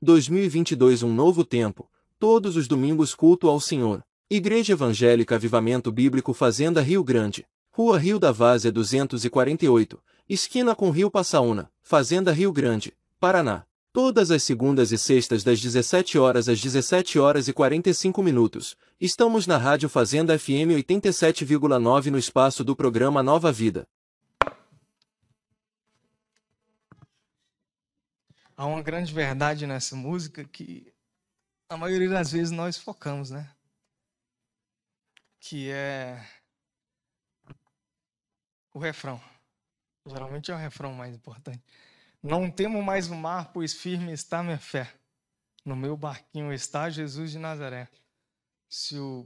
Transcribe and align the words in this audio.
2022 0.00 1.02
Um 1.02 1.12
novo 1.12 1.44
tempo. 1.44 1.90
Todos 2.20 2.56
os 2.56 2.68
domingos 2.68 3.16
culto 3.16 3.48
ao 3.48 3.58
Senhor. 3.58 4.00
Igreja 4.30 4.74
Evangélica 4.74 5.34
Avivamento 5.34 5.90
Bíblico 5.90 6.32
Fazenda 6.32 6.80
Rio 6.80 7.02
Grande. 7.02 7.44
Rua 7.72 7.98
Rio 7.98 8.16
da 8.16 8.30
Várzea 8.30 8.70
248. 8.70 9.98
Esquina 10.28 10.72
com 10.76 10.90
Rio 10.90 11.10
Passaúna. 11.10 11.68
Fazenda 11.82 12.30
Rio 12.30 12.52
Grande, 12.52 12.92
Paraná. 13.18 13.64
Todas 13.92 14.30
as 14.30 14.44
segundas 14.44 14.92
e 14.92 14.98
sextas 14.98 15.42
das 15.42 15.60
17 15.60 16.16
horas 16.16 16.48
às 16.48 16.60
17 16.60 17.18
horas 17.18 17.48
e 17.48 17.52
45 17.52 18.22
minutos. 18.22 18.76
Estamos 19.00 19.48
na 19.48 19.56
Rádio 19.56 19.88
Fazenda 19.88 20.38
FM 20.38 20.78
87,9 20.78 22.06
no 22.06 22.18
espaço 22.18 22.62
do 22.62 22.76
programa 22.76 23.20
Nova 23.20 23.50
Vida. 23.50 23.84
Há 28.58 28.66
uma 28.66 28.82
grande 28.82 29.14
verdade 29.14 29.68
nessa 29.68 29.94
música 29.94 30.44
que 30.44 30.92
a 31.68 31.76
maioria 31.76 32.08
das 32.08 32.32
vezes 32.32 32.50
nós 32.50 32.76
focamos, 32.76 33.30
né? 33.30 33.48
Que 35.38 35.70
é 35.70 36.28
o 38.74 38.80
refrão. 38.80 39.22
Geralmente 40.04 40.50
é 40.50 40.54
o 40.56 40.58
refrão 40.58 40.92
mais 40.92 41.14
importante. 41.14 41.62
Não 42.20 42.50
temo 42.50 42.82
mais 42.82 43.08
o 43.08 43.14
mar, 43.14 43.52
pois 43.52 43.74
firme 43.74 44.12
está 44.12 44.42
minha 44.42 44.58
fé. 44.58 44.92
No 45.64 45.76
meu 45.76 45.96
barquinho 45.96 46.52
está 46.52 46.90
Jesus 46.90 47.30
de 47.30 47.38
Nazaré. 47.38 47.88
Se 48.68 48.98
o 48.98 49.24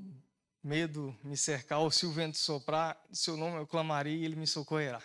medo 0.62 1.18
me 1.24 1.38
cercar 1.38 1.78
ou 1.78 1.90
se 1.90 2.04
o 2.04 2.12
vento 2.12 2.36
soprar, 2.36 3.02
seu 3.10 3.38
nome 3.38 3.56
eu 3.56 3.66
clamarei 3.66 4.14
e 4.14 4.24
ele 4.26 4.36
me 4.36 4.46
socorrerá. 4.46 5.02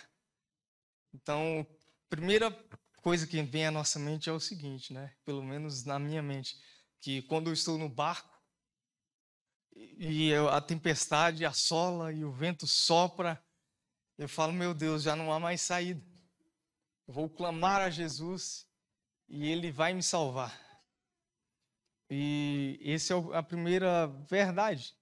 Então, 1.13 1.65
primeira 2.09 2.51
coisa 3.07 3.25
que 3.25 3.41
vem 3.41 3.65
à 3.65 3.71
nossa 3.71 3.97
mente 3.97 4.29
é 4.29 4.33
o 4.33 4.39
seguinte, 4.39 4.91
né? 4.91 5.15
Pelo 5.23 5.41
menos 5.41 5.85
na 5.85 5.97
minha 5.97 6.21
mente, 6.21 6.59
que 6.99 7.21
quando 7.21 7.47
eu 7.47 7.53
estou 7.53 7.77
no 7.77 7.87
barco 7.87 8.37
e 9.73 10.33
a 10.51 10.59
tempestade 10.59 11.45
assola 11.45 12.11
e 12.11 12.25
o 12.25 12.33
vento 12.33 12.67
sopra, 12.67 13.41
eu 14.17 14.27
falo, 14.27 14.51
meu 14.51 14.73
Deus, 14.73 15.03
já 15.03 15.15
não 15.15 15.31
há 15.31 15.39
mais 15.39 15.61
saída. 15.61 16.05
Eu 17.07 17.13
vou 17.13 17.29
clamar 17.29 17.79
a 17.79 17.89
Jesus 17.89 18.67
e 19.29 19.47
ele 19.47 19.71
vai 19.71 19.93
me 19.93 20.03
salvar. 20.03 20.53
E 22.09 22.77
essa 22.83 23.13
é 23.13 23.37
a 23.37 23.41
primeira 23.41 24.07
verdade, 24.29 24.93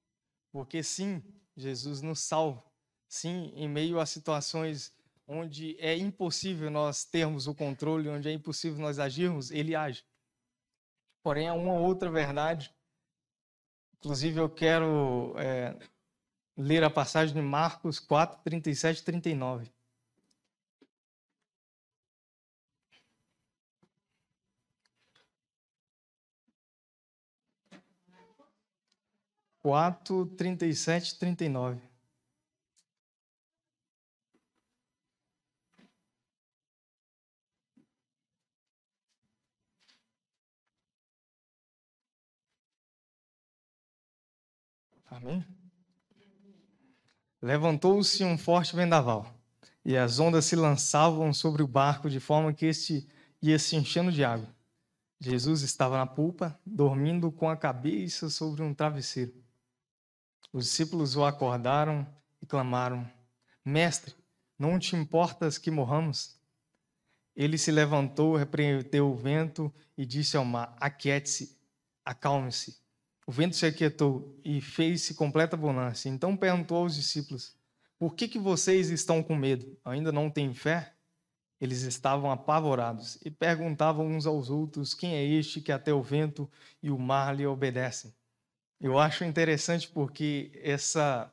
porque 0.52 0.84
sim, 0.84 1.24
Jesus 1.58 2.04
nos 2.04 2.20
salva. 2.20 2.64
Sim, 3.08 3.52
em 3.56 3.68
meio 3.68 4.00
a 4.00 4.06
situações 4.06 4.95
onde 5.28 5.76
é 5.80 5.96
impossível 5.98 6.70
nós 6.70 7.04
termos 7.06 7.48
o 7.48 7.56
controle, 7.56 8.10
onde 8.10 8.30
é 8.30 8.32
impossível 8.32 8.80
nós 8.80 9.00
agirmos, 9.00 9.52
ele 9.52 9.76
age. 9.76 10.04
Porém, 11.24 11.48
há 11.48 11.54
uma 11.54 11.74
outra 11.74 12.10
verdade. 12.10 12.74
Inclusive, 13.98 14.40
eu 14.40 14.50
quero 14.50 15.34
é, 15.38 15.76
ler 16.56 16.84
a 16.84 16.90
passagem 16.90 17.36
de 17.36 17.42
Marcos 17.42 18.00
4, 18.00 18.44
37 18.44 19.00
e 19.00 19.04
39. 19.04 19.76
Quatro, 29.66 30.28
trinta 30.38 30.64
e 30.64 30.76
sete, 30.76 31.18
trinta 31.18 31.44
e 31.44 31.50
nove. 31.50 31.82
Amém? 45.16 45.46
Levantou-se 47.42 48.22
um 48.26 48.38
forte 48.38 48.76
vendaval, 48.76 49.34
e 49.86 49.96
as 49.96 50.20
ondas 50.20 50.44
se 50.44 50.58
lançavam 50.58 51.34
sobre 51.34 51.64
o 51.64 51.68
barco 51.68 52.10
de 52.10 52.20
forma 52.20 52.52
que 52.52 52.66
este 52.66 53.08
ia 53.42 53.58
se 53.58 53.78
enchendo 53.78 54.12
de 54.12 54.26
água. 54.26 54.54
Jesus 55.18 55.62
estava 55.62 55.96
na 55.96 56.06
pulpa, 56.06 56.60
dormindo 56.66 57.32
com 57.32 57.50
a 57.50 57.56
cabeça 57.56 58.30
sobre 58.30 58.62
um 58.62 58.74
travesseiro. 58.74 59.34
Os 60.52 60.66
discípulos 60.66 61.16
o 61.16 61.24
acordaram 61.24 62.06
e 62.42 62.46
clamaram: 62.46 63.10
Mestre, 63.64 64.14
não 64.60 64.78
te 64.78 64.98
importas 64.98 65.58
que 65.58 65.72
morramos? 65.72 66.38
Ele 67.34 67.58
se 67.58 67.72
levantou, 67.72 68.36
repreendeu 68.36 69.10
o 69.10 69.16
vento 69.16 69.74
e 69.98 70.06
disse 70.06 70.36
ao 70.36 70.44
mar: 70.44 70.76
Aquiete-se, 70.78 71.58
acalme-se. 72.04 72.85
O 73.28 73.32
vento 73.32 73.56
se 73.56 73.66
aquietou 73.66 74.40
e 74.44 74.62
fez-se 74.62 75.16
completa 75.16 75.58
bonança. 75.58 76.08
Então 76.08 76.38
perguntou 76.38 76.78
aos 76.78 76.96
discípulos: 76.96 77.56
Por 77.98 78.16
que, 78.16 78.28
que 78.28 78.38
vocês 78.38 78.90
estão 78.90 79.24
com 79.24 79.36
medo? 79.36 79.78
Ainda 79.84 80.12
não 80.12 80.30
têm 80.30 80.54
fé? 80.54 80.94
Eles 81.60 81.82
estavam 81.82 82.32
apavorados 82.32 83.18
e 83.26 83.32
perguntavam 83.32 84.06
uns 84.06 84.28
aos 84.28 84.50
outros: 84.50 84.94
Quem 84.94 85.16
é 85.16 85.24
este 85.24 85.62
que 85.62 85.72
até 85.72 85.94
o 85.94 86.04
vento 86.04 86.50
e 86.84 86.92
o 86.92 87.00
mar 87.00 87.36
lhe 87.36 87.48
obedecem? 87.48 88.14
Eu 88.80 89.00
acho 89.00 89.24
interessante 89.24 89.88
porque 89.88 90.52
essa 90.64 91.32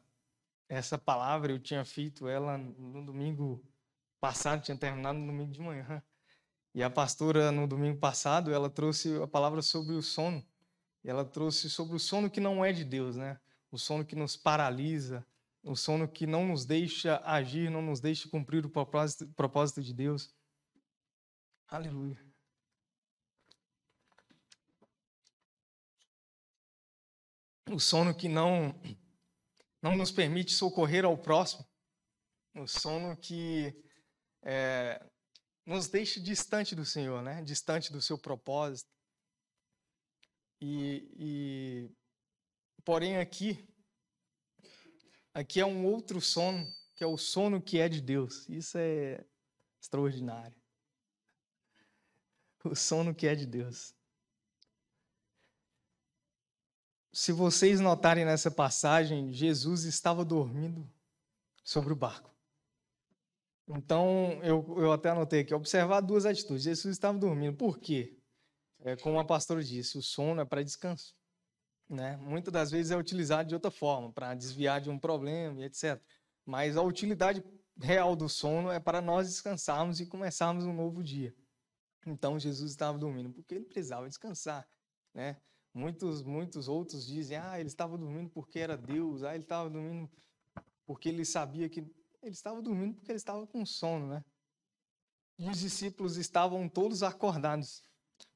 essa 0.68 0.96
palavra 0.96 1.52
eu 1.52 1.58
tinha 1.58 1.84
feito 1.84 2.26
ela 2.26 2.56
no 2.56 3.04
domingo 3.04 3.62
passado, 4.18 4.62
tinha 4.62 4.76
terminado 4.76 5.18
no 5.18 5.26
domingo 5.26 5.52
de 5.52 5.60
manhã. 5.60 6.02
E 6.74 6.82
a 6.82 6.88
pastora 6.88 7.52
no 7.52 7.66
domingo 7.66 7.98
passado, 7.98 8.50
ela 8.50 8.70
trouxe 8.70 9.20
a 9.22 9.26
palavra 9.26 9.60
sobre 9.60 9.94
o 9.94 10.00
sono. 10.00 10.42
E 11.04 11.10
ela 11.10 11.24
trouxe 11.24 11.68
sobre 11.68 11.96
o 11.96 11.98
sono 11.98 12.30
que 12.30 12.40
não 12.40 12.64
é 12.64 12.72
de 12.72 12.84
Deus, 12.84 13.16
né? 13.16 13.40
O 13.70 13.78
sono 13.78 14.04
que 14.04 14.14
nos 14.14 14.36
paralisa, 14.36 15.26
o 15.62 15.74
sono 15.74 16.08
que 16.08 16.26
não 16.26 16.46
nos 16.46 16.64
deixa 16.64 17.20
agir, 17.24 17.70
não 17.70 17.82
nos 17.82 18.00
deixa 18.00 18.28
cumprir 18.28 18.64
o 18.66 18.70
propósito, 18.70 19.82
de 19.82 19.94
Deus. 19.94 20.34
Aleluia. 21.68 22.20
O 27.70 27.78
sono 27.78 28.14
que 28.14 28.28
não 28.28 28.74
não 29.80 29.96
nos 29.96 30.12
permite 30.12 30.52
socorrer 30.52 31.04
ao 31.04 31.18
próximo. 31.18 31.66
O 32.54 32.68
sono 32.68 33.16
que 33.16 33.74
é, 34.42 35.04
nos 35.66 35.88
deixa 35.88 36.20
distante 36.20 36.74
do 36.74 36.84
Senhor, 36.84 37.22
né? 37.22 37.42
Distante 37.42 37.90
do 37.90 38.00
seu 38.00 38.18
propósito. 38.18 38.90
E, 40.64 41.10
e, 41.18 41.90
porém 42.84 43.16
aqui, 43.16 43.68
aqui 45.34 45.58
é 45.58 45.66
um 45.66 45.84
outro 45.84 46.20
sono, 46.20 46.64
que 46.94 47.02
é 47.02 47.06
o 47.06 47.18
sono 47.18 47.60
que 47.60 47.80
é 47.80 47.88
de 47.88 48.00
Deus. 48.00 48.48
Isso 48.48 48.78
é 48.78 49.24
extraordinário. 49.80 50.56
O 52.64 52.76
sono 52.76 53.12
que 53.12 53.26
é 53.26 53.34
de 53.34 53.44
Deus. 53.44 53.92
Se 57.12 57.32
vocês 57.32 57.80
notarem 57.80 58.24
nessa 58.24 58.52
passagem, 58.52 59.32
Jesus 59.32 59.82
estava 59.82 60.24
dormindo 60.24 60.88
sobre 61.64 61.92
o 61.92 61.96
barco. 61.96 62.32
Então, 63.66 64.40
eu, 64.44 64.64
eu 64.78 64.92
até 64.92 65.10
anotei 65.10 65.40
aqui, 65.40 65.52
observar 65.52 66.00
duas 66.00 66.24
atitudes. 66.24 66.62
Jesus 66.62 66.94
estava 66.94 67.18
dormindo. 67.18 67.56
Por 67.56 67.80
quê? 67.80 68.16
É, 68.84 68.96
como 68.96 69.18
a 69.18 69.24
pastora 69.24 69.62
disse, 69.62 69.96
o 69.96 70.02
sono 70.02 70.40
é 70.40 70.44
para 70.44 70.62
descanso. 70.62 71.14
Né? 71.88 72.16
Muitas 72.16 72.52
das 72.52 72.70
vezes 72.70 72.90
é 72.90 72.96
utilizado 72.96 73.48
de 73.48 73.54
outra 73.54 73.70
forma, 73.70 74.12
para 74.12 74.34
desviar 74.34 74.80
de 74.80 74.90
um 74.90 74.98
problema 74.98 75.60
e 75.60 75.64
etc. 75.64 76.00
Mas 76.44 76.76
a 76.76 76.82
utilidade 76.82 77.44
real 77.80 78.16
do 78.16 78.28
sono 78.28 78.70
é 78.70 78.80
para 78.80 79.00
nós 79.00 79.28
descansarmos 79.28 80.00
e 80.00 80.06
começarmos 80.06 80.64
um 80.64 80.72
novo 80.72 81.02
dia. 81.02 81.34
Então 82.06 82.38
Jesus 82.38 82.70
estava 82.70 82.98
dormindo 82.98 83.30
porque 83.30 83.54
ele 83.54 83.64
precisava 83.64 84.08
descansar, 84.08 84.68
né? 85.14 85.40
Muitos, 85.74 86.22
muitos 86.22 86.68
outros 86.68 87.06
dizem, 87.06 87.38
ah, 87.38 87.58
ele 87.58 87.68
estava 87.68 87.96
dormindo 87.96 88.28
porque 88.28 88.58
era 88.58 88.76
Deus, 88.76 89.22
ah, 89.22 89.34
ele 89.34 89.44
estava 89.44 89.70
dormindo 89.70 90.10
porque 90.84 91.08
ele 91.08 91.24
sabia 91.24 91.68
que 91.68 91.80
ele 91.80 92.32
estava 92.32 92.60
dormindo 92.60 92.94
porque 92.94 93.10
ele 93.10 93.16
estava 93.16 93.46
com 93.46 93.64
sono, 93.64 94.06
né? 94.08 94.24
E 95.38 95.48
os 95.48 95.58
discípulos 95.58 96.16
estavam 96.16 96.68
todos 96.68 97.02
acordados. 97.02 97.84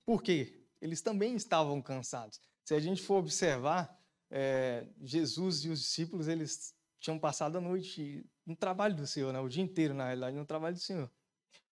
Por 0.06 0.23
quê? 0.23 0.64
Eles 0.81 1.03
também 1.03 1.35
estavam 1.35 1.82
cansados. 1.82 2.41
Se 2.64 2.75
a 2.75 2.81
gente 2.81 3.03
for 3.03 3.17
observar, 3.17 4.00
é, 4.31 4.87
Jesus 5.03 5.64
e 5.64 5.69
os 5.69 5.81
discípulos, 5.81 6.29
eles 6.29 6.75
tinham 7.00 7.19
passado 7.19 7.58
a 7.58 7.61
noite 7.61 8.25
no 8.47 8.55
trabalho 8.55 8.94
do 8.94 9.06
Senhor, 9.06 9.32
né? 9.32 9.41
o 9.41 9.49
dia 9.49 9.62
inteiro, 9.62 9.93
na 9.93 10.05
realidade, 10.05 10.37
no 10.37 10.47
trabalho 10.47 10.76
do 10.76 10.81
Senhor. 10.81 11.11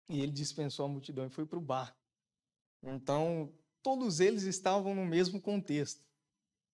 E 0.10 0.22
ele 0.22 0.32
dispensou 0.32 0.86
a 0.86 0.90
multidão 0.90 1.26
e 1.26 1.30
foi 1.30 1.46
para 1.46 1.58
o 1.58 1.62
bar. 1.62 1.98
Então, 2.84 3.54
todos 3.82 4.20
eles 4.20 4.44
estavam 4.44 4.94
no 4.94 5.06
mesmo 5.06 5.42
contexto. 5.42 6.06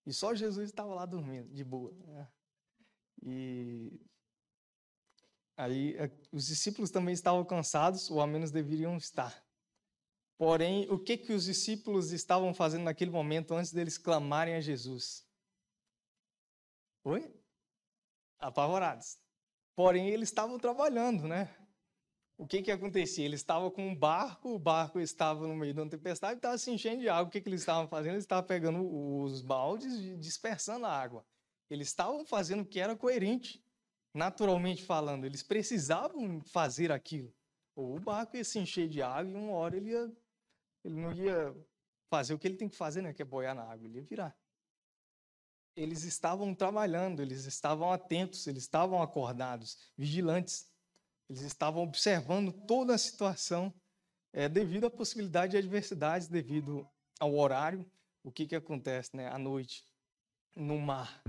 E 0.05 0.13
só 0.13 0.33
Jesus 0.35 0.69
estava 0.69 0.93
lá 0.93 1.05
dormindo, 1.05 1.53
de 1.53 1.63
boa. 1.63 1.93
Né? 1.93 2.27
E 3.23 4.01
aí, 5.55 5.95
é, 5.97 6.11
os 6.31 6.47
discípulos 6.47 6.91
também 6.91 7.13
estavam 7.13 7.45
cansados, 7.45 8.09
ou 8.11 8.19
ao 8.19 8.27
menos 8.27 8.51
deveriam 8.51 8.97
estar. 8.97 9.42
Porém, 10.37 10.89
o 10.89 10.97
que, 10.97 11.17
que 11.17 11.33
os 11.33 11.45
discípulos 11.45 12.11
estavam 12.11 12.53
fazendo 12.53 12.83
naquele 12.83 13.11
momento 13.11 13.53
antes 13.53 13.71
deles 13.71 13.97
clamarem 13.97 14.55
a 14.55 14.61
Jesus? 14.61 15.25
Oi? 17.03 17.33
Apavorados. 18.39 19.17
Porém, 19.75 20.09
eles 20.09 20.29
estavam 20.29 20.59
trabalhando, 20.59 21.27
né? 21.27 21.55
O 22.37 22.47
que 22.47 22.61
que 22.61 22.71
acontecia? 22.71 23.25
Eles 23.25 23.41
estavam 23.41 23.69
com 23.69 23.87
um 23.87 23.95
barco, 23.95 24.49
o 24.49 24.59
barco 24.59 24.99
estava 24.99 25.47
no 25.47 25.55
meio 25.55 25.73
de 25.73 25.79
uma 25.79 25.89
tempestade 25.89 26.37
estava 26.37 26.57
se 26.57 26.71
enchendo 26.71 27.01
de 27.01 27.09
água. 27.09 27.27
O 27.27 27.31
que, 27.31 27.39
que 27.39 27.47
eles 27.47 27.61
estavam 27.61 27.87
fazendo? 27.87 28.13
Eles 28.13 28.23
estavam 28.23 28.45
pegando 28.45 29.21
os 29.21 29.41
baldes 29.41 29.93
e 29.93 30.17
dispersando 30.17 30.85
a 30.85 30.91
água. 30.91 31.25
Eles 31.69 31.87
estavam 31.87 32.25
fazendo 32.25 32.61
o 32.61 32.65
que 32.65 32.79
era 32.79 32.95
coerente, 32.95 33.63
naturalmente 34.13 34.83
falando. 34.83 35.25
Eles 35.25 35.43
precisavam 35.43 36.41
fazer 36.41 36.91
aquilo. 36.91 37.33
Ou 37.75 37.95
o 37.95 37.99
barco 37.99 38.35
ia 38.35 38.43
se 38.43 38.59
encher 38.59 38.87
de 38.87 39.01
água 39.01 39.31
e 39.31 39.35
uma 39.35 39.53
hora 39.53 39.77
ele 39.77 39.91
ia 39.91 40.11
ele 40.83 40.95
não 40.95 41.11
ia 41.13 41.55
fazer 42.09 42.33
o 42.33 42.39
que 42.39 42.47
ele 42.47 42.57
tem 42.57 42.69
que 42.69 42.75
fazer, 42.75 43.01
né? 43.01 43.13
Que 43.13 43.21
é 43.21 43.25
boiar 43.25 43.55
na 43.55 43.63
água, 43.63 43.85
ele 43.85 43.97
ia 43.97 44.03
virar. 44.03 44.37
Eles 45.75 46.03
estavam 46.03 46.53
trabalhando, 46.53 47.21
eles 47.21 47.45
estavam 47.45 47.91
atentos, 47.91 48.45
eles 48.45 48.63
estavam 48.63 49.01
acordados, 49.01 49.91
vigilantes. 49.97 50.71
Eles 51.29 51.41
estavam 51.41 51.81
observando 51.81 52.51
toda 52.51 52.93
a 52.93 52.97
situação 52.97 53.73
é, 54.31 54.47
devido 54.47 54.85
à 54.85 54.91
possibilidade 54.91 55.51
de 55.51 55.57
adversidades, 55.57 56.27
devido 56.27 56.87
ao 57.19 57.33
horário. 57.35 57.89
O 58.23 58.31
que, 58.31 58.45
que 58.45 58.55
acontece 58.55 59.15
né? 59.15 59.27
à 59.29 59.37
noite 59.39 59.87
no 60.55 60.79
mar? 60.79 61.23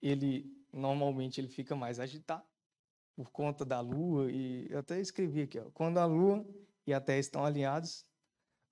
Ele 0.00 0.56
normalmente 0.72 1.40
ele 1.40 1.48
fica 1.48 1.74
mais 1.74 1.98
agitado 1.98 2.46
por 3.16 3.30
conta 3.30 3.64
da 3.64 3.80
lua 3.80 4.30
e 4.30 4.66
eu 4.70 4.78
até 4.78 5.00
escrevi 5.00 5.42
aqui, 5.42 5.58
ó, 5.58 5.68
quando 5.72 5.98
a 5.98 6.06
lua 6.06 6.46
e 6.86 6.94
a 6.94 7.00
terra 7.00 7.18
estão 7.18 7.44
alinhados, 7.44 8.06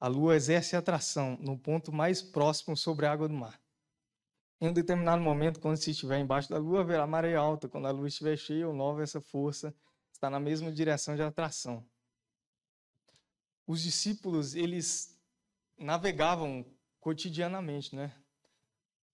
a 0.00 0.06
Lua 0.06 0.37
exerce 0.37 0.77
atração 0.77 1.37
no 1.41 1.59
ponto 1.59 1.93
mais 1.93 2.23
próximo 2.23 2.77
sobre 2.77 3.06
a 3.06 3.12
água 3.12 3.29
do 3.29 3.35
mar. 3.35 3.61
Em 4.61 4.69
um 4.69 4.73
determinado 4.73 5.23
momento, 5.23 5.61
quando 5.61 5.77
se 5.77 5.91
estiver 5.91 6.19
embaixo 6.19 6.49
da 6.50 6.59
Lua, 6.59 6.81
haverá 6.81 7.06
maré 7.06 7.35
alta. 7.35 7.69
Quando 7.69 7.87
a 7.87 7.91
Lua 7.91 8.09
estiver 8.09 8.37
cheia 8.37 8.67
ou 8.67 8.75
nova, 8.75 9.03
essa 9.03 9.21
força 9.21 9.75
está 10.12 10.29
na 10.29 10.41
mesma 10.41 10.73
direção 10.73 11.15
de 11.15 11.23
atração. 11.23 11.87
Os 13.67 13.83
discípulos, 13.83 14.55
eles 14.55 15.17
navegavam 15.79 16.65
cotidianamente, 16.99 17.95
né? 17.95 18.12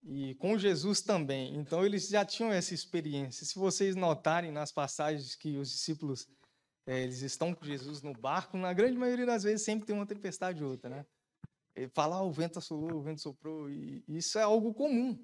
E 0.02 0.34
com 0.36 0.58
Jesus 0.58 1.02
também. 1.02 1.56
Então, 1.56 1.84
eles 1.84 2.08
já 2.08 2.24
tinham 2.24 2.52
essa 2.52 2.72
experiência. 2.72 3.44
Se 3.44 3.58
vocês 3.58 3.96
notarem 3.96 4.52
nas 4.52 4.72
passagens 4.72 5.34
que 5.34 5.56
os 5.56 5.70
discípulos 5.70 6.28
é, 6.86 7.02
eles 7.02 7.22
estão 7.22 7.54
com 7.54 7.64
Jesus 7.64 8.02
no 8.02 8.12
barco, 8.12 8.56
na 8.56 8.72
grande 8.72 8.98
maioria 8.98 9.26
das 9.26 9.42
vezes 9.42 9.64
sempre 9.64 9.86
tem 9.86 9.94
uma 9.94 10.06
tempestade 10.06 10.62
ou 10.62 10.70
outra, 10.70 10.90
né? 10.90 11.06
Ele 11.74 11.88
fala, 11.88 12.16
ah, 12.16 12.22
o 12.22 12.30
vento 12.30 12.58
assolou, 12.58 12.94
o 12.94 13.02
vento 13.02 13.20
soprou, 13.20 13.70
e 13.70 14.04
isso 14.06 14.38
é 14.38 14.42
algo 14.42 14.72
comum, 14.72 15.18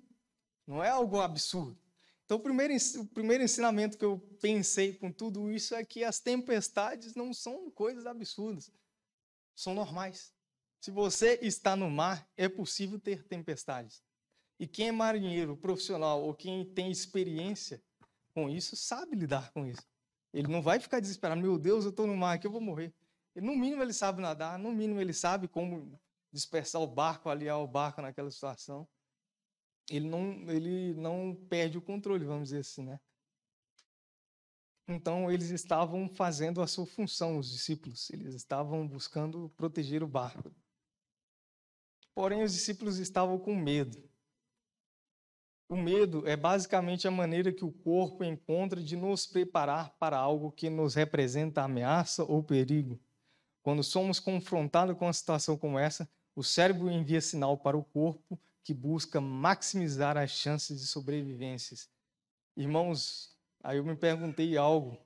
não 0.67 0.83
é 0.83 0.89
algo 0.89 1.21
absurdo. 1.21 1.79
Então, 2.25 2.39
o 2.39 2.41
primeiro, 2.41 2.75
o 2.99 3.07
primeiro 3.07 3.45
ensinamento 3.45 3.99
que 3.99 4.05
eu 4.05 4.19
pensei 4.41 4.95
com 4.95 5.13
tudo 5.13 5.51
isso 5.51 5.75
é 5.75 5.85
que 5.85 6.05
as 6.05 6.21
tempestades 6.21 7.15
não 7.15 7.33
são 7.35 7.71
coisas 7.71 8.07
absurdas, 8.07 8.71
são 9.55 9.75
normais. 9.75 10.33
Se 10.81 10.91
você 10.91 11.39
está 11.43 11.77
no 11.77 11.91
mar, 11.91 12.27
é 12.37 12.49
possível 12.49 12.99
ter 12.99 13.23
tempestades. 13.25 14.03
E 14.59 14.67
quem 14.67 14.89
é 14.89 14.93
marinheiro 14.93 15.57
profissional 15.57 16.23
ou 16.23 16.35
quem 16.35 16.65
tem 16.65 16.91
experiência 16.91 17.83
com 18.33 18.49
isso, 18.49 18.77
sabe 18.77 19.17
lidar 19.17 19.53
com 19.53 19.67
isso. 19.67 19.83
Ele 20.33 20.49
não 20.49 20.63
vai 20.63 20.79
ficar 20.79 21.01
desesperado, 21.01 21.41
meu 21.41 21.59
Deus, 21.59 21.85
eu 21.85 21.91
estou 21.91 22.07
no 22.07 22.17
mar 22.17 22.35
aqui, 22.35 22.47
eu 22.47 22.51
vou 22.51 22.61
morrer. 22.61 22.95
Ele, 23.35 23.47
no 23.47 23.57
mínimo 23.57 23.83
ele 23.83 23.93
sabe 23.93 24.23
nadar, 24.23 24.59
no 24.59 24.73
mínimo 24.73 25.01
ele 25.01 25.13
sabe 25.13 25.49
como 25.49 26.01
dispersar 26.33 26.81
o 26.81 26.87
barco, 26.87 27.29
aliar 27.29 27.59
o 27.59 27.67
barco 27.67 28.01
naquela 28.01 28.31
situação. 28.31 28.89
Ele 29.91 30.09
não, 30.09 30.49
ele 30.51 30.95
não 30.95 31.35
perde 31.49 31.77
o 31.77 31.83
controle, 31.83 32.25
vamos 32.25 32.51
dizer 32.51 32.61
assim, 32.61 32.85
né? 32.85 33.01
Então 34.87 35.31
eles 35.31 35.51
estavam 35.51 36.09
fazendo 36.09 36.61
a 36.61 36.67
sua 36.67 36.87
função, 36.87 37.39
os 37.39 37.51
discípulos. 37.51 38.11
Eles 38.11 38.35
estavam 38.35 38.87
buscando 38.87 39.49
proteger 39.57 40.03
o 40.03 40.09
barco. 40.09 40.53
Porém, 42.15 42.43
os 42.43 42.53
discípulos 42.53 42.99
estavam 42.99 43.39
com 43.39 43.55
medo. 43.55 44.10
O 45.71 45.77
medo 45.77 46.27
é 46.27 46.37
basicamente 46.37 47.07
a 47.07 47.13
maneira 47.13 47.53
que 47.53 47.65
o 47.65 47.71
corpo 47.71 48.25
encontra 48.25 48.83
de 48.83 48.97
nos 48.97 49.25
preparar 49.25 49.91
para 50.01 50.19
algo 50.19 50.51
que 50.51 50.69
nos 50.69 50.97
representa 50.97 51.63
ameaça 51.63 52.25
ou 52.25 52.43
perigo. 52.43 52.99
Quando 53.63 53.85
somos 53.85 54.19
confrontados 54.19 54.99
com 54.99 55.07
uma 55.07 55.13
situação 55.13 55.57
como 55.57 55.79
essa, 55.79 56.11
o 56.35 56.43
cérebro 56.43 56.91
envia 56.91 57.21
sinal 57.21 57.57
para 57.57 57.79
o 57.79 57.85
corpo 57.85 58.37
que 58.65 58.75
busca 58.75 59.21
maximizar 59.21 60.17
as 60.17 60.33
chances 60.33 60.81
de 60.81 60.89
sobrevivência. 60.89 61.77
Irmãos, 62.57 63.39
aí 63.63 63.77
eu 63.77 63.85
me 63.85 63.95
perguntei 63.95 64.57
algo 64.57 64.99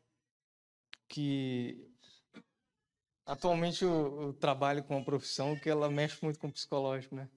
que 1.06 1.92
atualmente 3.26 3.84
eu, 3.84 4.22
eu 4.22 4.32
trabalho 4.32 4.82
com 4.82 4.96
uma 4.96 5.04
profissão 5.04 5.58
que 5.58 5.68
ela 5.68 5.90
mexe 5.90 6.24
muito 6.24 6.38
com 6.38 6.46
o 6.46 6.52
psicológico, 6.52 7.16
né? 7.16 7.28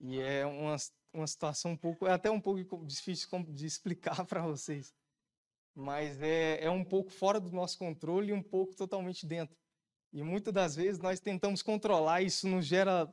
E 0.00 0.18
é 0.18 0.44
uma 0.44 0.76
uma 1.12 1.26
situação 1.26 1.72
um 1.72 1.76
pouco, 1.76 2.06
é 2.06 2.12
até 2.12 2.30
um 2.30 2.40
pouco 2.40 2.84
difícil 2.84 3.28
de 3.48 3.66
explicar 3.66 4.24
para 4.26 4.42
vocês, 4.42 4.94
mas 5.74 6.20
é, 6.20 6.64
é 6.64 6.70
um 6.70 6.84
pouco 6.84 7.10
fora 7.10 7.40
do 7.40 7.50
nosso 7.50 7.78
controle 7.78 8.30
e 8.30 8.32
um 8.32 8.42
pouco 8.42 8.74
totalmente 8.74 9.26
dentro. 9.26 9.56
E 10.12 10.22
muitas 10.22 10.52
das 10.52 10.76
vezes 10.76 11.00
nós 11.00 11.20
tentamos 11.20 11.62
controlar, 11.62 12.22
isso 12.22 12.48
nos 12.48 12.66
gera 12.66 13.12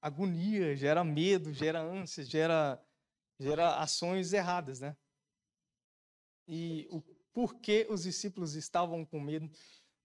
agonia, 0.00 0.76
gera 0.76 1.02
medo, 1.04 1.52
gera 1.52 1.80
ânsia, 1.80 2.24
gera, 2.24 2.82
gera 3.38 3.76
ações 3.76 4.32
erradas, 4.32 4.80
né? 4.80 4.96
E 6.46 6.86
o 6.90 7.00
porquê 7.32 7.86
os 7.88 8.02
discípulos 8.02 8.54
estavam 8.54 9.04
com 9.04 9.20
medo? 9.20 9.50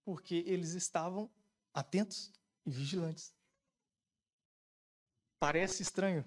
Porque 0.04 0.44
eles 0.46 0.74
estavam 0.74 1.30
atentos 1.74 2.32
e 2.66 2.72
vigilantes. 2.72 3.34
Parece 5.40 5.82
estranho, 5.82 6.24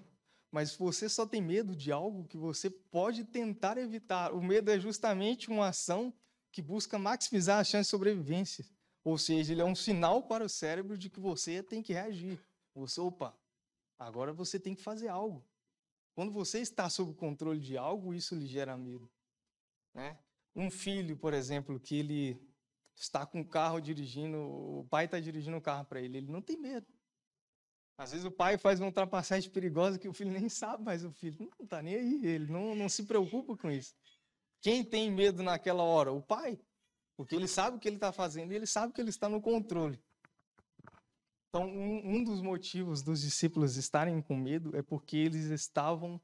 mas 0.51 0.75
você 0.75 1.07
só 1.07 1.25
tem 1.25 1.41
medo 1.41 1.75
de 1.75 1.91
algo 1.91 2.25
que 2.25 2.37
você 2.37 2.69
pode 2.69 3.23
tentar 3.23 3.77
evitar. 3.77 4.33
O 4.33 4.41
medo 4.41 4.71
é 4.71 4.79
justamente 4.79 5.49
uma 5.49 5.67
ação 5.67 6.13
que 6.51 6.61
busca 6.61 6.97
maximizar 6.97 7.59
a 7.59 7.63
chance 7.63 7.87
de 7.87 7.91
sobrevivência. 7.91 8.65
Ou 9.03 9.17
seja, 9.17 9.53
ele 9.53 9.61
é 9.61 9.65
um 9.65 9.75
sinal 9.75 10.23
para 10.23 10.43
o 10.43 10.49
cérebro 10.49 10.97
de 10.97 11.09
que 11.09 11.19
você 11.19 11.61
tem 11.61 11.81
que 11.81 11.93
reagir. 11.93 12.39
Você, 12.73 12.99
opa, 12.99 13.37
agora 13.97 14.33
você 14.33 14.59
tem 14.59 14.75
que 14.75 14.81
fazer 14.81 15.07
algo. 15.07 15.45
Quando 16.13 16.31
você 16.31 16.59
está 16.59 16.89
sob 16.89 17.11
o 17.11 17.15
controle 17.15 17.59
de 17.59 17.77
algo, 17.77 18.13
isso 18.13 18.35
lhe 18.35 18.47
gera 18.47 18.75
medo. 18.75 19.09
Né? 19.93 20.17
Um 20.55 20.69
filho, 20.69 21.15
por 21.15 21.33
exemplo, 21.33 21.79
que 21.79 21.95
ele 21.95 22.41
está 22.95 23.25
com 23.25 23.41
o 23.41 23.47
carro 23.47 23.79
dirigindo, 23.79 24.37
o 24.37 24.85
pai 24.89 25.05
está 25.05 25.19
dirigindo 25.19 25.57
o 25.57 25.61
carro 25.61 25.85
para 25.85 26.01
ele, 26.01 26.17
ele 26.17 26.31
não 26.31 26.41
tem 26.41 26.57
medo. 26.57 26.85
Às 27.99 28.11
vezes 28.11 28.25
o 28.25 28.31
pai 28.31 28.57
faz 28.57 28.79
uma 28.79 28.85
ultrapassagem 28.85 29.51
perigosa 29.51 29.99
que 29.99 30.07
o 30.07 30.13
filho 30.13 30.31
nem 30.31 30.47
sabe, 30.47 30.81
mas 30.85 31.03
o 31.03 31.11
filho 31.11 31.37
não 31.37 31.65
está 31.65 31.81
nem 31.81 31.95
aí, 31.95 32.25
ele 32.25 32.49
não, 32.49 32.73
não 32.73 32.87
se 32.87 33.03
preocupa 33.03 33.57
com 33.57 33.69
isso. 33.69 33.93
Quem 34.61 34.85
tem 34.85 35.11
medo 35.11 35.43
naquela 35.43 35.83
hora? 35.83 36.09
O 36.09 36.21
pai. 36.21 36.57
Porque 37.17 37.35
ele 37.35 37.45
sabe 37.45 37.75
o 37.75 37.79
que 37.79 37.89
ele 37.89 37.97
está 37.97 38.13
fazendo 38.13 38.53
e 38.53 38.55
ele 38.55 38.65
sabe 38.65 38.93
que 38.93 39.01
ele 39.01 39.09
está 39.09 39.27
no 39.27 39.41
controle. 39.41 40.01
Então, 41.49 41.67
um, 41.67 42.15
um 42.15 42.23
dos 42.23 42.41
motivos 42.41 43.01
dos 43.03 43.19
discípulos 43.19 43.75
estarem 43.75 44.21
com 44.21 44.37
medo 44.37 44.73
é 44.77 44.81
porque 44.81 45.17
eles 45.17 45.47
estavam 45.47 46.21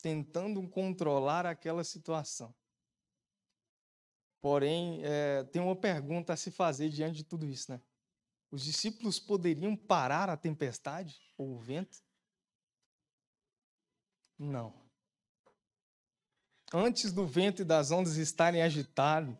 tentando 0.00 0.62
controlar 0.68 1.44
aquela 1.44 1.82
situação. 1.82 2.54
Porém, 4.40 5.00
é, 5.02 5.42
tem 5.42 5.60
uma 5.60 5.74
pergunta 5.74 6.34
a 6.34 6.36
se 6.36 6.52
fazer 6.52 6.88
diante 6.88 7.16
de 7.16 7.24
tudo 7.24 7.46
isso, 7.46 7.72
né? 7.72 7.80
Os 8.50 8.64
discípulos 8.64 9.18
poderiam 9.18 9.76
parar 9.76 10.28
a 10.28 10.36
tempestade 10.36 11.20
ou 11.36 11.56
o 11.56 11.58
vento? 11.58 11.98
Não. 14.38 14.74
Antes 16.72 17.12
do 17.12 17.26
vento 17.26 17.62
e 17.62 17.64
das 17.64 17.90
ondas 17.90 18.16
estarem 18.16 18.62
agitados, 18.62 19.36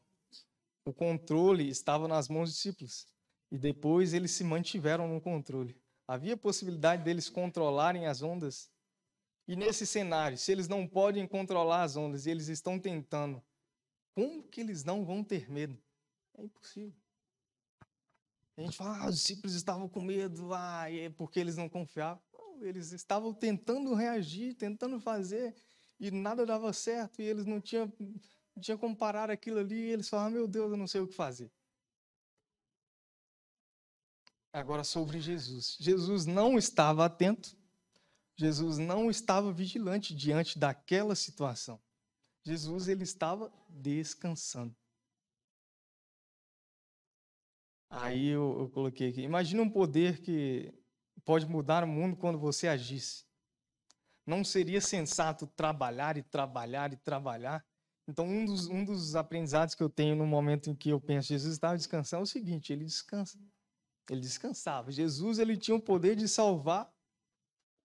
o 0.84 0.92
controle 0.92 1.68
estava 1.68 2.06
nas 2.06 2.28
mãos 2.28 2.50
dos 2.50 2.56
discípulos. 2.56 3.06
E 3.50 3.58
depois 3.58 4.12
eles 4.12 4.32
se 4.32 4.44
mantiveram 4.44 5.08
no 5.08 5.20
controle. 5.20 5.80
Havia 6.06 6.36
possibilidade 6.36 7.02
deles 7.02 7.28
controlarem 7.28 8.06
as 8.06 8.22
ondas? 8.22 8.70
E 9.48 9.54
nesse 9.54 9.86
cenário, 9.86 10.36
se 10.36 10.50
eles 10.50 10.66
não 10.68 10.86
podem 10.86 11.26
controlar 11.26 11.82
as 11.82 11.96
ondas 11.96 12.26
e 12.26 12.30
eles 12.30 12.48
estão 12.48 12.78
tentando, 12.78 13.42
como 14.14 14.42
que 14.48 14.60
eles 14.60 14.82
não 14.82 15.04
vão 15.04 15.22
ter 15.22 15.50
medo? 15.50 15.80
É 16.36 16.42
impossível. 16.42 17.05
A 18.56 18.62
gente 18.62 18.76
fala, 18.76 19.04
ah, 19.04 19.08
os 19.08 19.16
discípulos 19.16 19.54
estavam 19.54 19.88
com 19.88 20.00
medo, 20.00 20.52
ah, 20.54 20.90
é 20.90 21.10
porque 21.10 21.38
eles 21.38 21.56
não 21.56 21.68
confiavam. 21.68 22.22
Não, 22.32 22.64
eles 22.64 22.90
estavam 22.92 23.34
tentando 23.34 23.92
reagir, 23.94 24.54
tentando 24.54 24.98
fazer, 24.98 25.54
e 26.00 26.10
nada 26.10 26.46
dava 26.46 26.72
certo, 26.72 27.20
e 27.20 27.24
eles 27.24 27.44
não 27.44 27.60
tinham, 27.60 27.92
não 27.98 28.62
tinham 28.62 28.78
como 28.78 28.96
parar 28.96 29.30
aquilo 29.30 29.58
ali, 29.58 29.76
e 29.76 29.92
eles 29.92 30.08
falavam, 30.08 30.32
meu 30.32 30.48
Deus, 30.48 30.70
eu 30.70 30.76
não 30.76 30.86
sei 30.86 31.02
o 31.02 31.06
que 31.06 31.14
fazer. 31.14 31.52
Agora 34.50 34.84
sobre 34.84 35.20
Jesus. 35.20 35.76
Jesus 35.78 36.24
não 36.24 36.56
estava 36.56 37.04
atento, 37.04 37.54
Jesus 38.36 38.78
não 38.78 39.10
estava 39.10 39.52
vigilante 39.52 40.14
diante 40.14 40.58
daquela 40.58 41.14
situação. 41.14 41.78
Jesus 42.42 42.88
ele 42.88 43.02
estava 43.02 43.52
descansando. 43.68 44.74
Aí 47.88 48.28
eu, 48.28 48.60
eu 48.60 48.68
coloquei 48.70 49.10
aqui. 49.10 49.22
Imagina 49.22 49.62
um 49.62 49.70
poder 49.70 50.20
que 50.20 50.72
pode 51.24 51.46
mudar 51.46 51.84
o 51.84 51.86
mundo 51.86 52.16
quando 52.16 52.38
você 52.38 52.68
agisse. 52.68 53.24
Não 54.26 54.42
seria 54.42 54.80
sensato 54.80 55.46
trabalhar 55.46 56.16
e 56.16 56.22
trabalhar 56.22 56.92
e 56.92 56.96
trabalhar? 56.96 57.64
Então, 58.08 58.26
um 58.26 58.44
dos, 58.44 58.68
um 58.68 58.84
dos 58.84 59.16
aprendizados 59.16 59.74
que 59.74 59.82
eu 59.82 59.88
tenho 59.88 60.14
no 60.14 60.26
momento 60.26 60.70
em 60.70 60.74
que 60.74 60.90
eu 60.90 61.00
penso 61.00 61.28
Jesus 61.28 61.52
estava 61.52 61.76
descansando 61.76 62.20
é 62.20 62.24
o 62.24 62.26
seguinte: 62.26 62.72
ele 62.72 62.84
descansa. 62.84 63.38
Ele 64.10 64.20
descansava. 64.20 64.92
Jesus 64.92 65.38
ele 65.38 65.56
tinha 65.56 65.76
o 65.76 65.80
poder 65.80 66.14
de 66.14 66.28
salvar 66.28 66.92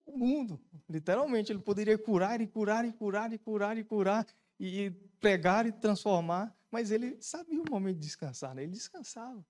o 0.05 0.17
mundo. 0.17 0.60
Literalmente, 0.89 1.51
ele 1.51 1.60
poderia 1.60 1.98
curar 1.98 2.41
e 2.41 2.48
curar 2.48 2.86
e 2.86 2.91
curar 2.93 3.34
e 3.34 3.38
curar 3.38 3.77
e 3.77 3.84
curar 3.84 4.27
e 4.60 4.91
pregar 5.20 5.65
e 5.65 5.72
transformar, 5.72 6.55
mas 6.70 6.91
ele 6.91 7.17
sabia 7.20 7.62
o 7.62 7.70
momento 7.70 7.96
de 7.96 8.05
descansar, 8.05 8.53
né? 8.53 8.63
ele 8.63 8.74
descansava. 8.74 9.43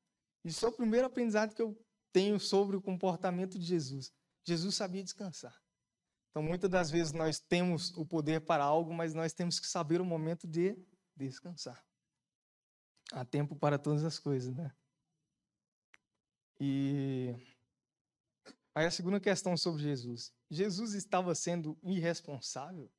Isso 0.44 0.66
é 0.66 0.70
o 0.70 0.72
primeiro 0.72 1.08
aprendizado 1.08 1.54
que 1.54 1.62
eu 1.62 1.80
tenho 2.12 2.40
sobre 2.40 2.76
o 2.76 2.82
comportamento 2.82 3.58
de 3.58 3.66
Jesus. 3.66 4.12
Jesus 4.44 4.76
sabia 4.76 5.04
descansar. 5.04 5.56
Então, 6.30 6.42
muitas 6.42 6.70
das 6.70 6.90
vezes 6.90 7.14
nós 7.14 7.40
temos 7.40 7.92
o 7.98 8.06
poder 8.06 8.42
para 8.42 8.64
algo, 8.64 8.94
mas 8.94 9.14
nós 9.14 9.34
temos 9.34 9.60
que 9.60 9.68
saber 9.68 10.00
o 10.00 10.06
momento 10.06 10.48
de 10.48 10.78
descansar. 11.16 11.86
Há 13.12 13.26
tempo 13.26 13.56
para 13.56 13.78
todas 13.78 14.04
as 14.04 14.18
coisas, 14.18 14.56
né? 14.56 14.74
E 16.60 17.36
aí 18.74 18.86
a 18.86 18.92
segunda 18.92 19.20
questão 19.20 19.58
sobre 19.58 19.84
Jesus. 19.84 20.34
Jesus 20.50 20.94
estava 20.94 21.36
sendo 21.36 21.78
irresponsável? 21.84 22.90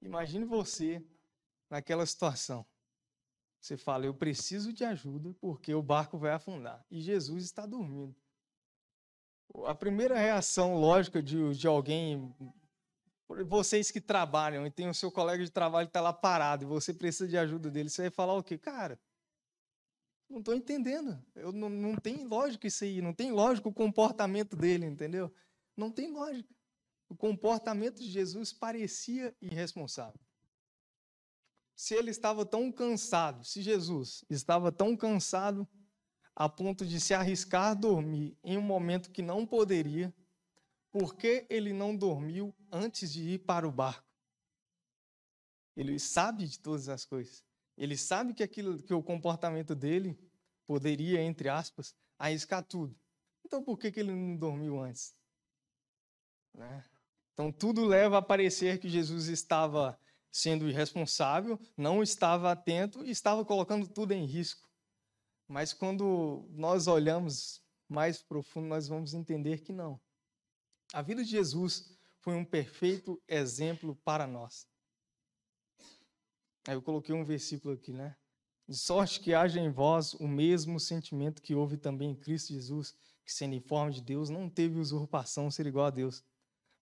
Imagine 0.00 0.44
você 0.44 1.04
naquela 1.68 2.06
situação. 2.06 2.66
Você 3.60 3.76
fala, 3.76 4.06
eu 4.06 4.14
preciso 4.14 4.72
de 4.72 4.84
ajuda 4.84 5.34
porque 5.40 5.74
o 5.74 5.82
barco 5.82 6.16
vai 6.16 6.32
afundar. 6.32 6.84
E 6.90 7.00
Jesus 7.00 7.44
está 7.44 7.66
dormindo. 7.66 8.14
A 9.66 9.74
primeira 9.74 10.16
reação 10.16 10.76
lógica 10.76 11.22
de, 11.22 11.54
de 11.54 11.66
alguém, 11.66 12.32
vocês 13.46 13.90
que 13.90 14.00
trabalham 14.00 14.66
e 14.66 14.70
tem 14.70 14.88
o 14.88 14.94
seu 14.94 15.10
colega 15.10 15.44
de 15.44 15.50
trabalho 15.50 15.86
que 15.86 15.90
está 15.90 16.00
lá 16.00 16.12
parado 16.12 16.64
e 16.64 16.68
você 16.68 16.94
precisa 16.94 17.26
de 17.26 17.36
ajuda 17.36 17.70
dele, 17.70 17.90
você 17.90 18.02
vai 18.02 18.10
falar 18.10 18.34
o 18.34 18.42
quê? 18.42 18.56
Cara, 18.56 19.00
não 20.28 20.38
estou 20.38 20.54
entendendo. 20.54 21.20
Eu 21.34 21.50
não, 21.50 21.68
não 21.68 21.96
tem 21.96 22.26
lógica 22.26 22.66
isso 22.66 22.84
aí, 22.84 23.00
não 23.00 23.14
tem 23.14 23.32
lógica 23.32 23.68
o 23.68 23.74
comportamento 23.74 24.54
dele, 24.54 24.86
entendeu? 24.86 25.32
Não 25.76 25.90
tem 25.90 26.12
lógica. 26.12 26.54
O 27.08 27.16
comportamento 27.16 27.96
de 27.96 28.10
Jesus 28.10 28.52
parecia 28.52 29.34
irresponsável 29.40 30.27
se 31.78 31.94
ele 31.94 32.10
estava 32.10 32.44
tão 32.44 32.72
cansado, 32.72 33.44
se 33.44 33.62
Jesus 33.62 34.24
estava 34.28 34.72
tão 34.72 34.96
cansado 34.96 35.66
a 36.34 36.48
ponto 36.48 36.84
de 36.84 37.00
se 37.00 37.14
arriscar 37.14 37.70
a 37.70 37.74
dormir 37.74 38.36
em 38.42 38.58
um 38.58 38.62
momento 38.62 39.12
que 39.12 39.22
não 39.22 39.46
poderia, 39.46 40.12
por 40.90 41.14
que 41.14 41.46
ele 41.48 41.72
não 41.72 41.96
dormiu 41.96 42.52
antes 42.72 43.12
de 43.12 43.22
ir 43.34 43.38
para 43.44 43.66
o 43.66 43.70
barco? 43.70 44.04
Ele 45.76 46.00
sabe 46.00 46.48
de 46.48 46.58
todas 46.58 46.88
as 46.88 47.04
coisas. 47.04 47.44
Ele 47.76 47.96
sabe 47.96 48.34
que 48.34 48.42
aquilo 48.42 48.82
que 48.82 48.92
o 48.92 49.00
comportamento 49.00 49.72
dele 49.72 50.18
poderia, 50.66 51.22
entre 51.22 51.48
aspas, 51.48 51.94
arriscar 52.18 52.64
tudo. 52.64 52.98
Então 53.46 53.62
por 53.62 53.78
que, 53.78 53.92
que 53.92 54.00
ele 54.00 54.12
não 54.12 54.36
dormiu 54.36 54.80
antes? 54.82 55.14
Né? 56.52 56.84
Então 57.32 57.52
tudo 57.52 57.86
leva 57.86 58.18
a 58.18 58.22
parecer 58.22 58.80
que 58.80 58.88
Jesus 58.88 59.28
estava 59.28 59.96
sendo 60.30 60.68
irresponsável, 60.68 61.58
não 61.76 62.02
estava 62.02 62.52
atento 62.52 63.04
e 63.04 63.10
estava 63.10 63.44
colocando 63.44 63.88
tudo 63.88 64.12
em 64.12 64.24
risco. 64.24 64.68
Mas 65.46 65.72
quando 65.72 66.46
nós 66.50 66.86
olhamos 66.86 67.62
mais 67.88 68.22
profundo, 68.22 68.68
nós 68.68 68.86
vamos 68.86 69.14
entender 69.14 69.62
que 69.62 69.72
não. 69.72 70.00
A 70.92 71.02
vida 71.02 71.24
de 71.24 71.30
Jesus 71.30 71.96
foi 72.20 72.34
um 72.34 72.44
perfeito 72.44 73.20
exemplo 73.26 73.96
para 74.04 74.26
nós. 74.26 74.66
Aí 76.66 76.74
eu 76.74 76.82
coloquei 76.82 77.14
um 77.14 77.24
versículo 77.24 77.74
aqui, 77.74 77.92
né? 77.92 78.14
De 78.68 78.76
sorte 78.76 79.20
que 79.20 79.32
haja 79.32 79.58
em 79.58 79.70
vós 79.70 80.12
o 80.14 80.28
mesmo 80.28 80.78
sentimento 80.78 81.40
que 81.40 81.54
houve 81.54 81.78
também 81.78 82.10
em 82.10 82.14
Cristo 82.14 82.52
Jesus, 82.52 82.94
que 83.24 83.32
sendo 83.32 83.54
em 83.54 83.60
forma 83.60 83.90
de 83.90 84.02
Deus, 84.02 84.28
não 84.28 84.50
teve 84.50 84.78
usurpação 84.78 85.50
ser 85.50 85.66
igual 85.66 85.86
a 85.86 85.90
Deus, 85.90 86.22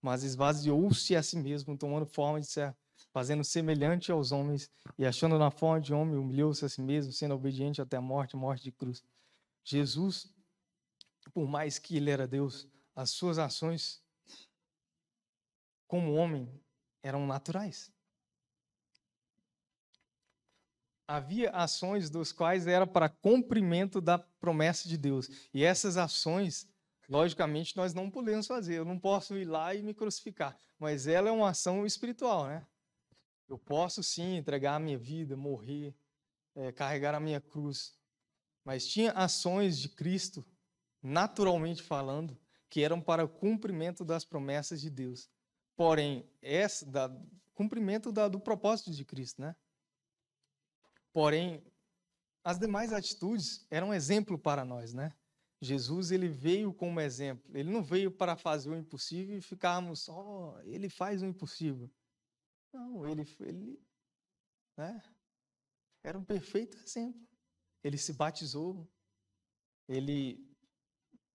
mas 0.03 0.25
esvaziou-se 0.25 1.15
a 1.15 1.23
si 1.23 1.37
mesmo, 1.37 1.79
tomando 1.79 2.07
forma 2.07 2.41
de 2.41 2.47
servo 2.47 2.77
fazendo 3.13 3.45
semelhante 3.45 4.11
aos 4.11 4.33
homens 4.33 4.71
e 4.99 5.07
achando 5.07 5.39
na 5.39 5.51
forma 5.51 5.81
de 5.81 5.93
homem, 5.93 6.17
humilhou-se 6.17 6.65
a 6.65 6.69
si 6.69 6.81
mesmo, 6.81 7.13
sendo 7.13 7.35
obediente 7.35 7.81
até 7.81 7.97
a 7.97 8.01
morte, 8.01 8.37
morte 8.37 8.65
de 8.65 8.73
cruz. 8.73 9.03
Jesus, 9.65 10.33
por 11.33 11.49
mais 11.49 11.79
que 11.79 11.97
ele 11.97 12.11
era 12.11 12.27
Deus, 12.27 12.69
as 12.95 13.11
suas 13.11 13.39
ações 13.39 14.03
como 15.87 16.15
homem 16.15 16.49
eram 17.03 17.27
naturais. 17.27 17.93
Havia 21.09 21.51
ações 21.51 22.11
dos 22.11 22.33
quais 22.33 22.67
era 22.67 22.87
para 22.87 23.09
cumprimento 23.09 24.01
da 24.01 24.19
promessa 24.19 24.89
de 24.89 24.97
Deus. 24.97 25.29
E 25.55 25.63
essas 25.63 25.97
ações, 25.97 26.69
logicamente, 27.09 27.77
nós 27.77 27.95
não 27.95 28.11
podemos 28.11 28.47
fazer. 28.47 28.79
Eu 28.79 28.85
não 28.85 28.99
posso 28.99 29.37
ir 29.37 29.45
lá 29.45 29.73
e 29.73 29.83
me 29.83 29.95
crucificar. 29.95 30.57
Mas 30.79 31.07
ela 31.07 31.29
é 31.29 31.33
uma 31.33 31.51
ação 31.51 31.87
espiritual, 31.87 32.47
né? 32.47 32.67
Eu 33.49 33.59
posso 33.59 34.03
sim 34.03 34.37
entregar 34.37 34.75
a 34.75 34.81
minha 34.81 34.99
vida, 34.99 35.37
morrer, 35.37 35.95
é, 36.55 36.73
carregar 36.73 37.15
a 37.15 37.21
minha 37.21 37.41
cruz. 37.41 37.97
Mas 38.65 38.87
tinha 38.87 39.13
ações 39.13 39.79
de 39.79 39.89
Cristo, 39.89 40.45
naturalmente 41.03 41.83
falando, 41.83 42.37
que 42.69 42.83
eram 42.83 43.01
para 43.01 43.25
o 43.25 43.29
cumprimento 43.29 44.05
das 44.05 44.25
promessas 44.25 44.81
de 44.81 44.91
Deus. 44.91 45.31
Porém, 45.77 46.29
essa 46.43 46.85
da 46.85 47.09
cumprimento 47.55 48.13
da, 48.13 48.29
do 48.29 48.39
propósito 48.39 48.91
de 48.91 49.05
Cristo, 49.05 49.41
né? 49.41 49.57
Porém, 51.13 51.65
as 52.45 52.59
demais 52.59 52.93
atitudes 52.93 53.67
eram 53.71 53.95
exemplo 53.95 54.39
para 54.39 54.65
nós, 54.65 54.93
né? 54.93 55.13
Jesus 55.61 56.11
ele 56.11 56.29
veio 56.29 56.73
como 56.73 57.01
exemplo. 57.01 57.51
Ele 57.57 57.71
não 57.71 57.83
veio 57.83 58.11
para 58.11 58.37
fazer 58.37 58.69
o 58.69 58.77
impossível 58.77 59.39
e 59.39 59.41
ficarmos, 59.41 60.09
ó, 60.09 60.55
oh, 60.55 60.61
ele 60.63 60.89
faz 60.91 61.23
o 61.23 61.27
impossível. 61.27 61.91
Não, 62.77 63.09
ele, 63.09 63.23
ele 63.41 63.81
né, 64.77 65.03
era 66.05 66.19
um 66.19 66.25
perfeito 66.25 66.77
exemplo. 66.77 67.27
Ele 67.83 67.97
se 67.97 68.13
batizou, 68.13 68.87
ele 69.89 70.47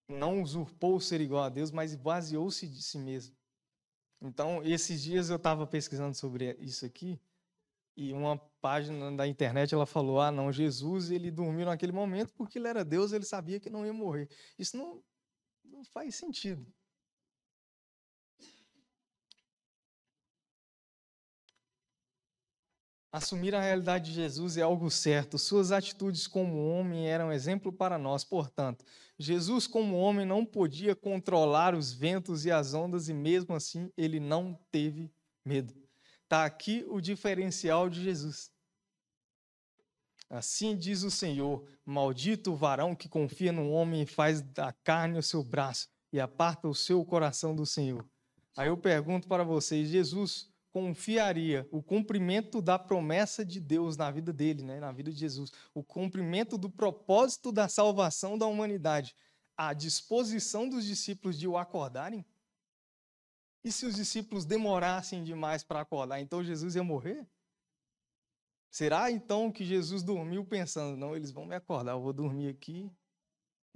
não 0.07 0.43
usurpou 0.43 0.99
ser 0.99 1.19
igual 1.19 1.43
a 1.43 1.49
Deus, 1.49 1.71
mas 1.71 1.95
baseou-se 1.95 2.67
de 2.67 2.83
si 2.83 2.99
mesmo. 2.99 3.35
Então, 4.21 4.61
esses 4.63 5.01
dias 5.01 5.31
eu 5.31 5.37
estava 5.37 5.65
pesquisando 5.65 6.15
sobre 6.15 6.55
isso 6.59 6.85
aqui, 6.85 7.19
e 7.97 8.13
uma 8.13 8.37
página 8.61 9.11
da 9.15 9.25
internet 9.27 9.73
ela 9.73 9.87
falou: 9.87 10.21
ah, 10.21 10.31
não, 10.31 10.51
Jesus 10.51 11.09
ele 11.09 11.31
dormiu 11.31 11.65
naquele 11.65 11.91
momento 11.91 12.33
porque 12.35 12.59
ele 12.59 12.67
era 12.67 12.85
Deus, 12.85 13.13
ele 13.13 13.25
sabia 13.25 13.59
que 13.59 13.69
não 13.69 13.83
ia 13.83 13.93
morrer. 13.93 14.29
Isso 14.59 14.77
não, 14.77 15.03
não 15.63 15.83
faz 15.85 16.15
sentido. 16.15 16.71
Assumir 23.11 23.53
a 23.53 23.61
realidade 23.61 24.05
de 24.05 24.13
Jesus 24.13 24.55
é 24.55 24.61
algo 24.61 24.89
certo. 24.89 25.37
Suas 25.37 25.73
atitudes 25.73 26.27
como 26.27 26.65
homem 26.69 27.09
eram 27.09 27.31
exemplo 27.31 27.73
para 27.73 27.97
nós. 27.97 28.23
Portanto, 28.23 28.85
Jesus, 29.19 29.67
como 29.67 29.97
homem, 29.97 30.25
não 30.25 30.45
podia 30.45 30.95
controlar 30.95 31.75
os 31.75 31.91
ventos 31.91 32.45
e 32.45 32.51
as 32.51 32.73
ondas 32.73 33.09
e, 33.09 33.13
mesmo 33.13 33.53
assim, 33.53 33.91
ele 33.97 34.19
não 34.19 34.57
teve 34.71 35.11
medo. 35.45 35.73
Está 36.23 36.45
aqui 36.45 36.85
o 36.87 37.01
diferencial 37.01 37.89
de 37.89 38.01
Jesus. 38.01 38.49
Assim 40.29 40.77
diz 40.77 41.03
o 41.03 41.11
Senhor: 41.11 41.67
Maldito 41.85 42.53
o 42.53 42.55
varão 42.55 42.95
que 42.95 43.09
confia 43.09 43.51
no 43.51 43.69
homem 43.71 44.03
e 44.03 44.05
faz 44.05 44.41
da 44.41 44.71
carne 44.71 45.19
o 45.19 45.23
seu 45.23 45.43
braço 45.43 45.89
e 46.13 46.19
aparta 46.21 46.69
o 46.69 46.73
seu 46.73 47.03
coração 47.03 47.53
do 47.53 47.65
Senhor. 47.65 48.09
Aí 48.55 48.69
eu 48.69 48.77
pergunto 48.77 49.27
para 49.27 49.43
vocês: 49.43 49.89
Jesus 49.89 50.50
confiaria 50.71 51.67
o 51.71 51.83
cumprimento 51.83 52.61
da 52.61 52.79
promessa 52.79 53.45
de 53.45 53.59
Deus 53.59 53.97
na 53.97 54.09
vida 54.09 54.31
dele, 54.31 54.63
né, 54.63 54.79
na 54.79 54.91
vida 54.91 55.11
de 55.11 55.19
Jesus, 55.19 55.51
o 55.73 55.83
cumprimento 55.83 56.57
do 56.57 56.69
propósito 56.69 57.51
da 57.51 57.67
salvação 57.67 58.37
da 58.37 58.47
humanidade 58.47 59.15
à 59.57 59.73
disposição 59.73 60.67
dos 60.67 60.85
discípulos 60.85 61.37
de 61.37 61.47
o 61.47 61.57
acordarem? 61.57 62.25
E 63.63 63.71
se 63.71 63.85
os 63.85 63.95
discípulos 63.95 64.45
demorassem 64.45 65.23
demais 65.23 65.63
para 65.63 65.81
acordar, 65.81 66.19
então 66.19 66.43
Jesus 66.43 66.75
ia 66.75 66.83
morrer? 66.83 67.27
Será 68.71 69.11
então 69.11 69.51
que 69.51 69.65
Jesus 69.65 70.01
dormiu 70.01 70.45
pensando, 70.45 70.97
não, 70.97 71.15
eles 71.15 71.31
vão 71.31 71.45
me 71.45 71.55
acordar, 71.55 71.91
eu 71.91 72.01
vou 72.01 72.13
dormir 72.13 72.47
aqui 72.47 72.89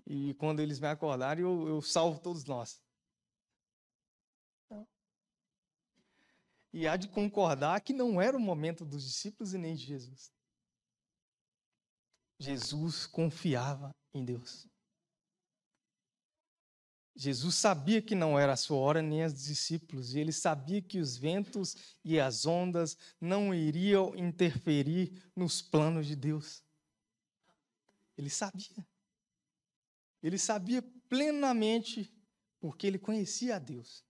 e 0.08 0.34
quando 0.36 0.62
eles 0.62 0.80
me 0.80 0.88
acordarem, 0.88 1.44
eu, 1.44 1.68
eu 1.68 1.82
salvo 1.82 2.20
todos 2.20 2.46
nós. 2.46 2.82
E 6.76 6.90
há 6.90 6.98
de 6.98 7.08
concordar 7.08 7.80
que 7.80 7.94
não 7.94 8.22
era 8.22 8.36
o 8.36 8.40
momento 8.40 8.84
dos 8.84 9.06
discípulos 9.06 9.54
e 9.54 9.58
nem 9.58 9.76
de 9.76 9.86
Jesus. 9.86 10.30
Jesus 12.38 13.08
confiava 13.08 13.96
em 14.14 14.26
Deus. 14.26 14.68
Jesus 17.16 17.56
sabia 17.56 18.02
que 18.02 18.14
não 18.14 18.38
era 18.38 18.52
a 18.52 18.58
sua 18.58 18.76
hora 18.76 19.02
nem 19.02 19.24
as 19.24 19.42
discípulos, 19.42 20.14
e 20.14 20.20
ele 20.20 20.34
sabia 20.34 20.82
que 20.82 21.00
os 21.00 21.16
ventos 21.16 21.78
e 22.04 22.20
as 22.20 22.46
ondas 22.46 22.98
não 23.22 23.56
iriam 23.56 24.14
interferir 24.14 25.24
nos 25.34 25.62
planos 25.62 26.06
de 26.06 26.14
Deus. 26.18 26.62
Ele 28.18 28.30
sabia. 28.30 28.86
Ele 30.22 30.38
sabia 30.38 30.82
plenamente 31.08 32.14
porque 32.60 32.86
ele 32.86 33.00
conhecia 33.00 33.56
a 33.56 33.60
Deus. 33.60 34.05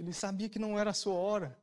Ele 0.00 0.14
sabia 0.14 0.48
que 0.48 0.58
não 0.58 0.78
era 0.78 0.90
a 0.90 0.94
sua 0.94 1.12
hora. 1.12 1.62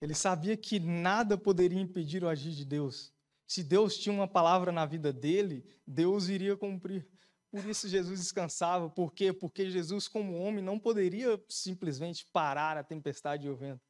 Ele 0.00 0.16
sabia 0.16 0.56
que 0.56 0.80
nada 0.80 1.38
poderia 1.38 1.80
impedir 1.80 2.24
o 2.24 2.28
agir 2.28 2.50
de 2.50 2.64
Deus. 2.64 3.14
Se 3.46 3.62
Deus 3.62 3.96
tinha 3.96 4.12
uma 4.12 4.26
palavra 4.26 4.72
na 4.72 4.84
vida 4.84 5.12
dele, 5.12 5.64
Deus 5.86 6.28
iria 6.28 6.56
cumprir. 6.56 7.08
Por 7.48 7.64
isso 7.66 7.88
Jesus 7.88 8.18
descansava. 8.18 8.90
Por 8.90 9.12
quê? 9.12 9.32
Porque 9.32 9.70
Jesus, 9.70 10.08
como 10.08 10.40
homem, 10.40 10.62
não 10.62 10.76
poderia 10.76 11.40
simplesmente 11.48 12.26
parar 12.26 12.76
a 12.76 12.82
tempestade 12.82 13.46
e 13.46 13.50
o 13.50 13.54
vento. 13.54 13.88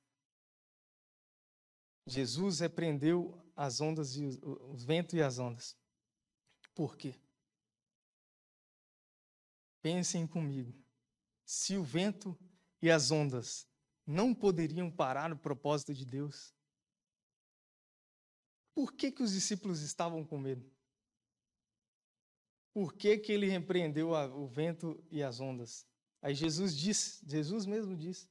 Jesus 2.06 2.60
repreendeu 2.60 3.42
as 3.56 3.80
ondas 3.80 4.16
e 4.16 4.26
os 4.42 4.84
ventos 4.84 5.14
e 5.14 5.22
as 5.22 5.38
ondas. 5.38 5.74
Por 6.74 6.94
quê? 6.94 7.18
Pensem 9.80 10.26
comigo. 10.26 10.74
Se 11.42 11.78
o 11.78 11.82
vento 11.82 12.38
e 12.82 12.90
as 12.90 13.10
ondas 13.10 13.66
não 14.06 14.34
poderiam 14.34 14.90
parar 14.90 15.32
o 15.32 15.38
propósito 15.38 15.94
de 15.94 16.04
Deus, 16.04 16.54
por 18.74 18.92
que, 18.92 19.12
que 19.12 19.22
os 19.22 19.32
discípulos 19.32 19.82
estavam 19.82 20.24
com 20.24 20.38
medo? 20.38 20.70
Por 22.72 22.94
que, 22.94 23.18
que 23.18 23.32
ele 23.32 23.46
repreendeu 23.48 24.10
o 24.10 24.46
vento 24.46 25.02
e 25.10 25.22
as 25.22 25.40
ondas? 25.40 25.86
Aí 26.22 26.34
Jesus 26.34 26.76
disse, 26.76 27.20
Jesus 27.26 27.66
mesmo 27.66 27.96
disse: 27.96 28.28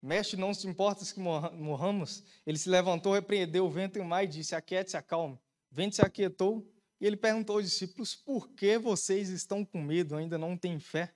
Mestre, 0.00 0.38
não 0.38 0.52
se 0.52 0.66
importa 0.66 1.04
que 1.04 1.20
morramos. 1.20 2.24
Ele 2.44 2.58
se 2.58 2.68
levantou, 2.68 3.12
repreendeu 3.12 3.64
o 3.64 3.70
vento 3.70 3.98
e 3.98 4.00
o 4.00 4.04
mar 4.04 4.24
e 4.24 4.26
disse: 4.26 4.54
Aquiete-se, 4.54 4.96
acalme. 4.96 5.36
O 5.70 5.74
vento 5.74 5.94
se 5.94 6.02
aquietou 6.02 6.68
e 7.00 7.06
ele 7.06 7.16
perguntou 7.16 7.56
aos 7.56 7.64
discípulos: 7.64 8.14
Por 8.14 8.48
que 8.50 8.78
vocês 8.78 9.28
estão 9.28 9.64
com 9.64 9.80
medo, 9.80 10.16
ainda 10.16 10.36
não 10.36 10.56
têm 10.56 10.80
fé? 10.80 11.14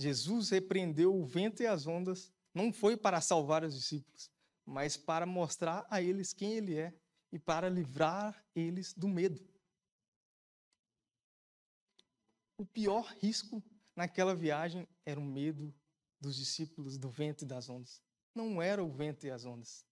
Jesus 0.00 0.50
repreendeu 0.50 1.14
o 1.14 1.26
vento 1.26 1.62
e 1.62 1.66
as 1.66 1.86
ondas, 1.86 2.32
não 2.54 2.72
foi 2.72 2.96
para 2.96 3.20
salvar 3.20 3.62
os 3.62 3.74
discípulos, 3.74 4.30
mas 4.64 4.96
para 4.96 5.26
mostrar 5.26 5.86
a 5.90 6.00
eles 6.00 6.32
quem 6.32 6.54
ele 6.54 6.76
é 6.76 6.94
e 7.30 7.38
para 7.38 7.68
livrar 7.68 8.42
eles 8.54 8.94
do 8.94 9.06
medo. 9.06 9.40
O 12.58 12.64
pior 12.64 13.14
risco 13.18 13.62
naquela 13.94 14.34
viagem 14.34 14.88
era 15.04 15.20
o 15.20 15.24
medo 15.24 15.72
dos 16.20 16.36
discípulos 16.36 16.98
do 16.98 17.08
vento 17.08 17.44
e 17.44 17.46
das 17.46 17.68
ondas. 17.68 18.02
Não 18.34 18.60
era 18.60 18.82
o 18.82 18.90
vento 18.90 19.26
e 19.26 19.30
as 19.30 19.44
ondas. 19.44 19.84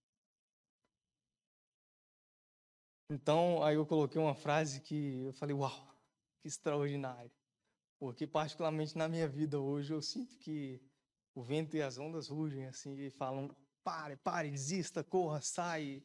Então, 3.11 3.63
aí 3.63 3.77
eu 3.77 3.87
coloquei 3.87 4.21
uma 4.21 4.35
frase 4.35 4.81
que 4.81 5.23
eu 5.23 5.33
falei: 5.33 5.55
Uau, 5.55 5.97
que 6.41 6.49
extraordinário. 6.49 7.38
Porque, 7.99 8.27
particularmente 8.27 8.97
na 8.97 9.09
minha 9.09 9.29
vida 9.29 9.59
hoje, 9.59 9.93
eu 9.93 10.01
sinto 10.01 10.37
que 10.39 10.81
o 11.35 11.43
vento 11.43 11.77
e 11.77 11.83
as 11.83 11.99
ondas 11.99 12.29
rugem 12.29 12.67
assim 12.67 12.97
e 12.97 13.11
falam: 13.11 13.55
pare, 13.83 14.17
pare, 14.17 14.51
desista, 14.51 15.03
corra, 15.03 15.41
sai, 15.41 16.03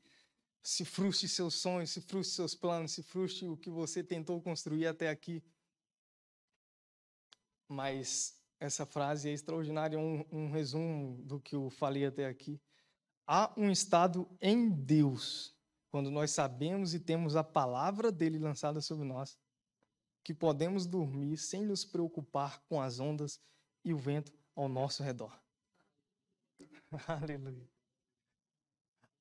se 0.62 0.86
frustre 0.86 1.28
seus 1.28 1.56
sonhos, 1.56 1.92
se 1.92 2.02
frustre 2.02 2.36
seus 2.36 2.56
planos, 2.56 2.94
se 2.94 3.04
frustre 3.04 3.48
o 3.48 3.58
que 3.58 3.70
você 3.70 4.04
tentou 4.04 4.42
construir 4.42 4.88
até 4.88 5.10
aqui. 5.10 5.44
Mas 7.68 8.42
essa 8.60 8.86
frase 8.86 9.30
é 9.30 9.34
extraordinária, 9.34 10.00
um, 10.00 10.26
um 10.32 10.50
resumo 10.50 11.22
do 11.24 11.40
que 11.40 11.56
eu 11.56 11.70
falei 11.70 12.06
até 12.06 12.28
aqui. 12.28 12.62
Há 13.28 13.54
um 13.58 13.70
estado 13.70 14.30
em 14.42 14.70
Deus, 14.70 15.56
quando 15.90 16.10
nós 16.10 16.32
sabemos 16.32 16.94
e 16.94 17.00
temos 17.00 17.36
a 17.36 17.44
palavra 17.44 18.12
dele 18.12 18.40
lançada 18.40 18.82
sobre 18.82 19.06
nós, 19.06 19.38
que 20.24 20.34
podemos 20.34 20.86
dormir 20.86 21.38
sem 21.38 21.66
nos 21.66 21.84
preocupar 21.84 22.62
com 22.70 22.82
as 22.82 23.00
ondas 23.00 23.40
e 23.84 23.94
o 23.94 23.98
vento 23.98 24.32
ao 24.56 24.70
nosso 24.70 25.04
redor. 25.04 25.38
Aleluia. 27.08 27.68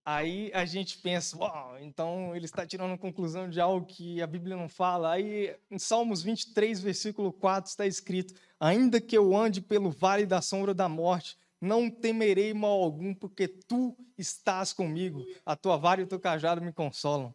Aí 0.04 0.50
a 0.52 0.64
gente 0.64 0.98
pensa, 0.98 1.36
uau, 1.36 1.78
então 1.78 2.34
ele 2.34 2.44
está 2.44 2.66
tirando 2.66 2.98
conclusão 2.98 3.48
de 3.48 3.60
algo 3.60 3.86
que 3.86 4.20
a 4.20 4.26
Bíblia 4.26 4.56
não 4.56 4.68
fala. 4.68 5.12
Aí 5.12 5.56
em 5.70 5.78
Salmos 5.78 6.22
23, 6.22 6.80
versículo 6.80 7.32
4 7.32 7.70
está 7.70 7.86
escrito: 7.86 8.34
Ainda 8.58 9.00
que 9.00 9.16
eu 9.16 9.36
ande 9.36 9.60
pelo 9.60 9.90
vale 9.90 10.26
da 10.26 10.42
sombra 10.42 10.74
da 10.74 10.88
morte, 10.88 11.38
não 11.60 11.88
temerei 11.88 12.52
mal 12.52 12.82
algum, 12.82 13.14
porque 13.14 13.46
tu 13.46 13.96
estás 14.18 14.72
comigo, 14.72 15.24
a 15.46 15.54
tua 15.54 15.76
vara 15.76 16.00
e 16.00 16.04
o 16.04 16.08
teu 16.08 16.18
cajado 16.18 16.60
me 16.60 16.72
consolam. 16.72 17.32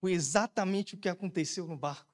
Foi 0.00 0.12
exatamente 0.12 0.96
o 0.96 0.98
que 0.98 1.08
aconteceu 1.08 1.68
no 1.68 1.76
barco. 1.76 2.07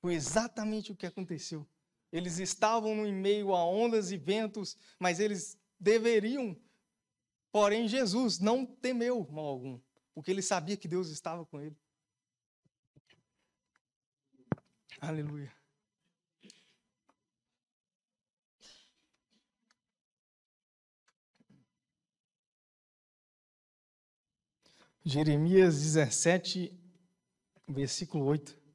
Foi 0.00 0.14
exatamente 0.14 0.92
o 0.92 0.96
que 0.96 1.06
aconteceu. 1.06 1.66
Eles 2.12 2.38
estavam 2.38 3.06
em 3.06 3.12
meio 3.12 3.54
a 3.54 3.64
ondas 3.64 4.10
e 4.10 4.16
ventos, 4.16 4.76
mas 4.98 5.20
eles 5.20 5.58
deveriam 5.78 6.56
Porém, 7.56 7.88
Jesus 7.88 8.38
não 8.38 8.66
temeu 8.66 9.26
mal 9.30 9.46
algum, 9.46 9.80
porque 10.12 10.30
ele 10.30 10.42
sabia 10.42 10.76
que 10.76 10.86
Deus 10.86 11.08
estava 11.08 11.46
com 11.46 11.58
ele. 11.58 11.74
Aleluia. 15.00 15.50
Jeremias 25.02 25.80
17, 25.80 26.78
versículo 27.66 28.26
8. 28.26 28.65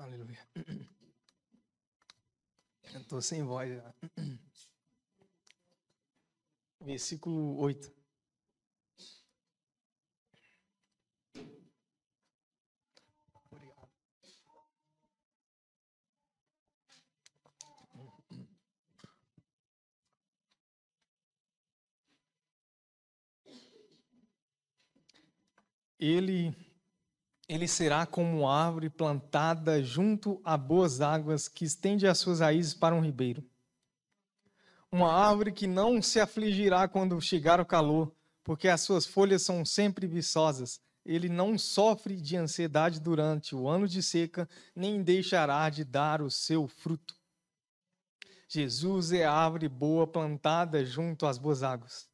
Aleluia. 0.00 0.38
Eu 2.94 3.00
estou 3.02 3.20
sem 3.20 3.42
voz 3.44 3.68
já. 3.68 3.94
Versículo 6.80 7.58
8. 7.58 7.92
Obrigado. 13.52 13.90
Ele 25.98 26.69
ele 27.50 27.66
será 27.66 28.06
como 28.06 28.48
árvore 28.48 28.88
plantada 28.88 29.82
junto 29.82 30.40
a 30.44 30.56
boas 30.56 31.00
águas 31.00 31.48
que 31.48 31.64
estende 31.64 32.06
as 32.06 32.16
suas 32.16 32.38
raízes 32.38 32.74
para 32.74 32.94
um 32.94 33.00
ribeiro. 33.00 33.44
Uma 34.90 35.12
árvore 35.12 35.50
que 35.50 35.66
não 35.66 36.00
se 36.00 36.20
afligirá 36.20 36.86
quando 36.86 37.20
chegar 37.20 37.60
o 37.60 37.66
calor, 37.66 38.14
porque 38.44 38.68
as 38.68 38.82
suas 38.82 39.04
folhas 39.04 39.42
são 39.42 39.64
sempre 39.64 40.06
viçosas. 40.06 40.80
Ele 41.04 41.28
não 41.28 41.58
sofre 41.58 42.20
de 42.20 42.36
ansiedade 42.36 43.00
durante 43.00 43.52
o 43.52 43.68
ano 43.68 43.88
de 43.88 44.00
seca, 44.00 44.48
nem 44.72 45.02
deixará 45.02 45.68
de 45.70 45.82
dar 45.82 46.22
o 46.22 46.30
seu 46.30 46.68
fruto. 46.68 47.16
Jesus 48.46 49.10
é 49.10 49.24
a 49.24 49.32
árvore 49.32 49.68
boa 49.68 50.06
plantada 50.06 50.84
junto 50.84 51.26
às 51.26 51.36
boas 51.36 51.64
águas. 51.64 52.08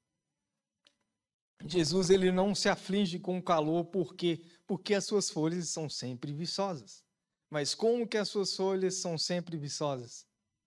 Jesus 1.65 2.11
ele 2.11 2.31
não 2.31 2.55
se 2.55 2.69
aflige 2.69 3.19
com 3.19 3.39
o 3.39 3.43
calor 3.43 3.85
porque 3.87 4.43
porque 4.67 4.95
as 4.95 5.05
suas 5.05 5.31
folhas 5.31 5.69
são 5.69 5.89
sempre 5.89 6.33
viçosas. 6.33 7.05
Mas 7.49 7.75
como 7.75 8.07
que 8.07 8.19
as 8.19 8.29
suas 8.29 8.55
folhas 8.55 8.97
são 8.97 9.17
sempre 9.17 9.57
viçosas 9.57 10.27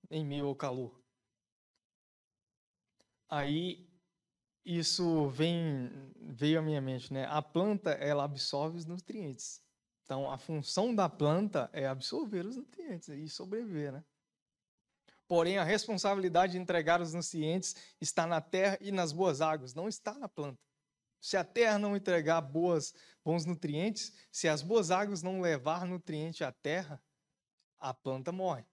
em 0.09 0.25
meio 0.25 0.47
ao 0.47 0.55
calor? 0.55 0.99
Aí 3.27 3.87
isso 4.65 5.27
vem 5.29 5.89
veio 6.15 6.59
à 6.59 6.61
minha 6.61 6.81
mente, 6.81 7.11
né? 7.11 7.25
A 7.25 7.41
planta 7.41 7.91
ela 7.91 8.23
absorve 8.23 8.77
os 8.77 8.85
nutrientes. 8.85 9.61
Então, 10.03 10.31
a 10.31 10.37
função 10.37 10.95
da 10.95 11.07
planta 11.07 11.69
é 11.71 11.85
absorver 11.85 12.45
os 12.45 12.55
nutrientes 12.55 13.09
e 13.09 13.29
sobreviver, 13.29 13.91
né? 13.91 14.03
Porém, 15.27 15.59
a 15.59 15.63
responsabilidade 15.63 16.53
de 16.53 16.57
entregar 16.57 16.99
os 16.99 17.13
nutrientes 17.13 17.75
está 18.01 18.25
na 18.25 18.41
terra 18.41 18.79
e 18.81 18.91
nas 18.91 19.11
boas 19.11 19.41
águas, 19.41 19.75
não 19.75 19.87
está 19.87 20.17
na 20.17 20.27
planta. 20.27 20.68
Se 21.21 21.35
a 21.35 21.43
terra 21.43 21.77
não 21.77 21.95
entregar 21.95 22.41
boas, 22.41 22.93
bons 23.23 23.45
nutrientes, 23.45 24.13
se 24.31 24.47
as 24.47 24.61
boas 24.61 24.91
águas 24.91 25.21
não 25.21 25.41
levar 25.41 25.85
nutriente 25.85 26.43
à 26.43 26.51
terra, 26.51 27.01
a 27.79 27.93
planta 27.93 28.31
morre, 28.31 28.65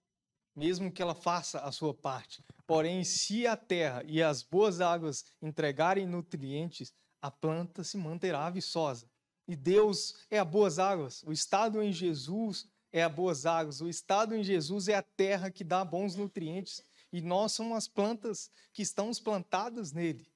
mesmo 0.55 0.91
que 0.91 1.01
ela 1.01 1.15
faça 1.15 1.59
a 1.59 1.71
sua 1.71 1.93
parte. 1.93 2.43
Porém, 2.65 3.03
se 3.03 3.45
a 3.45 3.55
terra 3.55 4.03
e 4.05 4.21
as 4.21 4.41
boas 4.43 4.81
águas 4.81 5.25
entregarem 5.41 6.05
nutrientes, 6.05 6.93
a 7.21 7.31
planta 7.31 7.83
se 7.83 7.97
manterá 7.97 8.49
viçosa. 8.49 9.09
E 9.47 9.55
Deus 9.55 10.15
é 10.29 10.39
a 10.39 10.45
boas 10.45 10.77
águas. 10.77 11.23
O 11.23 11.31
estado 11.31 11.81
em 11.81 11.91
Jesus 11.91 12.67
é 12.91 13.01
a 13.01 13.09
boas 13.09 13.45
águas. 13.45 13.81
O 13.81 13.87
estado 13.87 14.35
em 14.35 14.43
Jesus 14.43 14.87
é 14.87 14.95
a 14.95 15.01
terra 15.01 15.49
que 15.49 15.63
dá 15.63 15.85
bons 15.85 16.15
nutrientes. 16.15 16.83
E 17.11 17.21
nós 17.21 17.53
somos 17.53 17.77
as 17.77 17.87
plantas 17.87 18.51
que 18.73 18.81
estamos 18.81 19.19
plantadas 19.19 19.93
nele. 19.93 20.27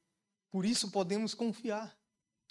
Por 0.49 0.65
isso 0.65 0.91
podemos 0.91 1.33
confiar 1.33 1.97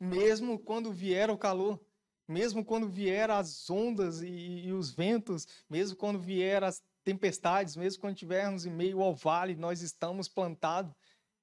mesmo 0.01 0.59
quando 0.59 0.91
vier 0.91 1.31
o 1.31 1.37
calor, 1.37 1.79
mesmo 2.27 2.65
quando 2.65 2.89
vier 2.89 3.31
as 3.31 3.69
ondas 3.69 4.23
e, 4.23 4.29
e, 4.29 4.73
os 4.73 4.91
ventos, 4.91 5.47
mesmo 5.69 5.97
quando 5.97 6.19
vier 6.19 6.65
as 6.65 6.83
tempestades, 7.05 7.77
mesmo 7.77 8.01
quando 8.01 8.15
estivermos 8.15 8.65
em 8.65 8.71
meio 8.71 9.03
ao 9.03 9.15
vale, 9.15 9.55
nós 9.55 9.83
estamos 9.83 10.27
plantados 10.29 10.95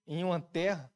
em 0.08 0.24
uma 0.24 0.40
terra 0.40 0.92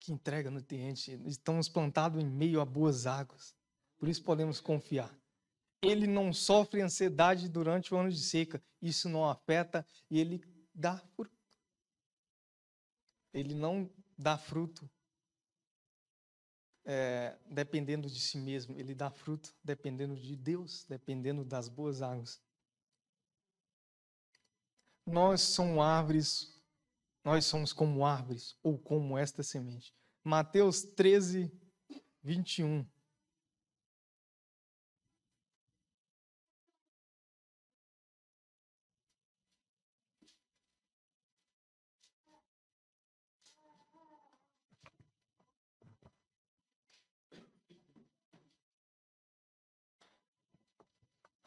que 0.00 0.12
entrega 0.12 0.50
nutrientes, 0.50 1.08
estamos 1.24 1.68
plantados 1.68 2.22
em 2.22 2.26
meio 2.26 2.60
a 2.60 2.64
boas 2.64 3.06
águas. 3.06 3.54
Por 3.96 4.08
isso 4.08 4.22
podemos 4.22 4.60
confiar. 4.60 5.14
Ele 5.82 6.06
não 6.06 6.32
sofre 6.32 6.80
ansiedade 6.80 7.48
durante 7.48 7.92
o 7.92 7.96
ano 7.96 8.10
de 8.10 8.20
seca, 8.20 8.62
isso 8.80 9.08
não 9.08 9.28
afeta 9.28 9.86
e 10.10 10.18
ele 10.18 10.42
dá 10.74 10.98
fruto. 11.14 11.34
Ele 13.32 13.54
não 13.54 13.90
dá 14.16 14.38
fruto 14.38 14.88
é, 16.84 17.36
dependendo 17.46 18.08
de 18.08 18.20
si 18.20 18.36
mesmo, 18.38 18.78
ele 18.78 18.94
dá 18.94 19.10
fruto 19.10 19.54
dependendo 19.62 20.16
de 20.16 20.36
Deus, 20.36 20.84
dependendo 20.88 21.44
das 21.44 21.68
boas 21.68 22.02
águas. 22.02 22.40
Nós 25.06 25.40
somos 25.40 25.82
árvores, 25.82 26.62
nós 27.22 27.44
somos 27.44 27.72
como 27.72 28.04
árvores, 28.04 28.56
ou 28.62 28.78
como 28.78 29.16
esta 29.18 29.42
semente. 29.42 29.94
Mateus 30.22 30.82
13, 30.82 31.52
21. 32.22 32.86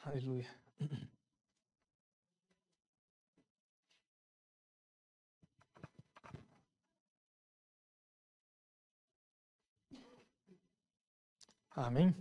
Aleluia. 0.08 0.48
Amém? 11.72 12.15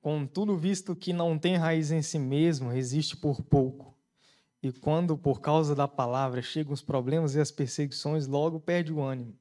Contudo, 0.00 0.56
visto 0.56 0.94
que 0.94 1.12
não 1.12 1.36
tem 1.36 1.56
raiz 1.56 1.90
em 1.90 2.00
si 2.00 2.18
mesmo, 2.18 2.70
resiste 2.70 3.16
por 3.16 3.42
pouco. 3.42 3.98
E 4.62 4.72
quando, 4.72 5.18
por 5.18 5.40
causa 5.40 5.74
da 5.74 5.88
palavra, 5.88 6.40
chegam 6.40 6.72
os 6.72 6.80
problemas 6.80 7.34
e 7.34 7.40
as 7.40 7.50
perseguições, 7.50 8.28
logo 8.28 8.60
perde 8.60 8.92
o 8.92 9.02
ânimo. 9.02 9.36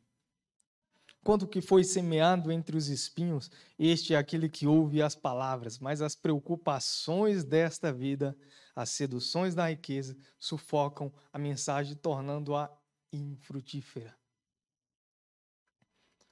Quanto 1.24 1.48
que 1.48 1.62
foi 1.62 1.86
semeado 1.86 2.52
entre 2.52 2.76
os 2.76 2.90
espinhos, 2.90 3.50
este 3.80 4.14
é 4.14 4.18
aquele 4.18 4.50
que 4.50 4.68
ouve 4.68 5.02
as 5.02 5.16
palavras, 5.16 5.80
mas 5.80 6.02
as 6.02 6.16
preocupações 6.16 7.46
desta 7.46 7.94
vida, 7.94 8.36
as 8.76 8.90
seduções 8.90 9.56
da 9.56 9.70
riqueza, 9.70 10.18
sufocam 10.38 11.14
a 11.32 11.40
mensagem, 11.40 11.96
tornando-a 11.96 12.70
infrutífera. 13.12 14.14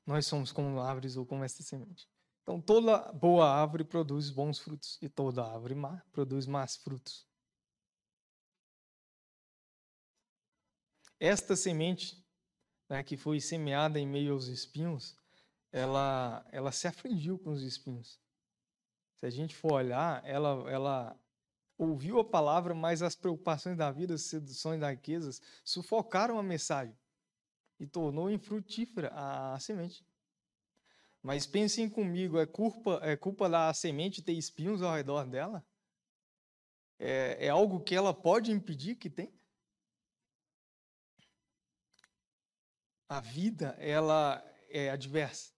Nós 0.05 0.25
somos 0.25 0.51
como 0.51 0.81
árvores 0.81 1.15
ou 1.15 1.25
como 1.25 1.45
esta 1.45 1.63
semente. 1.63 2.09
Então, 2.43 2.59
toda 2.59 3.13
boa 3.13 3.49
árvore 3.49 3.85
produz 3.85 4.29
bons 4.29 4.59
frutos, 4.59 4.97
e 5.01 5.07
toda 5.07 5.45
árvore 5.45 5.75
má 5.75 6.03
produz 6.11 6.45
más 6.45 6.75
frutos. 6.75 7.25
Esta 11.17 11.55
semente 11.55 12.20
né, 12.91 13.01
que 13.03 13.15
foi 13.15 13.39
semeada 13.39 13.97
em 13.97 14.05
meio 14.05 14.33
aos 14.33 14.47
espinhos, 14.47 15.15
ela, 15.71 16.45
ela 16.51 16.73
se 16.73 16.89
afligiu 16.89 17.39
com 17.39 17.51
os 17.51 17.63
espinhos. 17.63 18.19
Se 19.17 19.25
a 19.25 19.29
gente 19.29 19.55
for 19.55 19.75
olhar, 19.75 20.21
ela, 20.25 20.69
ela 20.69 21.19
ouviu 21.77 22.19
a 22.19 22.25
palavra, 22.25 22.75
mas 22.75 23.01
as 23.01 23.15
preocupações 23.15 23.77
da 23.77 23.89
vida, 23.91 24.15
as 24.15 24.23
seduções 24.23 24.77
das 24.77 24.91
riquezas, 24.91 25.41
sufocaram 25.63 26.37
a 26.37 26.43
mensagem 26.43 26.93
e 27.79 27.87
tornou 27.87 28.29
infrutífera 28.29 29.07
a, 29.13 29.53
a 29.53 29.59
semente. 29.61 30.05
Mas 31.23 31.47
pensem 31.47 31.89
comigo, 31.89 32.37
é 32.39 32.45
culpa, 32.45 32.99
é 33.03 33.15
culpa 33.15 33.47
da 33.47 33.73
semente 33.73 34.21
ter 34.21 34.33
espinhos 34.33 34.81
ao 34.81 34.93
redor 34.93 35.25
dela? 35.25 35.65
É, 36.99 37.45
é 37.45 37.49
algo 37.49 37.79
que 37.79 37.95
ela 37.95 38.13
pode 38.13 38.51
impedir 38.51 38.95
que 38.95 39.09
tenha? 39.09 39.31
A 43.11 43.19
vida 43.19 43.75
ela 43.77 44.41
é 44.69 44.89
adversa. 44.89 45.51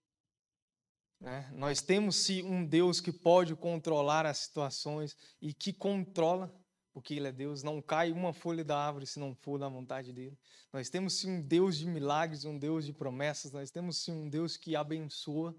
Né? 1.19 1.47
Nós 1.53 1.83
temos 1.83 2.15
sim 2.15 2.41
um 2.41 2.65
Deus 2.65 2.99
que 2.99 3.11
pode 3.11 3.55
controlar 3.55 4.25
as 4.25 4.39
situações 4.39 5.15
e 5.39 5.53
que 5.53 5.71
controla, 5.71 6.51
porque 6.91 7.13
Ele 7.13 7.27
é 7.27 7.31
Deus. 7.31 7.61
Não 7.61 7.79
cai 7.79 8.11
uma 8.11 8.33
folha 8.33 8.65
da 8.65 8.75
árvore 8.75 9.05
se 9.05 9.19
não 9.19 9.35
for 9.35 9.59
da 9.59 9.69
vontade 9.69 10.11
dele. 10.11 10.35
Nós 10.73 10.89
temos 10.89 11.19
sim 11.19 11.29
um 11.29 11.41
Deus 11.43 11.77
de 11.77 11.85
milagres, 11.85 12.43
um 12.43 12.57
Deus 12.57 12.87
de 12.87 12.91
promessas. 12.91 13.51
Nós 13.51 13.69
temos 13.69 14.03
sim 14.03 14.13
um 14.13 14.27
Deus 14.27 14.57
que 14.57 14.75
abençoa. 14.75 15.55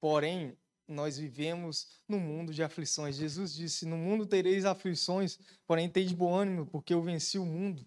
Porém, 0.00 0.56
nós 0.86 1.18
vivemos 1.18 1.88
num 2.06 2.20
mundo 2.20 2.54
de 2.54 2.62
aflições. 2.62 3.16
Jesus 3.16 3.52
disse: 3.52 3.84
No 3.84 3.96
mundo 3.96 4.26
tereis 4.26 4.64
aflições, 4.64 5.40
porém 5.66 5.90
de 6.06 6.14
bom 6.14 6.32
ânimo, 6.32 6.66
porque 6.66 6.94
eu 6.94 7.02
venci 7.02 7.36
o 7.36 7.44
mundo 7.44 7.84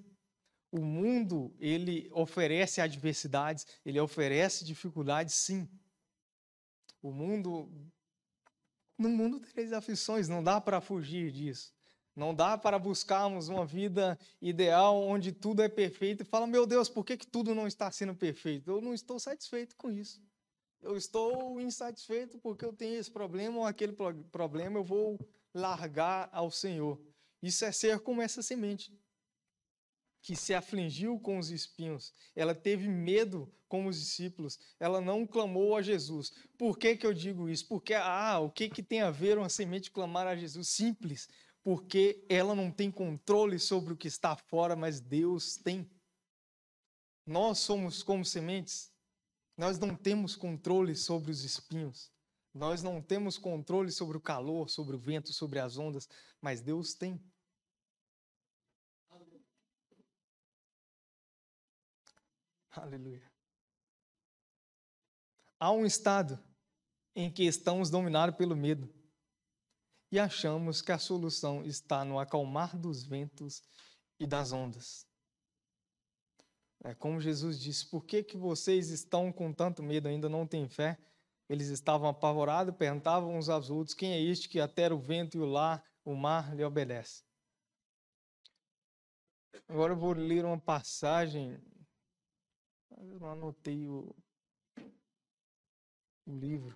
o 0.73 0.81
mundo 0.81 1.55
ele 1.59 2.09
oferece 2.11 2.81
adversidades, 2.81 3.67
ele 3.85 3.99
oferece 3.99 4.65
dificuldades, 4.65 5.35
sim. 5.35 5.69
O 6.99 7.11
mundo 7.11 7.69
no 8.97 9.07
mundo 9.07 9.39
tereis 9.39 9.71
aflições, 9.71 10.27
não 10.27 10.43
dá 10.43 10.59
para 10.59 10.81
fugir 10.81 11.31
disso. 11.31 11.71
Não 12.15 12.33
dá 12.33 12.57
para 12.57 12.79
buscarmos 12.79 13.49
uma 13.49 13.67
vida 13.67 14.17
ideal 14.41 14.99
onde 14.99 15.31
tudo 15.31 15.61
é 15.61 15.69
perfeito 15.69 16.21
e 16.23 16.25
fala, 16.25 16.47
meu 16.47 16.65
Deus, 16.65 16.89
por 16.89 17.05
que, 17.05 17.17
que 17.17 17.27
tudo 17.27 17.53
não 17.53 17.67
está 17.67 17.91
sendo 17.91 18.15
perfeito? 18.15 18.71
Eu 18.71 18.81
não 18.81 18.95
estou 18.95 19.19
satisfeito 19.19 19.75
com 19.75 19.91
isso. 19.91 20.19
Eu 20.81 20.97
estou 20.97 21.61
insatisfeito 21.61 22.39
porque 22.39 22.65
eu 22.65 22.73
tenho 22.73 22.99
esse 22.99 23.11
problema 23.11 23.59
ou 23.59 23.65
aquele 23.65 23.95
problema, 24.31 24.79
eu 24.79 24.83
vou 24.83 25.19
largar 25.53 26.29
ao 26.31 26.49
Senhor. 26.49 26.99
Isso 27.43 27.63
é 27.63 27.71
ser 27.71 27.99
como 27.99 28.23
essa 28.23 28.41
semente 28.41 28.91
que 30.23 30.37
se 30.37 30.53
afligiu 30.53 31.19
com 31.19 31.37
os 31.37 31.51
espinhos, 31.51 32.13
ela 32.33 32.55
teve 32.55 32.87
medo 32.87 33.53
com 33.67 33.85
os 33.87 33.99
discípulos, 33.99 34.57
ela 34.79 35.01
não 35.01 35.27
clamou 35.27 35.75
a 35.75 35.81
Jesus. 35.81 36.31
Por 36.57 36.77
que, 36.79 36.95
que 36.95 37.05
eu 37.05 37.13
digo 37.13 37.49
isso? 37.49 37.67
Porque, 37.67 37.93
ah, 37.93 38.39
o 38.39 38.49
que, 38.49 38.69
que 38.69 38.81
tem 38.81 39.01
a 39.01 39.11
ver 39.11 39.37
uma 39.37 39.49
semente 39.49 39.91
clamar 39.91 40.25
a 40.25 40.35
Jesus? 40.35 40.69
Simples, 40.69 41.27
porque 41.61 42.25
ela 42.29 42.55
não 42.55 42.71
tem 42.71 42.89
controle 42.89 43.59
sobre 43.59 43.93
o 43.93 43.97
que 43.97 44.07
está 44.07 44.33
fora, 44.35 44.77
mas 44.77 45.01
Deus 45.01 45.57
tem. 45.57 45.89
Nós 47.25 47.59
somos 47.59 48.01
como 48.01 48.23
sementes, 48.23 48.91
nós 49.57 49.77
não 49.77 49.93
temos 49.93 50.37
controle 50.37 50.95
sobre 50.95 51.31
os 51.31 51.43
espinhos, 51.43 52.11
nós 52.53 52.81
não 52.81 53.01
temos 53.01 53.37
controle 53.37 53.91
sobre 53.91 54.15
o 54.15 54.21
calor, 54.21 54.69
sobre 54.69 54.95
o 54.95 54.99
vento, 54.99 55.33
sobre 55.33 55.59
as 55.59 55.77
ondas, 55.77 56.07
mas 56.41 56.61
Deus 56.61 56.93
tem. 56.93 57.21
Aleluia. 62.75 63.31
Há 65.59 65.71
um 65.71 65.85
estado 65.85 66.43
em 67.15 67.31
que 67.31 67.43
estamos 67.43 67.89
dominados 67.89 68.35
pelo 68.35 68.55
medo 68.55 68.91
e 70.11 70.19
achamos 70.19 70.81
que 70.81 70.91
a 70.91 70.97
solução 70.97 71.63
está 71.63 72.03
no 72.03 72.19
acalmar 72.19 72.75
dos 72.75 73.03
ventos 73.03 73.61
e 74.19 74.25
das 74.25 74.51
ondas. 74.51 75.07
É 76.83 76.95
como 76.95 77.21
Jesus 77.21 77.59
disse: 77.59 77.89
Por 77.89 78.03
que, 78.05 78.23
que 78.23 78.35
vocês 78.35 78.89
estão 78.89 79.31
com 79.31 79.53
tanto 79.53 79.83
medo, 79.83 80.07
ainda 80.07 80.27
não 80.27 80.47
têm 80.47 80.67
fé? 80.67 80.97
Eles 81.47 81.67
estavam 81.67 82.09
apavorados, 82.09 82.75
perguntavam 82.75 83.37
uns 83.37 83.49
aos 83.49 83.69
outros: 83.69 83.95
Quem 83.95 84.13
é 84.13 84.19
este 84.19 84.49
que 84.49 84.59
até 84.59 84.91
o 84.91 84.99
vento 84.99 85.37
e 85.37 85.39
o 85.39 85.45
lar, 85.45 85.83
o 86.03 86.15
mar 86.15 86.55
lhe 86.55 86.63
obedece? 86.63 87.23
Agora 89.67 89.93
eu 89.93 89.97
vou 89.97 90.13
ler 90.13 90.43
uma 90.43 90.59
passagem. 90.59 91.61
Eu 93.09 93.19
não 93.19 93.31
anotei 93.31 93.87
o, 93.87 94.15
o 96.25 96.35
livro. 96.35 96.75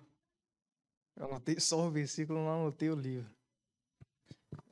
Eu 1.16 1.26
anotei 1.26 1.58
só 1.58 1.86
o 1.86 1.90
versículo, 1.90 2.38
não 2.38 2.62
anotei 2.62 2.90
o 2.90 2.94
livro. 2.94 3.34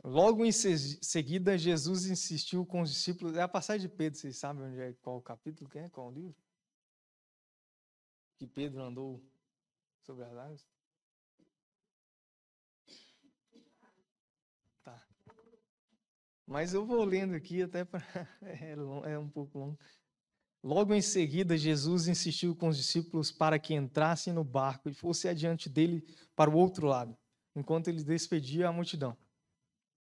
Logo 0.05 0.45
em 0.45 0.53
seguida, 0.53 1.59
Jesus 1.59 2.07
insistiu 2.07 2.65
com 2.65 2.83
os 2.83 2.91
discípulos. 2.91 3.37
É 3.37 3.43
a 3.43 3.49
passagem 3.49 3.89
de 3.89 3.95
Pedro, 3.95 4.19
vocês 4.19 4.37
sabem 4.37 4.65
onde 4.65 4.81
é, 4.81 4.93
qual 4.95 5.17
o 5.17 5.23
capítulo 5.23 5.69
que 5.69 5.79
é, 5.79 5.89
qual 5.89 6.09
o 6.09 6.15
livro? 6.15 6.37
Que 8.39 8.47
Pedro 8.47 8.83
andou 8.83 9.21
sobre 10.03 10.25
as 10.25 10.37
águas? 10.37 10.67
Tá. 14.85 15.09
Mas 16.47 16.75
eu 16.75 16.87
vou 16.87 17.03
lendo 17.03 17.35
aqui 17.35 17.63
até 17.63 17.85
para. 17.85 18.05
É, 18.43 19.13
é 19.13 19.19
um 19.19 19.29
pouco 19.29 19.59
longo. 19.59 19.79
Logo 20.67 20.93
em 20.93 21.01
seguida, 21.01 21.57
Jesus 21.57 22.09
insistiu 22.09 22.53
com 22.57 22.67
os 22.67 22.77
discípulos 22.77 23.31
para 23.31 23.57
que 23.57 23.73
entrassem 23.73 24.33
no 24.33 24.43
barco 24.43 24.89
e 24.89 24.93
fosse 24.93 25.29
adiante 25.29 25.69
dele 25.69 26.05
para 26.35 26.51
o 26.51 26.57
outro 26.57 26.89
lado, 26.89 27.17
enquanto 27.55 27.87
ele 27.87 28.03
despedia 28.03 28.67
a 28.67 28.73
multidão. 28.73 29.17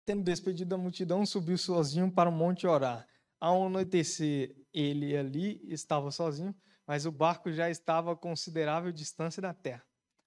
Tendo 0.06 0.24
despedido 0.24 0.74
a 0.74 0.78
multidão, 0.78 1.26
subiu 1.26 1.58
sozinho 1.58 2.10
para 2.10 2.30
o 2.30 2.32
monte 2.32 2.66
orar. 2.66 3.06
Ao 3.38 3.66
anoitecer, 3.66 4.56
ele 4.72 5.14
ali 5.14 5.60
estava 5.70 6.10
sozinho, 6.10 6.56
mas 6.86 7.04
o 7.04 7.12
barco 7.12 7.52
já 7.52 7.68
estava 7.68 8.12
a 8.12 8.16
considerável 8.16 8.90
distância 8.90 9.42
da 9.42 9.52
terra, 9.52 9.84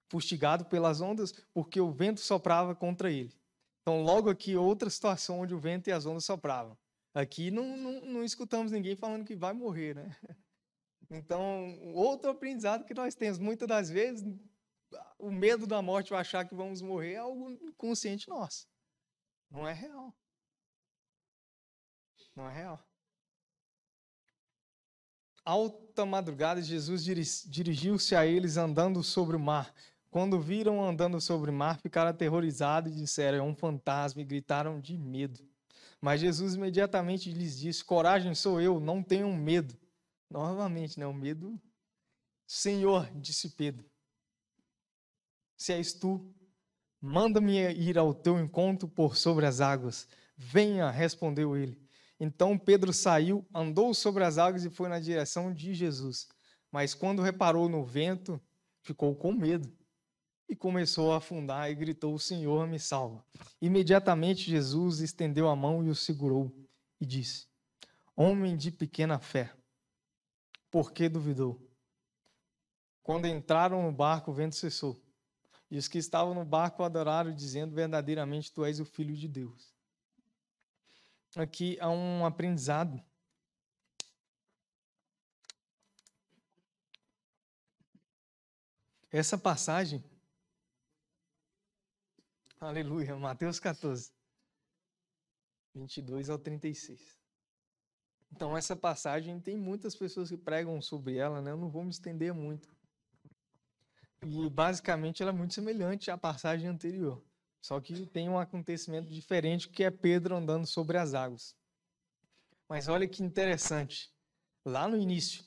fustigado 0.08 0.66
pelas 0.66 1.00
ondas, 1.00 1.32
porque 1.52 1.80
o 1.80 1.90
vento 1.90 2.20
soprava 2.20 2.76
contra 2.76 3.10
ele. 3.10 3.34
Então, 3.80 4.04
logo 4.04 4.30
aqui, 4.30 4.54
outra 4.54 4.88
situação 4.88 5.40
onde 5.40 5.52
o 5.52 5.58
vento 5.58 5.88
e 5.88 5.92
as 5.92 6.06
ondas 6.06 6.24
sopravam. 6.24 6.78
Aqui 7.14 7.50
não, 7.50 7.76
não, 7.76 8.00
não 8.00 8.24
escutamos 8.24 8.72
ninguém 8.72 8.96
falando 8.96 9.24
que 9.24 9.36
vai 9.36 9.52
morrer, 9.52 9.94
né? 9.94 10.16
Então, 11.14 11.78
outro 11.92 12.30
aprendizado 12.30 12.86
que 12.86 12.94
nós 12.94 13.14
temos, 13.14 13.38
muitas 13.38 13.68
das 13.68 13.90
vezes, 13.90 14.24
o 15.18 15.30
medo 15.30 15.66
da 15.66 15.82
morte, 15.82 16.14
ou 16.14 16.18
achar 16.18 16.48
que 16.48 16.54
vamos 16.54 16.80
morrer, 16.80 17.12
é 17.12 17.18
algo 17.18 17.54
consciente 17.76 18.30
nosso. 18.30 18.66
Não 19.50 19.68
é 19.68 19.74
real. 19.74 20.14
Não 22.34 22.48
é 22.48 22.54
real. 22.54 22.82
Alta 25.44 26.06
madrugada, 26.06 26.62
Jesus 26.62 27.04
dirigiu-se 27.04 28.16
a 28.16 28.24
eles 28.24 28.56
andando 28.56 29.02
sobre 29.02 29.36
o 29.36 29.40
mar. 29.40 29.74
Quando 30.10 30.40
viram 30.40 30.82
andando 30.82 31.20
sobre 31.20 31.50
o 31.50 31.54
mar, 31.54 31.78
ficaram 31.80 32.10
aterrorizados 32.10 32.92
e 32.92 32.96
disseram: 32.96 33.38
É 33.38 33.42
um 33.42 33.54
fantasma, 33.54 34.22
e 34.22 34.24
gritaram 34.24 34.80
de 34.80 34.96
medo. 34.96 35.51
Mas 36.02 36.20
Jesus 36.20 36.54
imediatamente 36.54 37.32
lhes 37.32 37.58
disse: 37.58 37.82
Coragem, 37.82 38.34
sou 38.34 38.60
eu, 38.60 38.78
não 38.78 39.02
tenham 39.02 39.34
medo. 39.34 39.74
Novamente, 40.28 41.00
né? 41.00 41.06
O 41.06 41.14
medo. 41.14 41.58
Senhor, 42.46 43.10
disse 43.14 43.48
Pedro, 43.50 43.88
se 45.56 45.72
és 45.72 45.94
tu, 45.94 46.34
Manda-me 47.04 47.58
ir 47.72 47.98
ao 47.98 48.14
teu 48.14 48.38
encontro 48.38 48.86
por 48.86 49.16
sobre 49.16 49.44
as 49.44 49.60
águas. 49.60 50.06
Venha, 50.36 50.88
respondeu 50.88 51.56
ele. 51.56 51.76
Então 52.20 52.56
Pedro 52.56 52.92
saiu, 52.92 53.44
andou 53.52 53.92
sobre 53.92 54.22
as 54.22 54.38
águas 54.38 54.64
e 54.64 54.70
foi 54.70 54.88
na 54.88 55.00
direção 55.00 55.52
de 55.52 55.74
Jesus. 55.74 56.28
Mas 56.70 56.94
quando 56.94 57.20
reparou 57.20 57.68
no 57.68 57.84
vento, 57.84 58.40
ficou 58.82 59.16
com 59.16 59.32
medo 59.32 59.68
e 60.48 60.56
começou 60.56 61.12
a 61.12 61.18
afundar 61.18 61.70
e 61.70 61.74
gritou: 61.74 62.18
Senhor, 62.18 62.66
me 62.66 62.78
salva. 62.78 63.24
Imediatamente 63.60 64.50
Jesus 64.50 65.00
estendeu 65.00 65.48
a 65.48 65.56
mão 65.56 65.84
e 65.84 65.88
o 65.88 65.94
segurou 65.94 66.52
e 67.00 67.06
disse: 67.06 67.46
Homem 68.14 68.56
de 68.56 68.70
pequena 68.70 69.18
fé, 69.18 69.54
por 70.70 70.92
que 70.92 71.08
duvidou? 71.08 71.60
Quando 73.02 73.26
entraram 73.26 73.82
no 73.82 73.92
barco, 73.92 74.30
o 74.30 74.34
vento 74.34 74.54
cessou 74.54 75.02
e 75.72 75.78
os 75.78 75.88
que 75.88 75.96
estavam 75.96 76.34
no 76.34 76.44
barco 76.44 76.82
adoraram, 76.82 77.34
dizendo: 77.34 77.74
Verdadeiramente 77.74 78.52
tu 78.52 78.62
és 78.62 78.78
o 78.78 78.84
Filho 78.84 79.16
de 79.16 79.26
Deus. 79.26 79.74
Aqui 81.34 81.78
há 81.80 81.88
um 81.88 82.26
aprendizado. 82.26 83.02
Essa 89.10 89.38
passagem, 89.38 90.04
aleluia, 92.66 93.16
Mateus 93.16 93.58
14, 93.58 94.12
22 95.74 96.30
ao 96.30 96.38
36. 96.38 97.20
Então, 98.34 98.56
essa 98.56 98.74
passagem 98.74 99.38
tem 99.40 99.56
muitas 99.56 99.94
pessoas 99.94 100.30
que 100.30 100.36
pregam 100.36 100.80
sobre 100.80 101.16
ela, 101.16 101.42
né? 101.42 101.50
Eu 101.50 101.56
não 101.56 101.68
vou 101.68 101.84
me 101.84 101.90
estender 101.90 102.32
muito. 102.32 102.68
E 104.24 104.48
basicamente 104.48 105.22
ela 105.22 105.32
é 105.32 105.34
muito 105.34 105.52
semelhante 105.52 106.10
à 106.10 106.16
passagem 106.16 106.68
anterior. 106.68 107.22
Só 107.60 107.80
que 107.80 108.06
tem 108.06 108.28
um 108.28 108.38
acontecimento 108.38 109.08
diferente 109.08 109.68
que 109.68 109.84
é 109.84 109.90
Pedro 109.90 110.36
andando 110.36 110.66
sobre 110.66 110.96
as 110.96 111.14
águas. 111.14 111.54
Mas 112.68 112.88
olha 112.88 113.06
que 113.06 113.22
interessante. 113.22 114.10
Lá 114.64 114.88
no 114.88 114.96
início, 114.96 115.44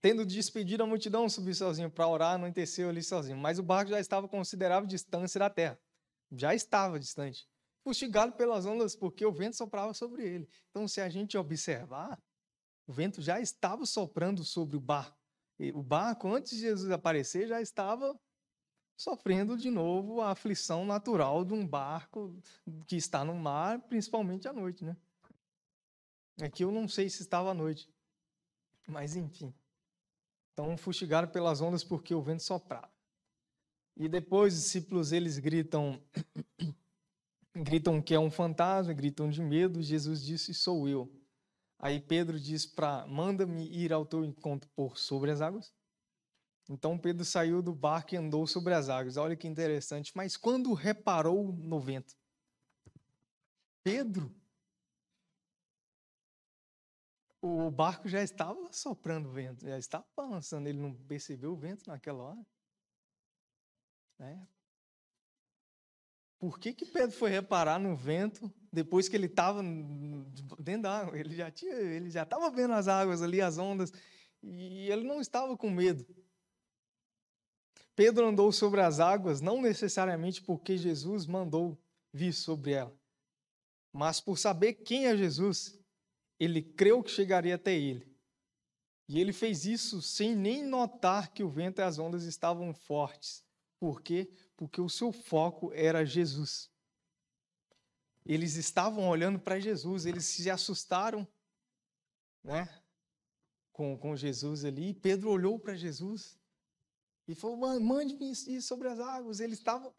tendo 0.00 0.26
despedido 0.26 0.82
a 0.82 0.86
multidão, 0.86 1.28
subiu 1.28 1.54
sozinho 1.54 1.90
para 1.90 2.06
orar, 2.06 2.34
anoiteceu 2.34 2.88
ali 2.88 3.02
sozinho. 3.02 3.38
Mas 3.38 3.58
o 3.58 3.62
barco 3.62 3.90
já 3.90 3.98
estava 3.98 4.26
a 4.26 4.28
considerável 4.28 4.86
distância 4.86 5.38
da 5.38 5.48
terra. 5.48 5.78
Já 6.30 6.54
estava 6.54 6.98
distante. 6.98 7.48
Fustigado 7.82 8.32
pelas 8.32 8.66
ondas, 8.66 8.94
porque 8.94 9.24
o 9.24 9.32
vento 9.32 9.56
soprava 9.56 9.94
sobre 9.94 10.26
ele. 10.26 10.48
Então, 10.70 10.86
se 10.86 11.00
a 11.00 11.08
gente 11.08 11.38
observar, 11.38 12.20
o 12.86 12.92
vento 12.92 13.22
já 13.22 13.40
estava 13.40 13.86
soprando 13.86 14.44
sobre 14.44 14.76
o 14.76 14.80
barco. 14.80 15.16
O 15.74 15.82
barco, 15.82 16.28
antes 16.28 16.52
de 16.52 16.60
Jesus 16.60 16.90
aparecer, 16.90 17.48
já 17.48 17.60
estava 17.60 18.18
sofrendo 18.96 19.56
de 19.56 19.70
novo 19.70 20.20
a 20.20 20.32
aflição 20.32 20.84
natural 20.84 21.44
de 21.44 21.54
um 21.54 21.66
barco 21.66 22.36
que 22.86 22.96
está 22.96 23.24
no 23.24 23.34
mar, 23.34 23.80
principalmente 23.82 24.48
à 24.48 24.52
noite, 24.52 24.84
né? 24.84 24.96
Aqui 26.42 26.64
eu 26.64 26.70
não 26.70 26.88
sei 26.88 27.08
se 27.08 27.22
estava 27.22 27.50
à 27.50 27.54
noite, 27.54 27.88
mas 28.86 29.16
enfim. 29.16 29.54
Então 30.52 30.76
fustigaram 30.76 31.28
pelas 31.28 31.60
ondas 31.60 31.84
porque 31.84 32.14
o 32.14 32.22
vento 32.22 32.42
soprava. 32.42 32.90
E 33.98 34.08
depois 34.08 34.54
os 34.54 34.62
discípulos 34.62 35.10
eles 35.10 35.38
gritam 35.38 36.00
gritam 37.52 38.00
que 38.00 38.14
é 38.14 38.18
um 38.18 38.30
fantasma, 38.30 38.92
gritam 38.92 39.28
de 39.28 39.42
medo. 39.42 39.82
Jesus 39.82 40.24
disse: 40.24 40.54
"Sou 40.54 40.88
eu". 40.88 41.12
Aí 41.80 42.00
Pedro 42.00 42.38
diz 42.38 42.64
para: 42.64 43.04
Manda-me 43.08 43.68
ir 43.68 43.92
ao 43.92 44.06
teu 44.06 44.24
encontro 44.24 44.70
por 44.76 44.96
sobre 44.96 45.32
as 45.32 45.40
águas. 45.40 45.72
Então 46.70 46.96
Pedro 46.96 47.24
saiu 47.24 47.60
do 47.60 47.74
barco 47.74 48.14
e 48.14 48.18
andou 48.18 48.46
sobre 48.46 48.72
as 48.72 48.88
águas. 48.88 49.16
Olha 49.16 49.34
que 49.34 49.48
interessante. 49.48 50.12
Mas 50.14 50.36
quando 50.36 50.72
reparou 50.74 51.52
no 51.52 51.80
vento, 51.80 52.14
Pedro, 53.82 54.32
o 57.40 57.70
barco 57.70 58.06
já 58.08 58.22
estava 58.22 58.72
soprando 58.72 59.30
vento, 59.30 59.66
já 59.66 59.78
estava 59.78 60.06
balançando. 60.16 60.68
Ele 60.68 60.78
não 60.78 60.94
percebeu 60.94 61.52
o 61.52 61.56
vento 61.56 61.88
naquela 61.88 62.22
hora. 62.22 62.46
Né? 64.18 64.46
Por 66.38 66.58
que, 66.58 66.72
que 66.72 66.86
Pedro 66.86 67.16
foi 67.16 67.30
reparar 67.30 67.78
no 67.78 67.96
vento 67.96 68.52
depois 68.72 69.08
que 69.08 69.16
ele 69.16 69.26
estava 69.26 69.62
dentro 70.58 70.82
da 70.82 71.00
água? 71.00 71.18
Ele 71.18 71.34
já 71.34 71.50
tinha, 71.50 71.74
ele 71.74 72.10
já 72.10 72.22
estava 72.22 72.50
vendo 72.50 72.74
as 72.74 72.86
águas 72.86 73.22
ali, 73.22 73.40
as 73.40 73.58
ondas, 73.58 73.92
e 74.42 74.90
ele 74.90 75.04
não 75.04 75.20
estava 75.20 75.56
com 75.56 75.68
medo. 75.68 76.06
Pedro 77.96 78.28
andou 78.28 78.52
sobre 78.52 78.80
as 78.80 79.00
águas 79.00 79.40
não 79.40 79.60
necessariamente 79.60 80.40
porque 80.40 80.76
Jesus 80.76 81.26
mandou 81.26 81.76
vir 82.12 82.32
sobre 82.32 82.70
ela, 82.70 82.96
mas 83.92 84.20
por 84.20 84.38
saber 84.38 84.74
quem 84.74 85.06
é 85.06 85.16
Jesus, 85.16 85.76
ele 86.38 86.62
creu 86.62 87.02
que 87.02 87.10
chegaria 87.10 87.56
até 87.56 87.74
ele. 87.74 88.06
E 89.08 89.18
ele 89.18 89.32
fez 89.32 89.64
isso 89.64 90.00
sem 90.00 90.36
nem 90.36 90.62
notar 90.62 91.32
que 91.32 91.42
o 91.42 91.48
vento 91.48 91.80
e 91.80 91.82
as 91.82 91.98
ondas 91.98 92.24
estavam 92.24 92.72
fortes. 92.72 93.47
Por 93.78 94.02
quê? 94.02 94.30
Porque 94.56 94.80
o 94.80 94.88
seu 94.88 95.12
foco 95.12 95.72
era 95.72 96.04
Jesus. 96.04 96.70
Eles 98.26 98.56
estavam 98.56 99.08
olhando 99.08 99.38
para 99.38 99.58
Jesus, 99.58 100.04
eles 100.04 100.24
se 100.26 100.50
assustaram, 100.50 101.26
né? 102.42 102.68
Com, 103.72 103.96
com 103.96 104.16
Jesus 104.16 104.64
ali. 104.64 104.92
Pedro 104.92 105.30
olhou 105.30 105.58
para 105.58 105.74
Jesus 105.74 106.38
e 107.26 107.34
falou: 107.34 107.56
Mande-me 107.80 108.32
ir 108.32 108.60
sobre 108.60 108.88
as 108.88 108.98
águas. 108.98 109.40
Ele 109.40 109.54
estava 109.54 109.94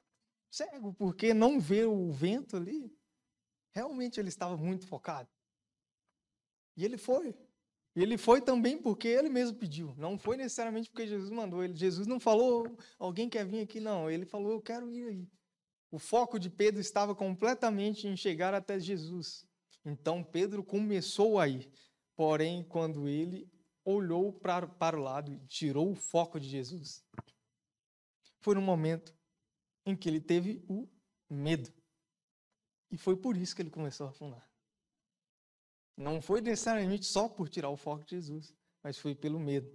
cego, 0.51 0.93
porque 0.93 1.33
não 1.33 1.59
vê 1.59 1.85
o 1.85 2.11
vento 2.11 2.57
ali. 2.57 2.95
Realmente 3.71 4.19
ele 4.19 4.29
estava 4.29 4.57
muito 4.57 4.85
focado. 4.85 5.29
E 6.75 6.83
ele 6.83 6.97
foi. 6.97 7.35
Ele 7.95 8.17
foi 8.17 8.41
também 8.41 8.77
porque 8.77 9.07
ele 9.07 9.29
mesmo 9.29 9.57
pediu. 9.57 9.93
Não 9.97 10.17
foi 10.17 10.37
necessariamente 10.37 10.89
porque 10.89 11.07
Jesus 11.07 11.29
mandou. 11.29 11.63
Ele, 11.63 11.75
Jesus 11.75 12.07
não 12.07 12.19
falou, 12.19 12.77
alguém 12.97 13.29
quer 13.29 13.45
vir 13.45 13.61
aqui, 13.61 13.79
não. 13.79 14.09
Ele 14.09 14.25
falou, 14.25 14.51
eu 14.51 14.61
quero 14.61 14.91
ir 14.91 15.07
aí. 15.07 15.27
O 15.91 15.97
foco 15.97 16.39
de 16.39 16.49
Pedro 16.49 16.79
estava 16.79 17.15
completamente 17.15 18.07
em 18.07 18.15
chegar 18.15 18.53
até 18.53 18.79
Jesus. 18.79 19.45
Então 19.83 20.23
Pedro 20.23 20.63
começou 20.63 21.39
a 21.39 21.47
ir. 21.47 21.71
Porém, 22.15 22.63
quando 22.63 23.07
ele 23.07 23.49
olhou 23.83 24.31
para, 24.31 24.67
para 24.67 24.97
o 24.97 25.01
lado 25.01 25.31
e 25.31 25.39
tirou 25.47 25.91
o 25.91 25.95
foco 25.95 26.39
de 26.39 26.47
Jesus, 26.47 27.03
foi 28.41 28.55
no 28.55 28.61
momento 28.61 29.15
em 29.85 29.95
que 29.95 30.07
ele 30.07 30.21
teve 30.21 30.63
o 30.67 30.87
medo. 31.29 31.71
E 32.91 32.97
foi 32.97 33.15
por 33.15 33.35
isso 33.35 33.55
que 33.55 33.61
ele 33.61 33.69
começou 33.69 34.07
a 34.07 34.09
afundar. 34.09 34.48
Não 35.99 36.21
foi 36.21 36.39
necessariamente 36.39 37.05
só 37.05 37.27
por 37.27 37.49
tirar 37.49 37.69
o 37.69 37.75
foco 37.75 38.05
de 38.05 38.11
Jesus, 38.11 38.55
mas 38.81 38.97
foi 38.97 39.13
pelo 39.13 39.37
medo. 39.37 39.69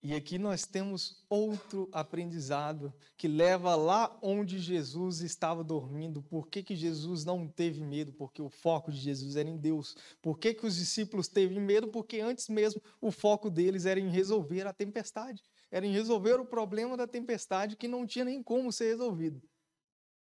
E 0.00 0.14
aqui 0.14 0.38
nós 0.38 0.64
temos 0.64 1.26
outro 1.28 1.88
aprendizado 1.92 2.94
que 3.16 3.26
leva 3.26 3.74
lá 3.74 4.16
onde 4.22 4.60
Jesus 4.60 5.22
estava 5.22 5.64
dormindo. 5.64 6.22
Por 6.22 6.46
que, 6.46 6.62
que 6.62 6.76
Jesus 6.76 7.24
não 7.24 7.48
teve 7.48 7.82
medo? 7.82 8.12
Porque 8.12 8.40
o 8.40 8.48
foco 8.48 8.92
de 8.92 8.98
Jesus 8.98 9.34
era 9.34 9.48
em 9.48 9.58
Deus. 9.58 9.96
Por 10.22 10.38
que, 10.38 10.54
que 10.54 10.64
os 10.64 10.76
discípulos 10.76 11.26
teve 11.26 11.58
medo? 11.58 11.88
Porque 11.88 12.20
antes 12.20 12.48
mesmo 12.48 12.80
o 13.00 13.10
foco 13.10 13.50
deles 13.50 13.86
era 13.86 13.98
em 13.98 14.08
resolver 14.08 14.68
a 14.68 14.72
tempestade. 14.72 15.42
Era 15.68 15.84
em 15.84 15.92
resolver 15.92 16.38
o 16.38 16.46
problema 16.46 16.96
da 16.96 17.08
tempestade 17.08 17.76
que 17.76 17.88
não 17.88 18.06
tinha 18.06 18.24
nem 18.24 18.40
como 18.40 18.72
ser 18.72 18.86
resolvido. 18.86 19.42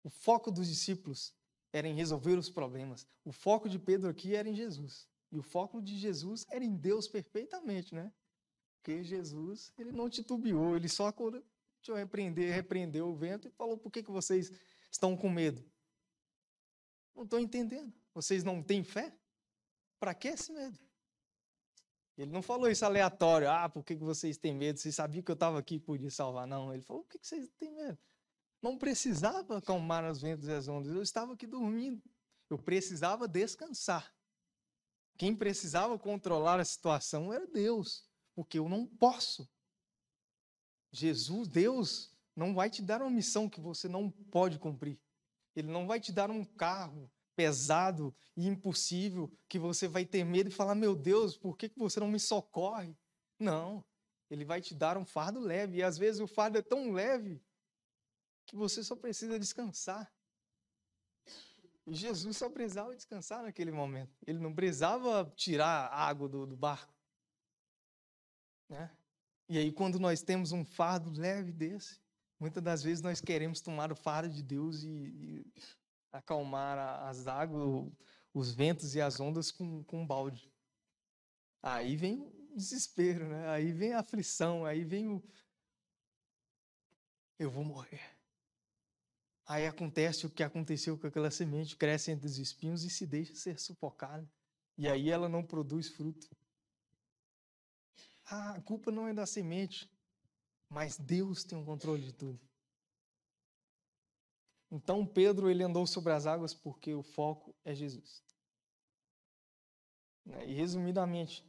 O 0.05 0.11
foco 0.11 0.51
dos 0.51 0.69
discípulos 0.69 1.35
era 1.73 1.87
em 1.87 1.95
resolver 1.95 2.39
os 2.39 2.49
problemas. 2.49 3.07
O 3.25 3.33
foco 3.33 3.69
de 3.69 3.79
Pedro 3.79 4.09
aqui 4.09 4.35
era 4.35 4.49
em 4.49 4.55
Jesus. 4.55 5.09
E 5.31 5.39
o 5.39 5.43
foco 5.43 5.83
de 5.83 5.97
Jesus 5.97 6.47
era 6.51 6.65
em 6.65 6.77
Deus 6.77 7.09
perfeitamente, 7.09 7.95
né? 7.95 8.13
Porque 8.77 9.03
Jesus, 9.03 9.73
ele 9.77 9.91
não 9.91 10.09
titubeou, 10.09 10.77
ele 10.77 10.89
só 10.89 11.11
quando 11.11 11.45
eu 11.89 11.95
repreender, 11.95 12.53
repreendeu 12.53 13.09
o 13.09 13.15
vento 13.15 13.49
e 13.49 13.51
falou: 13.51 13.77
por 13.77 13.91
que, 13.91 14.03
que 14.03 14.11
vocês 14.11 14.51
estão 14.91 15.17
com 15.17 15.29
medo? 15.29 15.65
Não 17.15 17.25
estou 17.25 17.39
entendendo. 17.39 17.93
Vocês 18.15 18.43
não 18.45 18.63
têm 18.63 18.83
fé? 18.83 19.17
Para 19.99 20.15
que 20.15 20.29
esse 20.29 20.53
medo? 20.53 20.79
Ele 22.17 22.31
não 22.31 22.43
falou 22.43 22.71
isso 22.71 22.85
aleatório. 22.85 23.51
Ah, 23.51 23.69
por 23.69 23.85
que, 23.85 23.95
que 23.95 24.03
vocês 24.03 24.39
têm 24.39 24.55
medo? 24.55 24.79
Vocês 24.79 24.95
sabiam 24.95 25.23
que 25.23 25.31
eu 25.31 25.35
estava 25.35 25.59
aqui 25.59 25.77
e 25.77 25.81
podia 25.81 26.11
salvar. 26.11 26.47
Não, 26.47 26.73
ele 26.73 26.83
falou: 26.83 27.03
por 27.03 27.11
que, 27.11 27.19
que 27.19 27.27
vocês 27.27 27.49
têm 27.59 27.73
medo? 27.73 27.99
Não 28.67 28.77
precisava 28.77 29.59
acalmar 29.59 30.11
os 30.11 30.21
ventos 30.21 30.49
e 30.49 30.53
as 30.53 30.67
ondas. 30.67 30.93
Eu 30.93 31.01
estava 31.01 31.35
aqui 31.35 31.47
dormindo. 31.47 32.03
Eu 32.51 32.59
precisava 32.59 33.29
descansar. 33.29 34.13
Quem 35.17 35.37
precisava 35.37 35.97
controlar 35.97 36.59
a 36.59 36.65
situação 36.65 37.33
era 37.33 37.47
Deus 37.47 38.11
porque 38.35 38.59
eu 38.59 38.69
não 38.69 38.85
posso. 38.85 39.49
Jesus, 40.91 41.47
Deus, 41.47 42.13
não 42.35 42.57
vai 42.57 42.69
te 42.69 42.83
dar 42.83 43.03
uma 43.03 43.11
missão 43.11 43.49
que 43.49 43.61
você 43.61 43.87
não 43.87 44.11
pode 44.11 44.59
cumprir. 44.59 44.99
Ele 45.55 45.69
não 45.69 45.87
vai 45.87 46.01
te 46.01 46.11
dar 46.11 46.29
um 46.29 46.45
carro 46.45 47.09
pesado 47.37 48.13
e 48.37 48.49
impossível 48.49 49.33
que 49.49 49.61
você 49.61 49.87
vai 49.87 50.05
ter 50.05 50.25
medo 50.25 50.49
e 50.49 50.53
falar: 50.53 50.75
Meu 50.75 50.97
Deus, 50.97 51.37
por 51.37 51.57
que 51.57 51.71
você 51.77 52.01
não 52.01 52.09
me 52.09 52.19
socorre? 52.19 52.99
Não. 53.39 53.85
Ele 54.29 54.45
vai 54.45 54.61
te 54.61 54.75
dar 54.75 54.99
um 54.99 55.05
fardo 55.05 55.39
leve. 55.39 55.77
E 55.77 55.83
às 55.85 55.97
vezes 55.97 56.21
o 56.21 56.27
fardo 56.27 56.59
é 56.59 56.63
tão 56.63 56.91
leve 56.91 57.41
que 58.47 58.57
você 58.57 58.83
só 58.83 58.95
precisa 58.95 59.39
descansar. 59.39 60.11
E 61.87 61.95
Jesus 61.95 62.37
só 62.37 62.49
precisava 62.49 62.95
descansar 62.95 63.43
naquele 63.43 63.71
momento. 63.71 64.17
Ele 64.27 64.39
não 64.39 64.55
precisava 64.55 65.33
tirar 65.37 65.87
a 65.87 66.07
água 66.07 66.29
do, 66.29 66.47
do 66.47 66.57
barco. 66.57 66.93
Né? 68.69 68.91
E 69.49 69.59
aí, 69.59 69.71
quando 69.71 70.01
nós 70.01 70.23
temos 70.23 70.51
um 70.51 70.65
fardo 70.65 71.11
leve 71.11 71.53
desse, 71.53 72.01
muitas 72.41 72.63
das 72.63 72.83
vezes 72.83 73.03
nós 73.03 73.21
queremos 73.21 73.61
tomar 73.61 73.93
o 73.93 73.97
fardo 73.97 74.35
de 74.35 74.43
Deus 74.43 74.83
e, 74.83 74.89
e 74.89 75.53
acalmar 76.13 76.77
as 77.07 77.29
águas, 77.29 77.93
os 78.35 78.53
ventos 78.53 78.97
e 78.97 79.01
as 79.01 79.21
ondas 79.21 79.53
com, 79.53 79.85
com 79.85 80.03
um 80.03 80.07
balde. 80.07 80.53
Aí 81.63 81.97
vem 81.97 82.21
o 82.21 82.57
desespero, 82.57 83.29
né? 83.29 83.49
aí 83.49 83.73
vem 83.73 83.93
a 83.93 84.01
aflição, 84.01 84.65
aí 84.65 84.85
vem 84.85 85.09
o. 85.09 85.23
Eu 87.39 87.51
vou 87.51 87.65
morrer. 87.65 88.16
Aí 89.47 89.67
acontece 89.67 90.27
o 90.27 90.31
que 90.31 90.43
aconteceu 90.43 90.99
com 90.99 91.07
aquela 91.07 91.31
semente, 91.31 91.77
cresce 91.77 92.11
entre 92.11 92.27
os 92.27 92.37
espinhos 92.37 92.83
e 92.83 92.91
se 92.91 93.07
deixa 93.07 93.35
ser 93.35 93.61
sufocada. 93.61 94.29
E 94.77 94.89
aí 94.89 95.09
ela 95.09 95.29
não 95.29 95.45
produz 95.45 95.89
fruto. 95.89 96.29
Ah, 98.25 98.57
a 98.57 98.61
culpa 98.61 98.91
não 98.91 99.07
é 99.07 99.15
da 99.15 99.25
semente, 99.25 99.89
mas 100.69 100.99
Deus 100.99 101.45
tem 101.45 101.57
o 101.57 101.65
controle 101.65 102.03
de 102.03 102.13
tudo. 102.13 102.41
Então 104.69 105.07
Pedro 105.07 105.49
ele 105.49 105.63
andou 105.63 105.87
sobre 105.87 106.13
as 106.13 106.27
águas 106.27 106.53
porque 106.53 106.93
o 106.93 107.05
foco 107.05 107.55
é 107.65 107.73
Jesus. 107.73 108.23
Né, 110.25 110.45
e 110.49 110.55
resumidamente, 110.55 111.45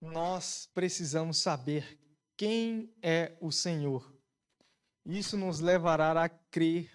nós 0.00 0.68
precisamos 0.74 1.38
saber 1.38 1.96
quem 2.36 2.92
é 3.00 3.38
o 3.40 3.52
Senhor. 3.52 4.11
Isso 5.04 5.36
nos 5.36 5.60
levará 5.60 6.24
a 6.24 6.28
crer 6.28 6.90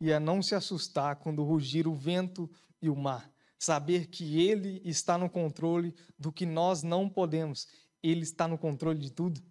e 0.00 0.12
a 0.12 0.20
não 0.20 0.42
se 0.42 0.54
assustar 0.54 1.16
quando 1.16 1.44
rugir 1.44 1.86
o 1.86 1.94
vento 1.94 2.50
e 2.80 2.88
o 2.88 2.96
mar. 2.96 3.30
Saber 3.58 4.06
que 4.06 4.40
Ele 4.40 4.80
está 4.84 5.18
no 5.18 5.28
controle 5.28 5.94
do 6.18 6.32
que 6.32 6.46
nós 6.46 6.82
não 6.82 7.08
podemos 7.08 7.66
ele 8.02 8.22
está 8.22 8.48
no 8.48 8.58
controle 8.58 8.98
de 8.98 9.10
tudo. 9.10 9.42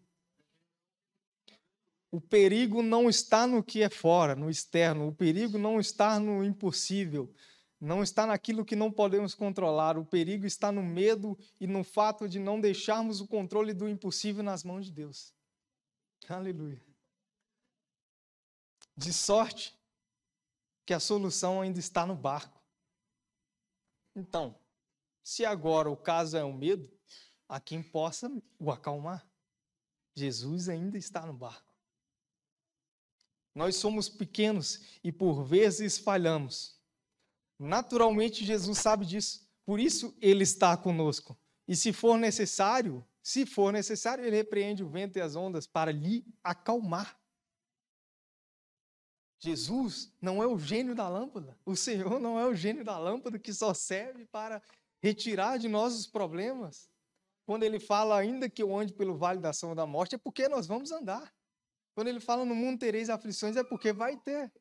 O 2.12 2.20
perigo 2.20 2.82
não 2.82 3.08
está 3.08 3.46
no 3.46 3.64
que 3.64 3.84
é 3.84 3.90
fora, 3.90 4.36
no 4.36 4.50
externo. 4.50 5.08
O 5.08 5.14
perigo 5.14 5.58
não 5.58 5.80
está 5.80 6.20
no 6.20 6.44
impossível. 6.44 7.32
Não 7.80 8.02
está 8.02 8.26
naquilo 8.26 8.66
que 8.66 8.76
não 8.76 8.92
podemos 8.92 9.36
controlar. 9.36 9.98
O 9.98 10.06
perigo 10.06 10.46
está 10.46 10.72
no 10.72 10.82
medo 10.82 11.38
e 11.60 11.68
no 11.68 11.84
fato 11.84 12.28
de 12.28 12.40
não 12.40 12.60
deixarmos 12.60 13.22
o 13.22 13.28
controle 13.28 13.74
do 13.74 13.88
impossível 13.88 14.44
nas 14.44 14.64
mãos 14.64 14.88
de 14.88 14.92
Deus. 14.92 15.32
Aleluia. 16.28 16.89
De 19.00 19.14
sorte 19.14 19.74
que 20.86 20.94
a 20.94 21.00
solução 21.00 21.62
ainda 21.62 21.80
está 21.80 22.06
no 22.06 22.16
barco. 22.16 22.62
Então, 24.14 24.60
se 25.24 25.46
agora 25.46 25.90
o 25.90 25.96
caso 25.96 26.36
é 26.36 26.44
o 26.44 26.52
medo, 26.52 26.92
a 27.48 27.62
quem 27.62 27.82
possa 27.82 28.30
o 28.60 28.70
acalmar. 28.70 29.26
Jesus 30.14 30.68
ainda 30.68 30.98
está 30.98 31.26
no 31.26 31.32
barco. 31.32 31.74
Nós 33.56 33.78
somos 33.78 34.10
pequenos 34.10 35.00
e 35.02 35.14
por 35.14 35.44
vezes 35.44 35.98
falhamos. 35.98 36.78
Naturalmente, 37.58 38.44
Jesus 38.44 38.80
sabe 38.80 39.06
disso. 39.06 39.50
Por 39.66 39.80
isso, 39.80 40.14
ele 40.20 40.44
está 40.44 40.76
conosco. 40.76 41.40
E 41.66 41.74
se 41.74 41.94
for 41.94 42.18
necessário, 42.18 43.06
se 43.24 43.46
for 43.46 43.72
necessário, 43.72 44.26
ele 44.26 44.36
repreende 44.36 44.84
o 44.84 44.90
vento 44.90 45.18
e 45.18 45.22
as 45.22 45.38
ondas 45.38 45.66
para 45.66 45.90
lhe 45.90 46.26
acalmar. 46.44 47.19
Jesus 49.40 50.14
não 50.22 50.44
é 50.44 50.48
o 50.48 50.60
gênio 50.60 50.94
da 50.94 51.08
lâmpada. 51.08 51.58
O 51.66 51.76
Senhor 51.76 52.20
não 52.20 52.40
é 52.40 52.46
o 52.46 52.54
gênio 52.54 52.84
da 52.84 52.98
lâmpada 52.98 53.40
que 53.40 53.54
só 53.54 53.74
serve 53.74 54.26
para 54.26 54.62
retirar 55.02 55.58
de 55.58 55.68
nós 55.68 55.96
os 55.96 56.06
problemas 56.06 56.90
quando 57.50 57.64
ele 57.64 57.80
fala, 57.80 58.20
ainda 58.20 58.48
que 58.48 58.62
eu 58.62 58.78
ande 58.78 58.94
pelo 58.94 59.18
vale 59.18 59.40
da 59.40 59.52
sombra 59.52 59.78
da 59.78 59.86
morte, 59.88 60.14
é 60.14 60.20
porque 60.20 60.48
nós 60.48 60.68
vamos 60.68 60.92
andar. 60.92 61.34
Quando 61.96 62.08
ele 62.08 62.20
fala, 62.20 62.46
no 62.46 62.54
mundo 62.54 62.78
tereis 62.78 63.10
aflições, 63.10 63.56
é 63.56 63.64
porque 63.64 63.92
vai 63.92 64.16
ter. 64.18 64.54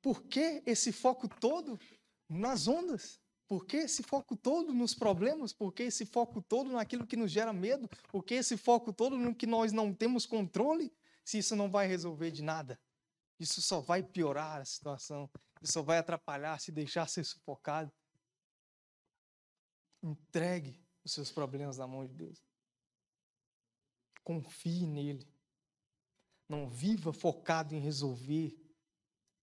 Por 0.00 0.22
que 0.22 0.62
esse 0.64 0.92
foco 0.92 1.26
todo 1.26 1.76
nas 2.28 2.68
ondas? 2.68 3.20
Por 3.48 3.66
que 3.66 3.78
esse 3.78 4.04
foco 4.04 4.36
todo 4.36 4.72
nos 4.72 4.94
problemas? 4.94 5.52
Por 5.52 5.72
que 5.72 5.82
esse 5.82 6.06
foco 6.06 6.40
todo 6.40 6.70
naquilo 6.70 7.04
que 7.04 7.16
nos 7.16 7.32
gera 7.32 7.52
medo? 7.52 7.88
Por 8.08 8.22
que 8.22 8.34
esse 8.34 8.56
foco 8.56 8.92
todo 8.92 9.18
no 9.18 9.34
que 9.34 9.48
nós 9.48 9.72
não 9.72 9.92
temos 9.92 10.26
controle? 10.26 10.92
Se 11.26 11.38
isso 11.38 11.56
não 11.56 11.68
vai 11.68 11.88
resolver 11.88 12.30
de 12.30 12.40
nada. 12.40 12.80
Isso 13.36 13.60
só 13.60 13.80
vai 13.80 14.00
piorar 14.00 14.60
a 14.60 14.64
situação. 14.64 15.28
Isso 15.60 15.72
só 15.72 15.82
vai 15.82 15.98
atrapalhar, 15.98 16.60
se 16.60 16.70
deixar 16.70 17.08
ser 17.08 17.24
sufocado. 17.24 17.92
Entregue 20.00 20.80
os 21.04 21.10
seus 21.10 21.32
problemas 21.32 21.78
na 21.78 21.86
mão 21.86 22.06
de 22.06 22.14
Deus. 22.14 22.40
Confie 24.22 24.86
nele. 24.86 25.28
Não 26.48 26.70
viva 26.70 27.12
focado 27.12 27.74
em 27.74 27.80
resolver 27.80 28.56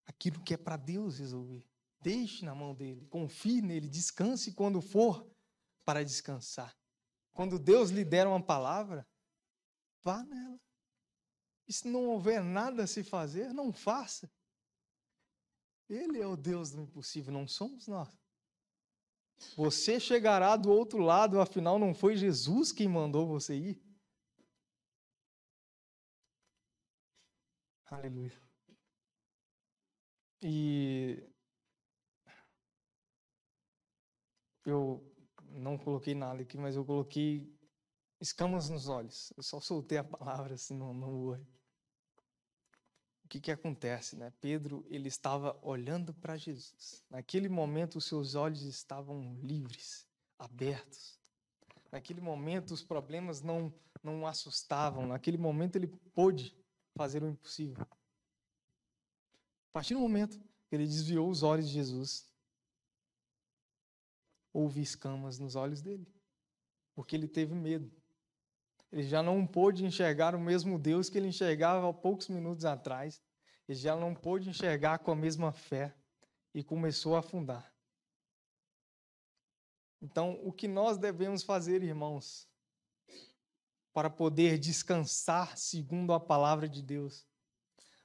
aquilo 0.05 0.41
que 0.41 0.53
é 0.53 0.57
para 0.57 0.77
Deus 0.77 1.19
resolver. 1.19 1.67
Deixe 1.99 2.45
na 2.45 2.55
mão 2.55 2.73
dele. 2.73 3.05
Confie 3.07 3.61
nele. 3.61 3.89
Descanse 3.89 4.53
quando 4.53 4.81
for 4.81 5.29
para 5.83 6.01
descansar. 6.05 6.73
Quando 7.33 7.59
Deus 7.59 7.89
lhe 7.89 8.05
der 8.05 8.25
uma 8.25 8.41
palavra, 8.41 9.05
vá 10.01 10.23
nela. 10.23 10.63
E 11.67 11.73
se 11.73 11.87
não 11.87 12.05
houver 12.07 12.43
nada 12.43 12.83
a 12.83 12.87
se 12.87 13.03
fazer, 13.03 13.53
não 13.53 13.71
faça. 13.71 14.29
Ele 15.89 16.21
é 16.21 16.27
o 16.27 16.35
Deus 16.35 16.71
do 16.71 16.81
impossível, 16.81 17.31
não 17.31 17.47
somos 17.47 17.87
nós. 17.87 18.09
Você 19.55 19.99
chegará 19.99 20.55
do 20.55 20.71
outro 20.71 20.99
lado, 20.99 21.39
afinal 21.39 21.77
não 21.77 21.93
foi 21.93 22.15
Jesus 22.15 22.71
quem 22.71 22.87
mandou 22.87 23.27
você 23.27 23.55
ir? 23.55 23.83
Aleluia. 27.85 28.31
E 30.41 31.23
eu 34.65 35.01
não 35.49 35.77
coloquei 35.77 36.15
nada 36.15 36.41
aqui, 36.41 36.57
mas 36.57 36.75
eu 36.75 36.85
coloquei 36.85 37.53
escamas 38.23 38.69
nos 38.69 38.87
olhos. 38.87 39.33
Eu 39.35 39.43
só 39.43 39.59
soltei 39.59 39.97
a 39.97 40.03
palavra 40.03 40.55
assim 40.55 40.73
no, 40.73 40.93
no 40.93 41.25
olho. 41.25 41.47
O 43.25 43.27
que 43.27 43.39
que 43.39 43.51
acontece, 43.51 44.15
né? 44.15 44.31
Pedro, 44.39 44.85
ele 44.89 45.09
estava 45.09 45.59
olhando 45.61 46.13
para 46.13 46.37
Jesus. 46.37 47.03
Naquele 47.09 47.49
momento, 47.49 47.97
os 47.97 48.05
seus 48.05 48.35
olhos 48.35 48.61
estavam 48.61 49.37
livres, 49.41 50.07
abertos. 50.39 51.19
Naquele 51.91 52.21
momento, 52.21 52.71
os 52.71 52.83
problemas 52.83 53.41
não 53.41 53.73
não 54.01 54.23
o 54.23 54.27
assustavam. 54.27 55.07
Naquele 55.07 55.37
momento, 55.37 55.77
ele 55.77 55.87
pôde 56.13 56.53
fazer 56.93 57.23
o 57.23 57.29
impossível. 57.29 57.85
A 59.69 59.71
partir 59.71 59.93
do 59.93 60.01
momento 60.01 60.37
que 60.67 60.75
ele 60.75 60.85
desviou 60.85 61.29
os 61.29 61.41
olhos 61.41 61.67
de 61.67 61.73
Jesus, 61.73 62.29
houve 64.51 64.81
escamas 64.81 65.39
nos 65.39 65.55
olhos 65.55 65.81
dele, 65.81 66.05
porque 66.93 67.15
ele 67.15 67.29
teve 67.29 67.55
medo. 67.55 67.89
Ele 68.93 69.07
já 69.07 69.23
não 69.23 69.47
pôde 69.47 69.83
enxergar 69.83 70.35
o 70.35 70.39
mesmo 70.39 70.77
Deus 70.77 71.09
que 71.09 71.17
ele 71.17 71.27
enxergava 71.27 71.89
há 71.89 71.91
poucos 71.91 72.27
minutos 72.27 72.63
atrás. 72.63 73.19
Ele 73.67 73.75
já 73.75 73.95
não 73.95 74.13
pôde 74.13 74.47
enxergar 74.47 74.99
com 74.99 75.09
a 75.09 75.15
mesma 75.15 75.51
fé 75.51 75.95
e 76.53 76.63
começou 76.63 77.15
a 77.15 77.19
afundar. 77.19 77.73
Então, 79.99 80.39
o 80.43 80.51
que 80.51 80.67
nós 80.67 80.99
devemos 80.99 81.41
fazer, 81.41 81.81
irmãos, 81.81 82.47
para 83.91 84.11
poder 84.11 84.59
descansar 84.59 85.57
segundo 85.57 86.13
a 86.13 86.19
palavra 86.19 86.69
de 86.69 86.83
Deus, 86.83 87.25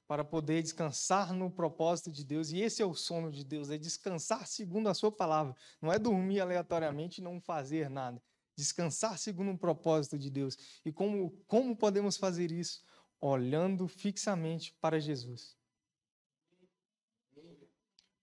para 0.06 0.24
poder 0.24 0.62
descansar 0.62 1.34
no 1.34 1.50
propósito 1.50 2.10
de 2.10 2.24
Deus, 2.24 2.50
e 2.50 2.62
esse 2.62 2.80
é 2.80 2.86
o 2.86 2.94
sono 2.94 3.30
de 3.30 3.44
Deus, 3.44 3.68
é 3.68 3.76
descansar 3.76 4.46
segundo 4.46 4.88
a 4.88 4.94
sua 4.94 5.12
palavra, 5.12 5.54
não 5.82 5.92
é 5.92 5.98
dormir 5.98 6.40
aleatoriamente 6.40 7.20
e 7.20 7.24
não 7.24 7.38
fazer 7.42 7.90
nada, 7.90 8.22
descansar 8.58 9.16
segundo 9.18 9.52
o 9.52 9.58
propósito 9.58 10.18
de 10.18 10.28
Deus. 10.28 10.58
E 10.84 10.92
como, 10.92 11.30
como 11.46 11.76
podemos 11.76 12.16
fazer 12.16 12.50
isso? 12.50 12.82
Olhando 13.20 13.86
fixamente 13.86 14.76
para 14.80 15.00
Jesus, 15.00 15.56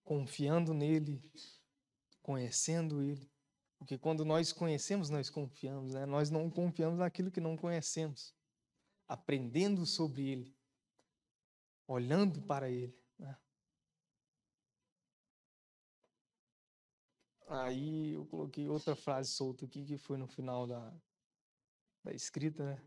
confiando 0.04 0.74
nele, 0.74 1.24
conhecendo 2.22 3.02
ele. 3.02 3.32
Porque 3.78 3.98
quando 3.98 4.24
nós 4.24 4.52
conhecemos, 4.52 5.10
nós 5.10 5.30
confiamos, 5.30 5.94
né? 5.94 6.06
Nós 6.06 6.30
não 6.30 6.50
confiamos 6.50 7.00
naquilo 7.00 7.32
que 7.32 7.42
não 7.42 7.58
conhecemos. 7.58 8.34
Aprendendo 9.08 9.86
sobre 9.86 10.28
ele 10.28 10.56
olhando 11.88 12.42
para 12.42 12.70
Ele. 12.70 12.98
Aí 17.48 18.14
eu 18.14 18.26
coloquei 18.26 18.68
outra 18.68 18.96
frase 18.96 19.32
solta 19.32 19.66
aqui 19.66 19.86
que 19.86 19.98
foi 19.98 20.18
no 20.18 20.28
final 20.28 20.66
da, 20.66 20.94
da 22.04 22.12
escrita, 22.14 22.66
né? 22.66 22.82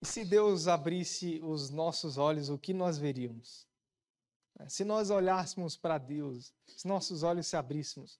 E 0.00 0.06
se 0.06 0.24
Deus 0.24 0.68
abrisse 0.68 1.40
os 1.42 1.70
nossos 1.70 2.18
olhos, 2.18 2.48
o 2.48 2.58
que 2.58 2.72
nós 2.72 2.98
veríamos? 2.98 3.66
É, 4.58 4.68
se 4.68 4.84
nós 4.84 5.10
olhássemos 5.10 5.76
para 5.76 5.98
Deus, 5.98 6.54
se 6.66 6.86
nossos 6.86 7.22
olhos 7.22 7.46
se 7.46 7.56
abríssemos, 7.56 8.18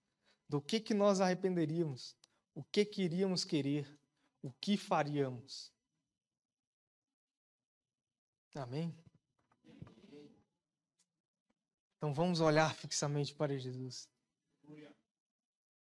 do 0.48 0.60
que 0.60 0.80
que 0.80 0.94
nós 0.94 1.20
arrependeríamos? 1.20 2.16
O 2.54 2.62
que 2.62 2.84
queríamos 2.84 3.44
querer? 3.44 3.98
O 4.42 4.52
que 4.52 4.76
faríamos? 4.76 5.72
Amém? 8.54 8.96
Então 11.96 12.14
vamos 12.14 12.40
olhar 12.40 12.74
fixamente 12.74 13.34
para 13.34 13.58
Jesus. 13.58 14.08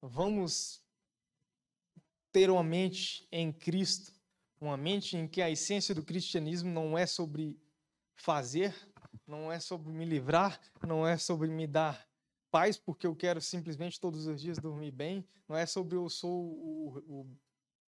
Vamos 0.03 0.83
ter 2.33 2.51
uma 2.51 2.65
mente 2.65 3.27
em 3.31 3.53
Cristo, 3.53 4.13
uma 4.61 4.77
mente 4.77 5.17
em 5.17 5.29
que 5.29 5.41
a 5.41 5.49
essência 5.49 5.95
do 5.95 6.03
cristianismo 6.03 6.71
não 6.71 6.99
é 6.99 7.07
sobre 7.07 7.57
fazer, 8.17 8.75
não 9.25 9.51
é 9.53 9.61
sobre 9.61 9.93
me 9.93 10.05
livrar, 10.05 10.61
não 10.85 11.07
é 11.07 11.17
sobre 11.17 11.49
me 11.49 11.69
dar 11.69 12.05
paz 12.51 12.77
porque 12.77 13.07
eu 13.07 13.15
quero 13.15 13.41
simplesmente 13.41 14.01
todos 14.01 14.27
os 14.27 14.41
dias 14.41 14.59
dormir 14.59 14.91
bem, 14.91 15.25
não 15.49 15.57
é 15.57 15.67
sobre 15.67 15.97
eu 15.97 16.09
sou 16.09 16.31
o, 16.31 16.99
o 17.07 17.37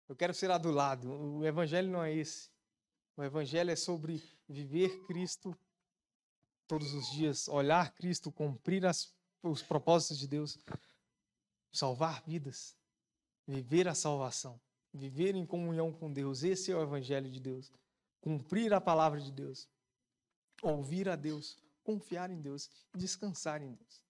eu 0.10 0.16
quero 0.16 0.34
ser 0.34 0.52
adulado. 0.52 1.10
O 1.10 1.46
evangelho 1.46 1.90
não 1.90 2.04
é 2.04 2.14
esse. 2.14 2.50
O 3.16 3.24
evangelho 3.24 3.72
é 3.72 3.78
sobre 3.78 4.22
viver 4.46 5.06
Cristo 5.06 5.58
todos 6.68 6.94
os 6.94 7.10
dias, 7.12 7.48
olhar 7.48 7.94
Cristo, 7.94 8.30
cumprir 8.30 8.86
as, 8.86 9.14
os 9.42 9.64
propósitos 9.64 10.20
de 10.20 10.28
Deus, 10.28 10.60
salvar 11.72 12.22
vidas, 12.24 12.76
viver 13.48 13.88
a 13.88 13.96
salvação, 13.96 14.60
viver 14.94 15.36
em 15.36 15.46
comunhão 15.46 15.92
com 15.92 16.12
Deus. 16.12 16.44
Esse 16.44 16.72
é 16.72 16.76
o 16.76 16.82
Evangelho 16.82 17.30
de 17.30 17.40
Deus. 17.40 17.72
Cumprir 18.20 18.74
a 18.74 18.82
palavra 18.82 19.20
de 19.20 19.32
Deus, 19.32 19.68
ouvir 20.62 21.10
a 21.10 21.16
Deus, 21.16 21.58
confiar 21.84 22.30
em 22.30 22.40
Deus 22.40 22.70
descansar 22.96 23.62
em 23.62 23.74
Deus. 23.74 24.04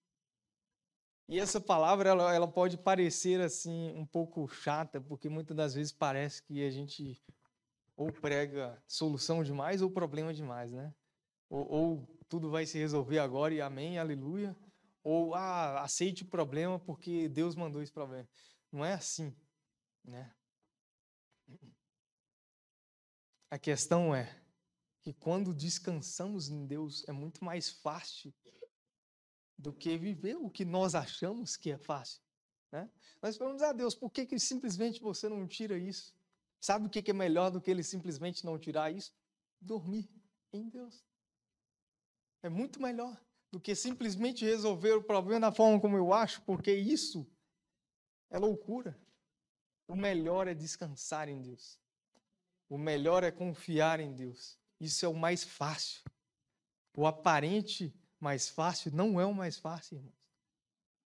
E 1.28 1.38
essa 1.38 1.60
palavra 1.60 2.10
ela, 2.10 2.34
ela 2.34 2.48
pode 2.48 2.76
parecer 2.76 3.40
assim 3.40 3.90
um 3.96 4.04
pouco 4.04 4.46
chata, 4.48 5.00
porque 5.00 5.28
muitas 5.28 5.56
das 5.56 5.74
vezes 5.74 5.92
parece 5.92 6.42
que 6.42 6.64
a 6.64 6.70
gente 6.70 7.22
ou 7.96 8.12
prega 8.12 8.82
solução 8.86 9.42
demais 9.44 9.80
ou 9.80 9.90
problema 9.90 10.34
demais, 10.34 10.72
né? 10.72 10.92
Ou, 11.48 11.70
ou 11.70 12.18
tudo 12.28 12.50
vai 12.50 12.66
se 12.66 12.78
resolver 12.78 13.18
agora 13.18 13.54
e 13.54 13.60
amém, 13.60 13.98
aleluia. 13.98 14.56
Ou, 15.02 15.34
ah, 15.34 15.82
aceite 15.82 16.22
o 16.22 16.28
problema 16.28 16.78
porque 16.78 17.28
Deus 17.28 17.54
mandou 17.54 17.82
esse 17.82 17.92
problema. 17.92 18.28
Não 18.70 18.84
é 18.84 18.94
assim, 18.94 19.34
né? 20.04 20.34
A 23.50 23.58
questão 23.58 24.14
é 24.14 24.40
que 25.02 25.12
quando 25.12 25.52
descansamos 25.52 26.48
em 26.48 26.66
Deus 26.66 27.06
é 27.08 27.12
muito 27.12 27.44
mais 27.44 27.68
fácil 27.68 28.32
do 29.58 29.72
que 29.72 29.98
viver 29.98 30.36
o 30.36 30.48
que 30.48 30.64
nós 30.64 30.94
achamos 30.94 31.56
que 31.56 31.70
é 31.70 31.78
fácil. 31.78 32.22
Né? 32.70 32.90
Nós 33.20 33.36
falamos, 33.36 33.60
ah, 33.60 33.72
Deus, 33.72 33.94
por 33.94 34.10
que, 34.10 34.24
que 34.24 34.38
simplesmente 34.38 35.00
você 35.00 35.28
não 35.28 35.46
tira 35.46 35.76
isso? 35.76 36.14
Sabe 36.60 36.86
o 36.86 36.90
que, 36.90 37.02
que 37.02 37.10
é 37.10 37.14
melhor 37.14 37.50
do 37.50 37.60
que 37.60 37.70
ele 37.70 37.82
simplesmente 37.82 38.44
não 38.44 38.58
tirar 38.58 38.90
isso? 38.92 39.12
Dormir 39.60 40.08
em 40.52 40.68
Deus. 40.68 41.04
É 42.42 42.48
muito 42.48 42.80
melhor 42.80 43.20
do 43.52 43.60
que 43.60 43.74
simplesmente 43.74 44.46
resolver 44.46 44.92
o 44.94 45.02
problema 45.02 45.40
da 45.40 45.52
forma 45.52 45.78
como 45.78 45.96
eu 45.96 46.14
acho, 46.14 46.40
porque 46.42 46.72
isso 46.72 47.30
é 48.30 48.38
loucura. 48.38 48.98
O 49.86 49.94
melhor 49.94 50.48
é 50.48 50.54
descansar 50.54 51.28
em 51.28 51.40
Deus. 51.42 51.78
O 52.66 52.78
melhor 52.78 53.22
é 53.22 53.30
confiar 53.30 54.00
em 54.00 54.14
Deus. 54.14 54.58
Isso 54.80 55.04
é 55.04 55.08
o 55.08 55.14
mais 55.14 55.44
fácil. 55.44 56.02
O 56.96 57.06
aparente 57.06 57.94
mais 58.18 58.48
fácil 58.48 58.90
não 58.94 59.20
é 59.20 59.26
o 59.26 59.34
mais 59.34 59.58
fácil, 59.58 59.96
irmãos. 59.96 60.32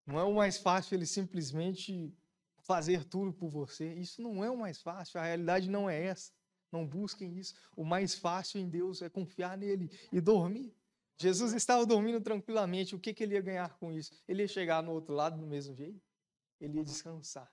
Não 0.07 0.19
é 0.19 0.25
o 0.25 0.35
mais 0.35 0.59
fácil 0.59 0.95
ele 0.95 1.07
simplesmente 1.07 2.15
fazer 2.59 3.05
tudo 3.05 3.33
por 3.33 3.49
você. 3.49 3.95
Isso 3.95 4.21
não 4.21 4.45
é 4.45 4.51
o 4.51 4.59
mais 4.59 4.83
fácil. 4.83 5.19
A 5.19 5.25
realidade 5.25 5.71
não 5.71 5.89
é 5.89 6.05
essa. 6.05 6.31
Não 6.71 6.87
busquem 6.87 7.39
isso. 7.39 7.55
O 7.75 7.85
mais 7.85 8.15
fácil 8.15 8.61
em 8.61 8.69
Deus 8.69 9.01
é 9.01 9.09
confiar 9.09 9.57
nele 9.57 9.91
e 10.13 10.21
dormir. 10.21 10.75
Jesus 11.17 11.53
estava 11.53 11.87
dormindo 11.87 12.21
tranquilamente. 12.21 12.95
O 12.95 13.01
que, 13.01 13.15
que 13.15 13.23
ele 13.23 13.35
ia 13.35 13.41
ganhar 13.41 13.79
com 13.79 13.93
isso? 13.93 14.13
Ele 14.27 14.43
ia 14.43 14.49
chegar 14.49 14.83
no 14.83 14.93
outro 14.93 15.15
lado 15.15 15.39
do 15.39 15.47
mesmo 15.47 15.75
jeito? 15.75 16.03
Ele 16.61 16.79
ia 16.79 16.85
descansar. 16.85 17.51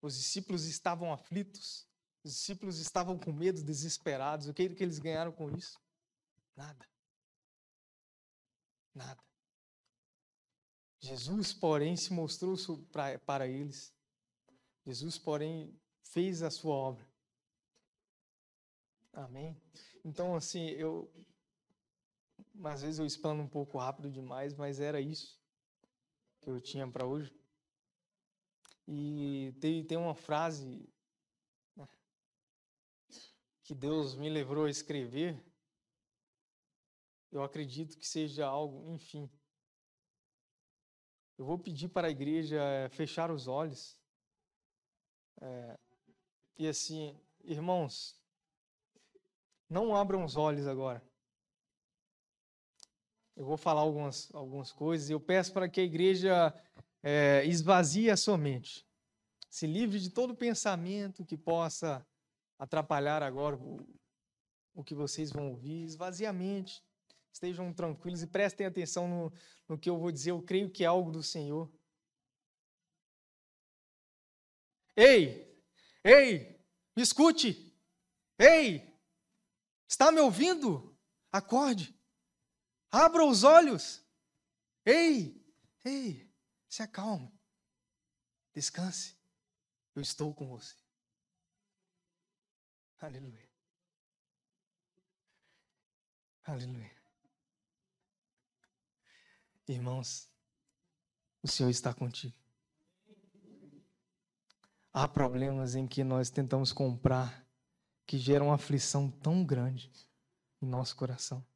Os 0.00 0.16
discípulos 0.16 0.64
estavam 0.66 1.12
aflitos. 1.12 1.86
Os 2.24 2.32
discípulos 2.32 2.78
estavam 2.78 3.18
com 3.18 3.32
medo, 3.32 3.62
desesperados. 3.62 4.48
O 4.48 4.54
que, 4.54 4.68
que 4.70 4.82
eles 4.82 4.98
ganharam 4.98 5.32
com 5.32 5.50
isso? 5.50 5.78
Nada. 6.56 6.88
Nada. 8.94 9.22
Jesus, 11.00 11.52
porém, 11.52 11.96
se 11.96 12.12
mostrou 12.12 12.56
para 13.26 13.46
eles. 13.46 13.92
Jesus, 14.86 15.18
porém, 15.18 15.76
fez 16.04 16.42
a 16.42 16.50
sua 16.50 16.74
obra. 16.74 17.12
Amém? 19.12 19.60
Então, 20.04 20.34
assim, 20.34 20.68
eu, 20.70 21.10
às 22.64 22.82
vezes 22.82 22.98
eu 22.98 23.06
explano 23.06 23.42
um 23.42 23.48
pouco 23.48 23.78
rápido 23.78 24.10
demais, 24.10 24.54
mas 24.54 24.80
era 24.80 25.00
isso 25.00 25.40
que 26.40 26.50
eu 26.50 26.60
tinha 26.60 26.90
para 26.90 27.06
hoje. 27.06 27.32
E 28.86 29.54
tem, 29.60 29.84
tem 29.84 29.96
uma 29.96 30.14
frase 30.14 30.88
né, 31.76 31.88
que 33.62 33.74
Deus 33.74 34.14
me 34.14 34.28
levou 34.28 34.64
a 34.64 34.70
escrever. 34.70 35.42
Eu 37.30 37.42
acredito 37.42 37.96
que 37.96 38.06
seja 38.06 38.46
algo, 38.46 38.90
enfim. 38.90 39.30
Eu 41.38 41.46
vou 41.46 41.58
pedir 41.58 41.88
para 41.88 42.08
a 42.08 42.10
igreja 42.10 42.60
eh, 42.60 42.88
fechar 42.90 43.30
os 43.30 43.48
olhos. 43.48 43.98
É, 45.40 45.78
e 46.58 46.68
assim, 46.68 47.18
irmãos, 47.42 48.20
não 49.68 49.96
abram 49.96 50.24
os 50.24 50.36
olhos 50.36 50.66
agora. 50.66 51.02
Eu 53.36 53.44
vou 53.44 53.56
falar 53.56 53.80
algumas, 53.80 54.32
algumas 54.34 54.72
coisas 54.72 55.08
e 55.08 55.12
eu 55.12 55.20
peço 55.20 55.52
para 55.52 55.68
que 55.68 55.80
a 55.80 55.84
igreja 55.84 56.54
é, 57.02 57.44
esvazie 57.46 58.10
a 58.10 58.16
sua 58.16 58.36
mente. 58.36 58.86
Se 59.48 59.66
livre 59.66 59.98
de 59.98 60.10
todo 60.10 60.34
pensamento 60.34 61.24
que 61.24 61.36
possa 61.36 62.06
atrapalhar 62.58 63.22
agora 63.22 63.56
o, 63.56 63.86
o 64.74 64.84
que 64.84 64.94
vocês 64.94 65.30
vão 65.30 65.50
ouvir. 65.50 65.84
Esvazie 65.84 66.26
a 66.26 66.32
mente. 66.32 66.82
Estejam 67.32 67.72
tranquilos 67.72 68.22
e 68.22 68.26
prestem 68.26 68.66
atenção 68.66 69.08
no, 69.08 69.32
no 69.68 69.78
que 69.78 69.88
eu 69.88 69.98
vou 69.98 70.12
dizer. 70.12 70.30
Eu 70.30 70.42
creio 70.42 70.70
que 70.70 70.84
é 70.84 70.86
algo 70.86 71.10
do 71.10 71.22
Senhor. 71.22 71.70
Ei! 74.94 75.58
Ei! 76.04 76.60
Me 76.94 77.02
escute! 77.02 77.74
Ei! 78.38 78.94
Está 79.88 80.12
me 80.12 80.20
ouvindo? 80.20 80.94
Acorde! 81.30 81.94
Abra 82.92 83.24
os 83.24 83.42
olhos! 83.42 84.04
Ei! 84.84 85.42
Ei! 85.82 86.30
Se 86.68 86.82
acalme! 86.82 87.32
Descanse! 88.52 89.16
Eu 89.94 90.02
estou 90.02 90.34
com 90.34 90.46
você. 90.46 90.76
Aleluia. 93.00 93.50
Aleluia. 96.44 97.02
Irmãos, 99.66 100.30
o 101.42 101.48
Senhor 101.48 101.70
está 101.70 101.94
contigo. 101.94 102.36
Há 104.92 105.08
problemas 105.08 105.74
em 105.74 105.88
que 105.88 106.04
nós 106.04 106.28
tentamos 106.28 106.72
comprar 106.72 107.48
que 108.06 108.18
geram 108.18 108.52
aflição 108.52 109.10
tão 109.10 109.44
grande 109.44 109.90
em 110.60 110.66
nosso 110.66 110.94
coração. 110.94 111.46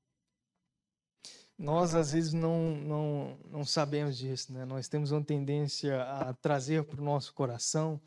Nós, 1.59 1.95
às 1.95 2.13
vezes, 2.13 2.33
não, 2.35 2.77
não, 2.77 3.39
não 3.51 3.65
sabemos 3.65 4.17
disso, 4.19 4.53
né? 4.53 4.65
Nós 4.65 4.89
temos 4.89 5.11
uma 5.11 5.25
tendência 5.25 6.03
a 6.03 6.35
trazer 6.35 6.85
para 6.85 7.01
o 7.01 7.05
nosso 7.05 7.33
coração, 7.33 8.01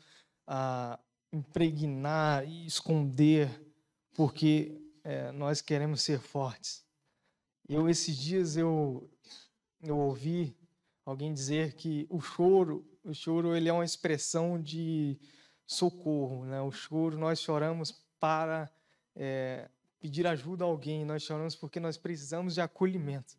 a 0.46 0.98
impregnar 1.32 2.44
e 2.46 2.66
esconder, 2.66 3.48
porque 4.14 4.80
é, 5.02 5.32
nós 5.32 5.60
queremos 5.60 6.02
ser 6.02 6.20
fortes. 6.20 6.84
Eu, 7.68 7.88
esses 7.88 8.16
dias, 8.16 8.56
eu, 8.56 9.10
eu 9.82 9.98
ouvi 9.98 10.56
alguém 11.04 11.32
dizer 11.32 11.74
que 11.74 12.06
o 12.08 12.20
choro, 12.20 12.84
o 13.02 13.12
choro 13.12 13.56
ele 13.56 13.68
é 13.68 13.72
uma 13.72 13.84
expressão 13.84 14.60
de 14.60 15.18
socorro, 15.66 16.44
né? 16.44 16.60
O 16.60 16.70
choro 16.70 17.18
nós 17.18 17.40
choramos 17.40 17.92
para 18.18 18.70
é, 19.16 19.68
pedir 20.00 20.26
ajuda 20.26 20.64
a 20.64 20.66
alguém, 20.66 21.04
nós 21.04 21.22
choramos 21.22 21.54
porque 21.54 21.78
nós 21.78 21.96
precisamos 21.96 22.54
de 22.54 22.60
acolhimento. 22.60 23.38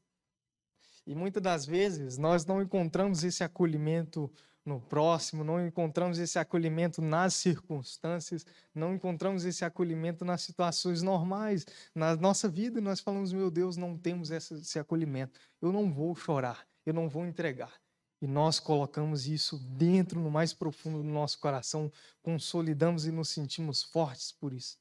E 1.06 1.16
muitas 1.16 1.42
das 1.42 1.66
vezes 1.66 2.18
nós 2.18 2.46
não 2.46 2.62
encontramos 2.62 3.24
esse 3.24 3.44
acolhimento 3.44 4.32
no 4.64 4.80
próximo, 4.80 5.44
não 5.44 5.66
encontramos 5.66 6.20
esse 6.20 6.38
acolhimento 6.38 7.02
nas 7.02 7.34
circunstâncias, 7.34 8.46
não 8.74 8.94
encontramos 8.94 9.44
esse 9.44 9.66
acolhimento 9.66 10.24
nas 10.24 10.42
situações 10.44 11.02
normais. 11.02 11.66
Na 11.96 12.16
nossa 12.16 12.48
vida, 12.48 12.80
nós 12.80 13.00
falamos, 13.00 13.34
meu 13.34 13.50
Deus, 13.50 13.76
não 13.76 13.98
temos 13.98 14.30
esse 14.30 14.78
acolhimento. 14.78 15.40
Eu 15.60 15.72
não 15.72 15.92
vou 15.92 16.16
chorar, 16.16 16.68
eu 16.86 16.94
não 16.94 17.10
vou 17.10 17.26
entregar. 17.26 17.74
E 18.22 18.28
nós 18.28 18.60
colocamos 18.60 19.28
isso 19.28 19.58
dentro, 19.58 20.20
no 20.20 20.30
mais 20.30 20.54
profundo 20.54 21.00
do 21.00 21.10
nosso 21.10 21.40
coração, 21.40 21.92
consolidamos 22.22 23.08
e 23.08 23.12
nos 23.12 23.30
sentimos 23.30 23.82
fortes 23.82 24.32
por 24.32 24.54
isso. 24.54 24.78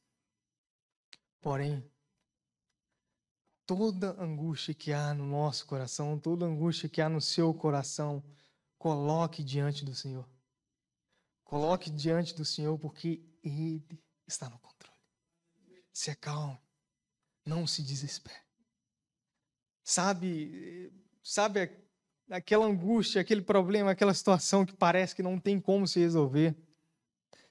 Porém, 1.40 1.84
toda 3.66 4.20
angústia 4.22 4.74
que 4.74 4.92
há 4.92 5.14
no 5.14 5.26
nosso 5.26 5.66
coração, 5.66 6.18
toda 6.18 6.44
angústia 6.46 6.88
que 6.88 7.00
há 7.00 7.08
no 7.08 7.20
seu 7.20 7.52
coração, 7.54 8.22
Coloque 8.80 9.44
diante 9.44 9.84
do 9.84 9.94
Senhor. 9.94 10.26
Coloque 11.44 11.90
diante 11.90 12.34
do 12.34 12.46
Senhor, 12.46 12.78
porque 12.78 13.22
Ele 13.44 13.84
está 14.26 14.48
no 14.48 14.58
controle. 14.58 14.96
Se 15.92 16.10
acalme. 16.10 16.58
Não 17.44 17.66
se 17.66 17.82
desespere. 17.82 18.40
Sabe, 19.84 20.90
sabe 21.22 21.70
aquela 22.30 22.64
angústia, 22.64 23.20
aquele 23.20 23.42
problema, 23.42 23.90
aquela 23.90 24.14
situação 24.14 24.64
que 24.64 24.72
parece 24.72 25.14
que 25.14 25.22
não 25.22 25.38
tem 25.38 25.60
como 25.60 25.86
se 25.86 26.00
resolver. 26.00 26.56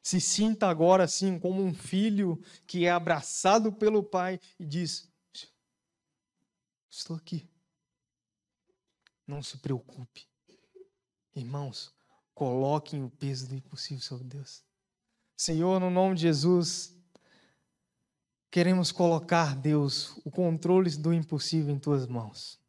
Se 0.02 0.20
sinta 0.20 0.68
agora 0.68 1.04
assim 1.04 1.38
como 1.38 1.62
um 1.62 1.74
filho 1.74 2.42
que 2.66 2.86
é 2.86 2.92
abraçado 2.92 3.72
pelo 3.72 4.04
pai 4.04 4.40
e 4.60 4.66
diz: 4.66 5.10
Estou 6.90 7.16
aqui. 7.16 7.48
Não 9.28 9.44
se 9.44 9.58
preocupe. 9.58 10.28
Irmãos, 11.36 11.94
coloquem 12.34 13.04
o 13.04 13.10
peso 13.10 13.48
do 13.48 13.56
impossível 13.56 14.04
sobre 14.04 14.26
Deus. 14.26 14.64
Senhor, 15.38 15.80
no 15.80 15.90
nome 15.90 16.16
de 16.16 16.22
Jesus, 16.22 16.98
queremos 18.50 18.92
colocar, 18.92 19.56
Deus, 19.56 20.18
o 20.26 20.32
controle 20.32 20.90
do 20.98 21.14
impossível 21.14 21.74
em 21.74 21.80
tuas 21.80 22.08
mãos. 22.08 22.60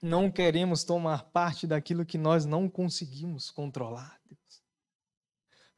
Não 0.00 0.30
queremos 0.30 0.84
tomar 0.84 1.24
parte 1.24 1.66
daquilo 1.66 2.06
que 2.06 2.16
nós 2.16 2.46
não 2.46 2.70
conseguimos 2.70 3.50
controlar, 3.50 4.18
Deus. 4.24 4.59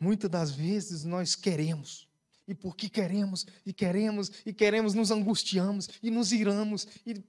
Muitas 0.02 0.28
das 0.28 0.50
vezes 0.50 1.04
nós 1.04 1.36
queremos, 1.36 2.08
e 2.48 2.56
porque 2.56 2.88
queremos, 2.88 3.46
e 3.64 3.72
queremos, 3.72 4.32
e 4.44 4.52
queremos, 4.52 4.94
nos 4.94 5.12
angustiamos 5.12 5.88
e 6.02 6.10
nos 6.10 6.32
iramos 6.32 6.88
e 7.06 7.22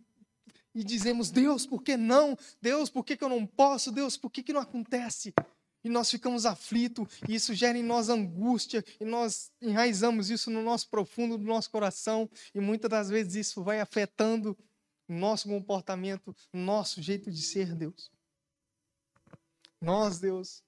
e 0.76 0.84
dizemos: 0.84 1.30
Deus, 1.30 1.68
por 1.68 1.84
que 1.84 1.96
não? 1.96 2.36
Deus, 2.60 2.90
por 2.90 3.06
que, 3.06 3.16
que 3.16 3.24
eu 3.24 3.30
não 3.30 3.46
posso? 3.46 3.92
Deus, 3.92 4.18
por 4.18 4.32
que, 4.32 4.42
que 4.42 4.52
não 4.52 4.62
acontece? 4.62 5.32
E 5.84 5.88
nós 5.88 6.10
ficamos 6.10 6.48
aflitos, 6.48 7.08
e 7.30 7.36
isso 7.36 7.54
gera 7.54 7.78
em 7.78 7.84
nós 7.84 8.10
angústia, 8.10 8.84
e 9.00 9.06
nós 9.06 9.52
enraizamos 9.62 10.32
isso 10.32 10.50
no 10.50 10.64
nosso 10.64 10.90
profundo 10.90 11.38
do 11.38 11.44
nosso 11.44 11.70
coração, 11.70 12.28
e 12.56 12.60
muitas 12.60 12.90
das 12.90 13.08
vezes 13.08 13.36
isso 13.36 13.64
vai 13.64 13.82
afetando 13.82 14.58
o 15.08 15.14
nosso 15.14 15.48
comportamento, 15.48 16.36
o 16.52 16.58
nosso 16.58 17.04
jeito 17.04 17.30
de 17.30 17.44
ser, 17.44 17.76
Deus. 17.76 18.10
Nós, 19.80 20.18
Deus, 20.18 20.64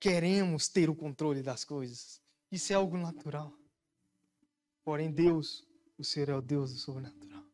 queremos 0.00 0.66
ter 0.68 0.88
o 0.88 0.96
controle 0.96 1.42
das 1.42 1.64
coisas. 1.64 2.20
Isso 2.50 2.72
é 2.72 2.76
algo 2.76 2.96
natural. 2.96 3.56
Porém, 4.82 5.12
Deus, 5.12 5.62
o 5.98 6.02
Senhor 6.02 6.30
é 6.30 6.34
o 6.34 6.40
Deus 6.40 6.72
do 6.72 6.78
sobrenatural. 6.78 7.44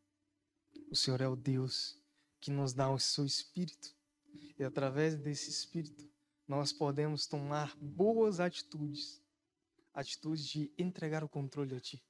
O 0.89 0.95
Senhor 0.95 1.19
é 1.19 1.27
o 1.27 1.35
Deus 1.35 2.01
que 2.39 2.49
nos 2.49 2.73
dá 2.73 2.89
o 2.89 2.97
seu 2.97 3.25
espírito. 3.25 3.93
E 4.57 4.63
através 4.63 5.15
desse 5.15 5.49
espírito, 5.49 6.09
nós 6.47 6.71
podemos 6.71 7.27
tomar 7.27 7.75
boas 7.77 8.39
atitudes 8.39 9.21
atitudes 9.93 10.45
de 10.45 10.71
entregar 10.77 11.23
o 11.23 11.29
controle 11.29 11.75
a 11.75 11.79
Ti. 11.79 12.01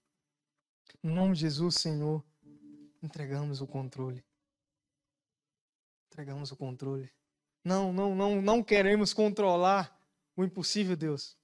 Em 1.02 1.10
nome 1.10 1.34
de 1.34 1.42
Jesus, 1.42 1.76
Senhor, 1.76 2.22
entregamos 3.02 3.62
o 3.62 3.68
controle. 3.68 4.26
Entregamos 6.08 6.52
o 6.52 6.58
controle. 6.58 7.10
Não, 7.64 7.94
não, 7.94 8.14
não, 8.14 8.42
não 8.42 8.62
queremos 8.62 9.14
controlar 9.14 9.97
o 10.38 10.46
impossível, 10.46 10.96
Deus. 10.96 11.36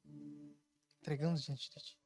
Entregamos 1.01 1.43
diante 1.43 1.69
de 1.69 1.83
Ti. 1.83 1.97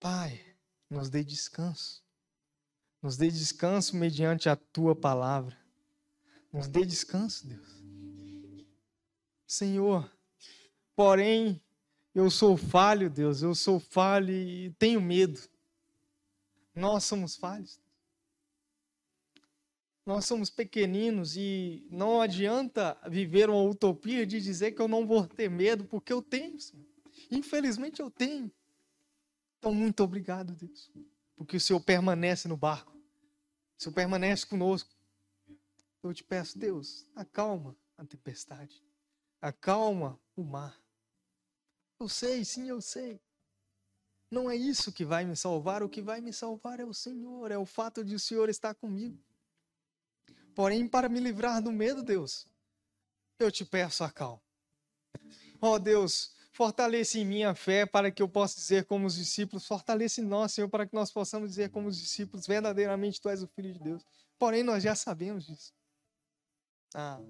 Pai, 0.00 0.44
nos 0.90 1.08
dê 1.08 1.24
descanso. 1.24 2.04
Nos 3.00 3.16
dê 3.16 3.30
descanso 3.30 3.96
mediante 3.96 4.48
a 4.48 4.56
tua 4.56 4.94
palavra. 4.94 5.56
Nos 6.52 6.66
dê 6.66 6.84
descanso, 6.84 7.46
Deus. 7.46 7.66
Senhor, 9.46 10.10
porém, 10.96 11.62
eu 12.14 12.30
sou 12.30 12.56
falho, 12.56 13.08
Deus, 13.08 13.42
eu 13.42 13.54
sou 13.54 13.78
falho 13.78 14.32
e 14.32 14.72
tenho 14.72 15.00
medo. 15.00 15.40
Nós 16.74 17.04
somos 17.04 17.36
falhos. 17.36 17.80
Nós 20.06 20.26
somos 20.26 20.50
pequeninos 20.50 21.34
e 21.36 21.86
não 21.90 22.20
adianta 22.20 22.98
viver 23.08 23.48
uma 23.48 23.62
utopia 23.62 24.26
de 24.26 24.40
dizer 24.40 24.72
que 24.72 24.82
eu 24.82 24.88
não 24.88 25.06
vou 25.06 25.26
ter 25.26 25.48
medo, 25.48 25.84
porque 25.84 26.12
eu 26.12 26.20
tenho. 26.20 26.60
Senhor. 26.60 26.84
Infelizmente 27.30 28.00
eu 28.00 28.10
tenho. 28.10 28.52
Então, 29.58 29.72
muito 29.72 30.02
obrigado, 30.02 30.52
Deus, 30.52 30.90
porque 31.34 31.56
o 31.56 31.60
Senhor 31.60 31.80
permanece 31.80 32.46
no 32.46 32.56
barco. 32.56 32.92
O 33.78 33.82
Senhor 33.82 33.94
permanece 33.94 34.44
conosco. 34.44 34.94
Eu 36.02 36.12
te 36.12 36.22
peço, 36.22 36.58
Deus, 36.58 37.06
acalma 37.16 37.74
a 37.96 38.04
tempestade. 38.04 38.84
Acalma 39.40 40.20
o 40.36 40.44
mar. 40.44 40.78
Eu 41.98 42.10
sei, 42.10 42.44
sim, 42.44 42.68
eu 42.68 42.82
sei. 42.82 43.18
Não 44.30 44.50
é 44.50 44.56
isso 44.56 44.92
que 44.92 45.04
vai 45.04 45.24
me 45.24 45.34
salvar. 45.34 45.82
O 45.82 45.88
que 45.88 46.02
vai 46.02 46.20
me 46.20 46.32
salvar 46.32 46.78
é 46.78 46.84
o 46.84 46.92
Senhor, 46.92 47.50
é 47.50 47.56
o 47.56 47.64
fato 47.64 48.04
de 48.04 48.14
o 48.14 48.20
Senhor 48.20 48.50
estar 48.50 48.74
comigo. 48.74 49.18
Porém, 50.54 50.86
para 50.86 51.08
me 51.08 51.20
livrar 51.20 51.60
do 51.60 51.72
medo, 51.72 52.02
Deus, 52.02 52.46
eu 53.38 53.50
te 53.50 53.64
peço 53.64 54.04
a 54.04 54.10
calma. 54.10 54.42
Ó 55.60 55.72
oh, 55.72 55.78
Deus, 55.78 56.34
fortalece 56.52 57.18
em 57.18 57.24
mim 57.24 57.42
a 57.42 57.54
fé 57.54 57.84
para 57.84 58.10
que 58.10 58.22
eu 58.22 58.28
possa 58.28 58.54
dizer 58.54 58.84
como 58.84 59.06
os 59.06 59.16
discípulos, 59.16 59.66
fortalece 59.66 60.20
em 60.20 60.24
nós, 60.24 60.52
Senhor, 60.52 60.68
para 60.68 60.86
que 60.86 60.94
nós 60.94 61.10
possamos 61.10 61.50
dizer 61.50 61.70
como 61.70 61.88
os 61.88 61.98
discípulos, 61.98 62.46
verdadeiramente 62.46 63.20
tu 63.20 63.28
és 63.28 63.42
o 63.42 63.48
Filho 63.48 63.72
de 63.72 63.80
Deus. 63.80 64.06
Porém, 64.38 64.62
nós 64.62 64.82
já 64.82 64.94
sabemos 64.94 65.46
disso. 65.46 65.72
Ah, 66.94 67.20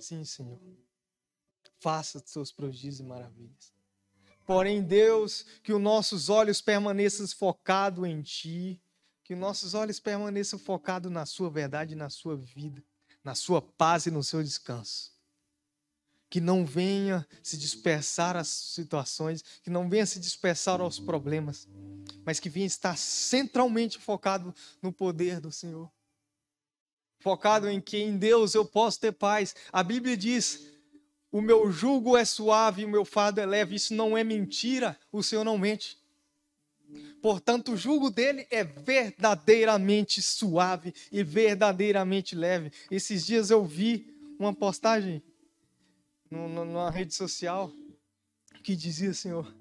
sim, 0.00 0.24
Senhor. 0.24 0.60
Faça 1.80 2.18
os 2.18 2.30
seus 2.30 2.50
prodígios 2.50 2.98
e 2.98 3.04
maravilhas. 3.04 3.72
Porém, 4.44 4.82
Deus, 4.82 5.44
que 5.62 5.72
os 5.72 5.80
nossos 5.80 6.28
olhos 6.28 6.60
permaneçam 6.60 7.28
focados 7.28 8.04
em 8.08 8.22
Ti, 8.22 8.82
que 9.28 9.36
nossos 9.36 9.74
olhos 9.74 10.00
permaneçam 10.00 10.58
focados 10.58 11.12
na 11.12 11.26
Sua 11.26 11.50
verdade, 11.50 11.94
na 11.94 12.08
Sua 12.08 12.34
vida, 12.34 12.82
na 13.22 13.34
Sua 13.34 13.60
paz 13.60 14.06
e 14.06 14.10
no 14.10 14.24
seu 14.24 14.42
descanso. 14.42 15.12
Que 16.30 16.40
não 16.40 16.64
venha 16.64 17.28
se 17.42 17.58
dispersar 17.58 18.38
as 18.38 18.48
situações, 18.48 19.44
que 19.62 19.68
não 19.68 19.86
venha 19.86 20.06
se 20.06 20.18
dispersar 20.18 20.80
aos 20.80 20.98
problemas, 20.98 21.68
mas 22.24 22.40
que 22.40 22.48
venha 22.48 22.64
estar 22.64 22.96
centralmente 22.96 23.98
focado 23.98 24.54
no 24.80 24.90
poder 24.90 25.40
do 25.40 25.52
Senhor. 25.52 25.92
Focado 27.18 27.68
em 27.68 27.82
que 27.82 27.98
em 27.98 28.16
Deus 28.16 28.54
eu 28.54 28.64
posso 28.64 28.98
ter 28.98 29.12
paz. 29.12 29.54
A 29.70 29.82
Bíblia 29.82 30.16
diz: 30.16 30.72
o 31.30 31.42
meu 31.42 31.70
jugo 31.70 32.16
é 32.16 32.24
suave 32.24 32.82
o 32.82 32.88
meu 32.88 33.04
fardo 33.04 33.42
é 33.42 33.44
leve. 33.44 33.76
Isso 33.76 33.92
não 33.92 34.16
é 34.16 34.24
mentira, 34.24 34.98
o 35.12 35.22
Senhor 35.22 35.44
não 35.44 35.58
mente. 35.58 35.98
Portanto, 37.20 37.72
o 37.72 37.76
jugo 37.76 38.10
dele 38.10 38.46
é 38.50 38.64
verdadeiramente 38.64 40.22
suave 40.22 40.94
e 41.10 41.22
verdadeiramente 41.22 42.34
leve. 42.34 42.72
Esses 42.90 43.26
dias 43.26 43.50
eu 43.50 43.64
vi 43.64 44.14
uma 44.38 44.54
postagem 44.54 45.22
numa 46.30 46.90
rede 46.90 47.14
social 47.14 47.72
que 48.62 48.76
dizia, 48.76 49.12
Senhor, 49.12 49.52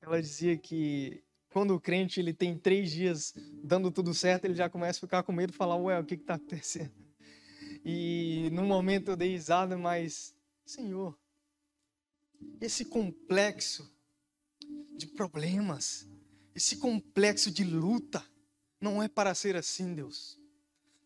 ela 0.00 0.20
dizia 0.20 0.56
que 0.56 1.22
quando 1.50 1.74
o 1.74 1.80
crente 1.80 2.20
ele 2.20 2.32
tem 2.32 2.56
três 2.56 2.90
dias 2.90 3.34
dando 3.62 3.90
tudo 3.90 4.12
certo, 4.12 4.44
ele 4.44 4.54
já 4.54 4.68
começa 4.68 4.98
a 4.98 5.00
ficar 5.00 5.22
com 5.22 5.32
medo 5.32 5.50
e 5.50 5.56
falar, 5.56 5.76
ué, 5.76 5.98
o 5.98 6.04
que 6.04 6.14
está 6.14 6.34
acontecendo? 6.34 6.92
E 7.84 8.50
no 8.52 8.64
momento 8.64 9.10
eu 9.10 9.16
dei 9.16 9.30
risada, 9.30 9.76
mas, 9.76 10.34
Senhor, 10.64 11.18
esse 12.60 12.84
complexo 12.84 13.90
de 14.96 15.06
problemas, 15.06 16.08
esse 16.58 16.76
complexo 16.76 17.52
de 17.52 17.62
luta, 17.62 18.20
não 18.80 19.00
é 19.00 19.06
para 19.06 19.32
ser 19.32 19.54
assim, 19.54 19.94
Deus. 19.94 20.36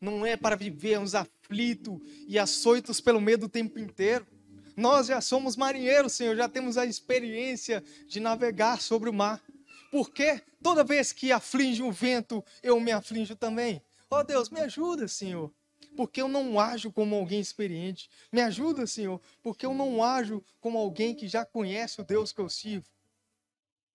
Não 0.01 0.25
é 0.25 0.35
para 0.35 0.57
vivermos 0.57 1.15
aflitos 1.15 2.01
e 2.27 2.39
açoitos 2.39 3.03
pelo 3.03 3.21
medo 3.21 3.45
o 3.45 3.49
tempo 3.51 3.79
inteiro. 3.79 4.27
Nós 4.75 5.09
já 5.09 5.21
somos 5.21 5.55
marinheiros, 5.55 6.15
Senhor, 6.15 6.35
já 6.35 6.49
temos 6.49 6.79
a 6.79 6.87
experiência 6.87 7.85
de 8.07 8.19
navegar 8.19 8.81
sobre 8.81 9.11
o 9.11 9.13
mar. 9.13 9.43
Porque 9.91 10.41
toda 10.63 10.83
vez 10.83 11.13
que 11.13 11.31
aflige 11.31 11.83
o 11.83 11.93
vento, 11.93 12.43
eu 12.63 12.81
me 12.81 12.91
aflijo 12.91 13.37
também. 13.37 13.83
Oh 14.09 14.25
Deus, 14.25 14.49
me 14.49 14.61
ajuda, 14.61 15.07
Senhor. 15.07 15.53
Porque 15.95 16.23
eu 16.23 16.29
não 16.29 16.59
ajo 16.59 16.91
como 16.91 17.15
alguém 17.15 17.41
experiente. 17.41 18.09
Me 18.33 18.41
ajuda, 18.41 18.87
Senhor, 18.87 19.21
porque 19.43 19.67
eu 19.67 19.75
não 19.75 20.03
ajo 20.03 20.43
como 20.63 20.79
alguém 20.79 21.15
que 21.15 21.29
já 21.29 21.45
conhece 21.45 22.01
o 22.01 22.05
Deus 22.05 22.33
que 22.33 22.41
eu 22.41 22.49
sirvo. 22.49 22.87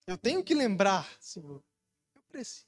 Eu 0.07 0.17
tenho 0.17 0.41
que 0.41 0.55
lembrar, 0.55 1.05
Senhor. 1.19 1.61
Eu 2.15 2.21
preciso. 2.29 2.65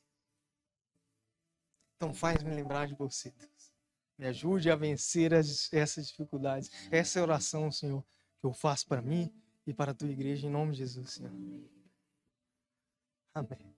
Então 1.95 2.13
faz-me 2.13 2.53
lembrar 2.53 2.85
de 2.85 2.95
você, 2.95 3.31
Deus. 3.31 3.73
Me 4.17 4.27
ajude 4.27 4.69
a 4.69 4.75
vencer 4.75 5.33
as, 5.33 5.71
essas 5.71 6.07
dificuldades. 6.07 6.69
Essa 6.91 7.17
é 7.17 7.21
a 7.21 7.23
oração, 7.23 7.71
Senhor, 7.71 8.03
que 8.41 8.45
eu 8.45 8.53
faço 8.53 8.85
para 8.85 9.01
mim 9.01 9.33
e 9.65 9.73
para 9.73 9.91
a 9.91 9.93
tua 9.93 10.09
igreja, 10.09 10.45
em 10.45 10.49
nome 10.49 10.73
de 10.73 10.79
Jesus, 10.79 11.11
Senhor. 11.11 11.31
Amém. 13.33 13.73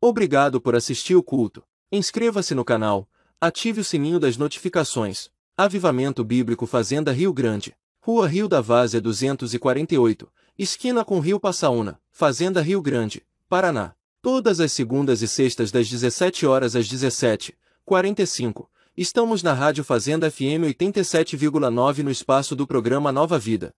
Obrigado 0.00 0.60
por 0.60 0.74
assistir 0.74 1.14
o 1.14 1.22
culto. 1.22 1.64
Inscreva-se 1.90 2.54
no 2.54 2.64
canal, 2.64 3.08
ative 3.40 3.80
o 3.80 3.84
sininho 3.84 4.18
das 4.18 4.36
notificações. 4.36 5.30
Avivamento 5.56 6.24
Bíblico 6.24 6.66
Fazenda 6.66 7.12
Rio 7.12 7.32
Grande. 7.32 7.76
Rua 8.00 8.26
Rio 8.28 8.48
da 8.48 8.60
Várzea 8.60 9.00
248, 9.00 10.30
esquina 10.58 11.04
com 11.04 11.20
Rio 11.20 11.38
Passaúna, 11.38 12.00
Fazenda 12.10 12.62
Rio 12.62 12.80
Grande, 12.80 13.22
Paraná. 13.48 13.94
Todas 14.22 14.58
as 14.58 14.72
segundas 14.72 15.20
e 15.22 15.28
sextas 15.28 15.70
das 15.70 15.88
17 15.88 16.46
horas 16.46 16.74
às 16.74 16.88
17h45. 16.88 18.66
Estamos 18.96 19.42
na 19.42 19.52
Rádio 19.52 19.84
Fazenda 19.84 20.30
FM 20.30 20.64
87,9 20.74 21.98
no 22.02 22.10
espaço 22.10 22.56
do 22.56 22.66
programa 22.66 23.12
Nova 23.12 23.38
Vida. 23.38 23.74